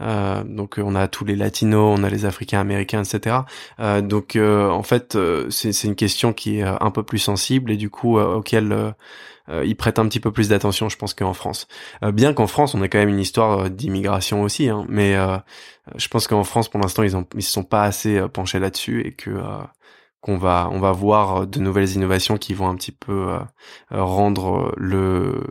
Euh, 0.00 0.42
donc 0.44 0.78
on 0.82 0.94
a 0.94 1.08
tous 1.08 1.24
les 1.24 1.36
latinos, 1.36 1.98
on 1.98 2.02
a 2.02 2.08
les 2.08 2.24
Africains 2.24 2.60
américains, 2.60 3.02
etc. 3.02 3.40
donc 4.02 4.36
en 4.36 4.82
fait, 4.82 5.18
c'est 5.50 5.84
une 5.84 5.94
question 5.94 6.32
qui 6.32 6.60
est 6.60 6.62
un 6.62 6.90
peu 6.90 7.02
plus 7.02 7.18
sensible 7.18 7.70
et 7.70 7.76
du 7.76 7.90
coup 7.90 8.18
auquel 8.18 8.94
euh, 9.50 9.64
ils 9.64 9.76
prêtent 9.76 9.98
un 9.98 10.06
petit 10.06 10.20
peu 10.20 10.32
plus 10.32 10.48
d'attention, 10.48 10.88
je 10.88 10.96
pense, 10.96 11.14
qu'en 11.14 11.34
France. 11.34 11.66
Euh, 12.04 12.12
bien 12.12 12.32
qu'en 12.34 12.46
France, 12.46 12.74
on 12.74 12.82
a 12.82 12.88
quand 12.88 12.98
même 12.98 13.08
une 13.08 13.18
histoire 13.18 13.60
euh, 13.60 13.68
d'immigration 13.68 14.42
aussi, 14.42 14.68
hein, 14.68 14.84
mais 14.88 15.16
je 15.96 16.08
pense 16.08 16.28
qu'en 16.28 16.44
France, 16.44 16.68
pour 16.68 16.80
l'instant, 16.80 17.02
ils 17.02 17.16
ont 17.16 17.26
ils 17.34 17.42
se 17.42 17.52
sont 17.52 17.64
pas 17.64 17.82
assez 17.84 18.20
penchés 18.28 18.58
là-dessus 18.58 19.06
et 19.06 19.12
que 19.12 19.30
qu'on 20.20 20.36
va 20.36 20.68
on 20.72 20.80
va 20.80 20.92
voir 20.92 21.46
de 21.46 21.60
nouvelles 21.60 21.92
innovations 21.92 22.36
qui 22.36 22.54
vont 22.54 22.68
un 22.68 22.76
petit 22.76 22.92
peu 22.92 23.38
rendre 23.90 24.74
le 24.76 25.42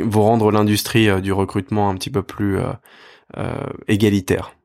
vont 0.00 0.22
rendre 0.22 0.50
l'industrie 0.50 1.20
du 1.20 1.32
recrutement 1.32 1.90
un 1.90 1.94
petit 1.94 2.10
peu 2.10 2.22
plus 2.22 2.58
égalitaire. 3.88 4.56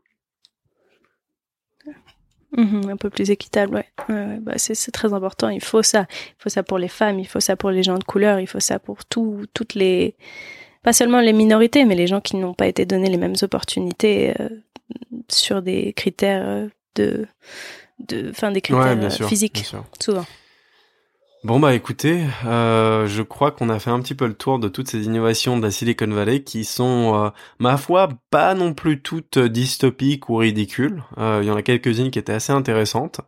Mhm, 2.58 2.90
un 2.90 2.98
peu 2.98 3.10
plus 3.10 3.30
équitable, 3.32 3.76
ouais. 3.76 4.40
bah 4.42 4.54
c'est 4.58 4.92
très 4.92 5.14
important. 5.14 5.50
Il 5.50 5.64
faut 5.64 5.84
ça. 5.84 6.06
Il 6.12 6.44
faut 6.44 6.50
ça 6.50 6.64
pour 6.64 6.78
les 6.78 6.90
femmes, 6.90 7.20
il 7.20 7.28
faut 7.28 7.40
ça 7.40 7.56
pour 7.56 7.72
les 7.72 7.82
gens 7.84 7.98
de 7.98 8.04
couleur, 8.04 8.40
il 8.40 8.48
faut 8.48 8.60
ça 8.60 8.78
pour 8.78 9.06
tout, 9.06 9.46
toutes 9.54 9.74
les, 9.74 10.16
pas 10.84 10.92
seulement 10.94 11.22
les 11.22 11.34
minorités, 11.34 11.86
mais 11.86 11.96
les 11.96 12.08
gens 12.08 12.20
qui 12.20 12.36
n'ont 12.36 12.54
pas 12.54 12.68
été 12.68 12.86
donnés 12.86 13.10
les 13.10 13.18
mêmes 13.18 13.36
opportunités 13.42 14.34
euh, 14.40 14.50
sur 15.30 15.62
des 15.62 15.94
critères 15.94 16.46
euh, 16.46 16.68
de, 16.96 17.26
de, 18.08 18.30
enfin 18.30 18.52
des 18.52 18.62
critères 18.62 18.98
euh, 19.02 19.28
physiques, 19.28 19.66
souvent. 20.00 20.26
Bon 21.44 21.60
bah 21.60 21.74
écoutez, 21.74 22.24
euh, 22.46 23.08
je 23.08 23.24
crois 23.24 23.50
qu'on 23.50 23.70
a 23.70 23.80
fait 23.80 23.90
un 23.90 24.00
petit 24.00 24.14
peu 24.14 24.28
le 24.28 24.36
tour 24.36 24.60
de 24.60 24.68
toutes 24.68 24.88
ces 24.88 25.06
innovations 25.06 25.58
de 25.58 25.64
la 25.64 25.72
Silicon 25.72 26.06
Valley 26.06 26.44
qui 26.44 26.66
sont, 26.66 27.16
euh, 27.16 27.30
ma 27.58 27.78
foi, 27.78 28.10
pas 28.30 28.54
non 28.54 28.76
plus 28.76 29.02
toutes 29.02 29.40
dystopiques 29.40 30.30
ou 30.30 30.36
ridicules. 30.36 31.02
Euh, 31.18 31.40
il 31.42 31.48
y 31.48 31.52
en 31.52 31.56
a 31.56 31.64
quelques-unes 31.64 32.12
qui 32.12 32.20
étaient 32.20 32.32
assez 32.32 32.54
intéressantes. 32.54 33.22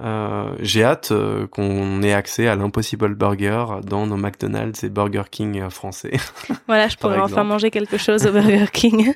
Euh, 0.00 0.54
j'ai 0.60 0.84
hâte 0.84 1.10
euh, 1.10 1.48
qu'on 1.48 2.02
ait 2.02 2.12
accès 2.12 2.46
à 2.46 2.54
l'Impossible 2.54 3.14
Burger 3.16 3.64
dans 3.84 4.06
nos 4.06 4.16
McDonald's 4.16 4.84
et 4.84 4.90
Burger 4.90 5.24
King 5.30 5.60
euh, 5.60 5.70
français. 5.70 6.12
Voilà, 6.68 6.88
je 6.88 6.96
pourrais 6.96 7.18
enfin 7.18 7.44
manger 7.44 7.70
quelque 7.70 7.96
chose 7.96 8.26
au 8.26 8.32
Burger 8.32 8.66
King. 8.72 9.14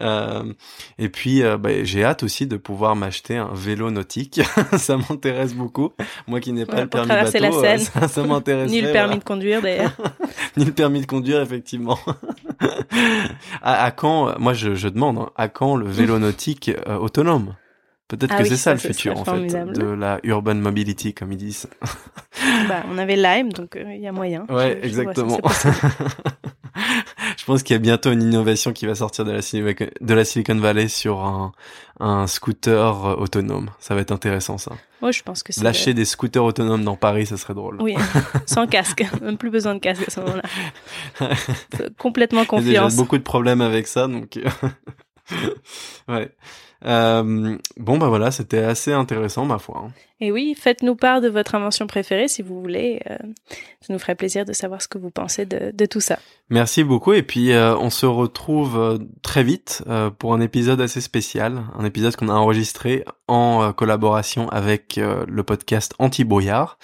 euh, 0.00 0.52
et 0.98 1.08
puis, 1.08 1.42
bah, 1.58 1.84
j'ai 1.84 2.04
hâte 2.04 2.22
aussi 2.22 2.46
de 2.46 2.56
pouvoir 2.56 2.94
m'acheter 2.96 3.36
un 3.36 3.50
vélo 3.52 3.90
nautique. 3.90 4.40
ça 4.76 4.96
m'intéresse 4.96 5.54
beaucoup. 5.54 5.90
Moi 6.28 6.40
qui 6.40 6.52
n'ai 6.52 6.64
pas 6.64 6.82
le 6.82 6.86
permis 6.86 7.08
bateau, 7.08 7.38
la 7.38 7.52
Seine. 7.52 7.78
ça, 7.80 8.08
ça 8.08 8.22
m'intéresse. 8.22 8.70
Ni 8.70 8.80
le 8.80 8.92
permis 8.92 9.18
de 9.18 9.24
conduire 9.24 9.60
d'ailleurs. 9.60 9.96
Ni 10.56 10.64
le 10.64 10.72
permis 10.72 11.00
de 11.00 11.06
conduire, 11.06 11.40
effectivement. 11.40 11.98
à, 13.62 13.90
quand, 13.90 14.38
moi 14.38 14.54
je, 14.54 14.74
je 14.74 14.88
demande, 14.88 15.18
hein, 15.18 15.30
à 15.36 15.48
quand 15.48 15.76
le 15.76 15.88
vélo 15.88 16.18
nautique 16.18 16.70
autonome? 16.86 17.54
Peut-être 18.10 18.34
ah 18.36 18.42
que 18.42 18.48
c'est 18.48 18.56
ça, 18.56 18.72
le 18.72 18.80
futur 18.80 19.16
en 19.16 19.24
fait 19.24 19.46
de 19.46 19.84
la 19.84 20.18
urban 20.24 20.56
mobility 20.56 21.14
comme 21.14 21.30
ils 21.30 21.38
disent. 21.38 21.68
bah, 22.68 22.82
on 22.90 22.98
avait 22.98 23.14
Lime 23.14 23.52
donc 23.52 23.76
euh, 23.76 23.84
il 23.94 24.00
y 24.00 24.08
a 24.08 24.12
moyen. 24.12 24.46
Ouais, 24.48 24.80
exactement. 24.82 25.38
je 27.38 27.44
pense 27.44 27.62
qu'il 27.62 27.74
y 27.74 27.76
a 27.76 27.80
bientôt 27.80 28.10
une 28.10 28.22
innovation 28.22 28.72
qui 28.72 28.84
va 28.86 28.96
sortir 28.96 29.24
de 29.24 29.30
la, 29.30 29.38
de 29.38 30.14
la 30.14 30.24
Silicon 30.24 30.56
Valley 30.56 30.88
sur 30.88 31.20
un, 31.20 31.52
un 32.00 32.26
scooter 32.26 33.06
euh, 33.06 33.14
autonome. 33.14 33.70
Ça 33.78 33.94
va 33.94 34.00
être 34.00 34.10
intéressant 34.10 34.58
ça. 34.58 34.72
Ouais, 35.02 35.12
je 35.12 35.22
pense 35.22 35.44
que 35.44 35.52
c'est 35.52 35.62
lâcher 35.62 35.94
des 35.94 36.04
scooters 36.04 36.42
autonomes 36.42 36.82
dans 36.82 36.96
Paris, 36.96 37.26
ça 37.26 37.36
serait 37.36 37.54
drôle. 37.54 37.80
Oui, 37.80 37.94
sans 38.46 38.66
casque, 38.66 39.06
même 39.22 39.38
plus 39.38 39.50
besoin 39.50 39.74
de 39.74 39.78
casque 39.78 40.02
à 40.08 40.10
ce 40.10 40.18
moment-là. 40.18 41.30
Complètement 41.96 42.44
confiance. 42.44 42.66
Il 42.66 42.72
y 42.72 42.76
a 42.76 42.88
déjà 42.88 42.96
beaucoup 42.96 43.18
de 43.18 43.22
problèmes 43.22 43.60
avec 43.60 43.86
ça 43.86 44.08
donc 44.08 44.36
ouais. 46.08 46.34
Euh, 46.84 47.58
bon 47.76 47.98
bah 47.98 48.08
voilà, 48.08 48.30
c'était 48.30 48.58
assez 48.60 48.92
intéressant 48.92 49.44
ma 49.44 49.58
foi. 49.58 49.82
Hein. 49.86 49.92
Et 50.20 50.32
oui, 50.32 50.54
faites-nous 50.58 50.96
part 50.96 51.20
de 51.20 51.28
votre 51.28 51.54
invention 51.54 51.86
préférée 51.86 52.28
si 52.28 52.42
vous 52.42 52.60
voulez. 52.60 53.00
Euh, 53.10 53.16
ça 53.80 53.92
nous 53.92 53.98
ferait 53.98 54.14
plaisir 54.14 54.44
de 54.44 54.52
savoir 54.52 54.82
ce 54.82 54.88
que 54.88 54.98
vous 54.98 55.10
pensez 55.10 55.46
de, 55.46 55.70
de 55.72 55.86
tout 55.86 56.00
ça. 56.00 56.18
Merci 56.52 56.82
beaucoup 56.82 57.12
et 57.12 57.22
puis 57.22 57.52
euh, 57.52 57.76
on 57.76 57.90
se 57.90 58.06
retrouve 58.06 58.76
euh, 58.76 58.98
très 59.22 59.44
vite 59.44 59.84
euh, 59.88 60.10
pour 60.10 60.34
un 60.34 60.40
épisode 60.40 60.80
assez 60.80 61.00
spécial, 61.00 61.62
un 61.78 61.84
épisode 61.84 62.16
qu'on 62.16 62.28
a 62.28 62.32
enregistré 62.32 63.04
en 63.28 63.72
collaboration 63.72 64.48
avec 64.48 64.98
le 64.98 65.42
podcast 65.44 65.94
Anti-Brouillard, 66.00 66.78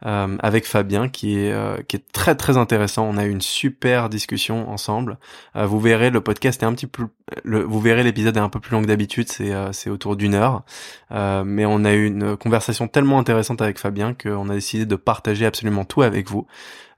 avec 0.00 0.66
Fabien 0.66 1.08
qui 1.08 1.38
est 1.38 1.54
qui 1.86 1.94
est 1.94 2.12
très 2.12 2.34
très 2.34 2.56
intéressant. 2.56 3.08
On 3.08 3.16
a 3.16 3.24
eu 3.24 3.30
une 3.30 3.40
super 3.40 4.08
discussion 4.08 4.68
ensemble. 4.68 5.18
vous 5.54 5.78
verrez 5.78 6.10
le 6.10 6.20
podcast 6.20 6.60
est 6.64 6.66
un 6.66 6.72
petit 6.72 6.88
peu 6.88 7.04
le, 7.44 7.62
vous 7.62 7.80
verrez 7.80 8.02
l'épisode 8.02 8.36
est 8.36 8.40
un 8.40 8.48
peu 8.48 8.58
plus 8.58 8.72
long 8.72 8.82
que 8.82 8.88
d'habitude, 8.88 9.28
c'est 9.28 9.90
autour 9.90 10.16
d'une 10.16 10.34
heure, 10.34 10.64
mais 11.12 11.64
on 11.64 11.84
a 11.84 11.92
eu 11.92 12.06
une 12.06 12.36
conversation 12.36 12.81
tellement 12.88 13.18
intéressante 13.18 13.62
avec 13.62 13.78
Fabien 13.78 14.14
qu'on 14.14 14.48
a 14.48 14.54
décidé 14.54 14.86
de 14.86 14.96
partager 14.96 15.46
absolument 15.46 15.84
tout 15.84 16.02
avec 16.02 16.28
vous. 16.28 16.46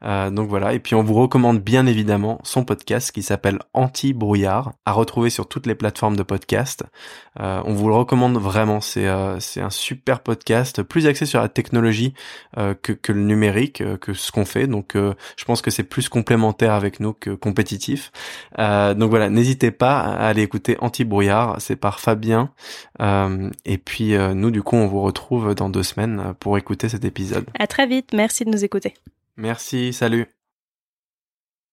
Euh, 0.05 0.31
donc 0.31 0.49
voilà, 0.49 0.75
et 0.75 0.79
puis 0.79 0.95
on 0.95 1.03
vous 1.03 1.15
recommande 1.15 1.61
bien 1.61 1.87
évidemment 1.87 2.41
son 2.45 2.65
podcast 2.65 3.13
qui 3.13 3.23
s'appelle 3.23 3.59
Anti-Brouillard, 3.73 4.73
à 4.85 4.93
retrouver 4.93 5.31
sur 5.31 5.49
toutes 5.49 5.67
les 5.67 5.75
plateformes 5.75 6.17
de 6.17 6.23
podcast. 6.23 6.85
Euh, 7.41 7.63
on 7.65 7.73
vous 7.73 7.89
le 7.89 7.95
recommande 7.95 8.37
vraiment, 8.37 8.81
c'est 8.81 9.07
euh, 9.07 9.39
un 9.57 9.71
super 9.71 10.21
podcast, 10.21 10.83
plus 10.83 11.07
axé 11.07 11.27
sur 11.27 11.41
la 11.41 11.49
technologie 11.49 12.15
que, 12.83 12.93
que 12.93 13.13
le 13.13 13.23
numérique, 13.23 13.83
que 14.01 14.15
ce 14.15 14.31
qu'on 14.31 14.45
fait. 14.45 14.67
Donc 14.67 14.95
je 14.95 15.45
pense 15.45 15.63
que 15.63 15.71
c'est 15.71 15.83
plus 15.83 16.09
complémentaire 16.09 16.73
avec 16.73 17.01
nous 17.01 17.13
que 17.13 17.31
compétitif. 17.31 18.13
donc 18.59 19.11
voilà, 19.11 19.31
n'hésitez 19.31 19.71
pas 19.71 20.01
à 20.01 20.29
aller 20.29 20.43
écouter 20.43 20.77
Anti-Brouillard, 20.81 21.57
c'est 21.61 21.77
par 21.77 22.01
Fabien. 22.01 22.51
et 23.01 23.79
puis 23.79 24.17
nous 24.35 24.51
du 24.51 24.63
coup 24.63 24.77
on 24.77 24.87
vous 24.87 25.03
retrouve 25.03 25.55
dans 25.55 25.69
deux 25.69 25.83
semaines 25.83 26.35
pour 26.41 26.59
écouter 26.59 26.89
cet 26.89 27.05
épisode. 27.05 27.47
À 27.59 27.67
très 27.67 27.87
vite, 27.87 28.11
merci 28.13 28.45
de 28.45 28.51
nous 28.51 28.65
écouter. 28.65 28.95
Merci, 29.37 29.93
salut. 29.93 30.27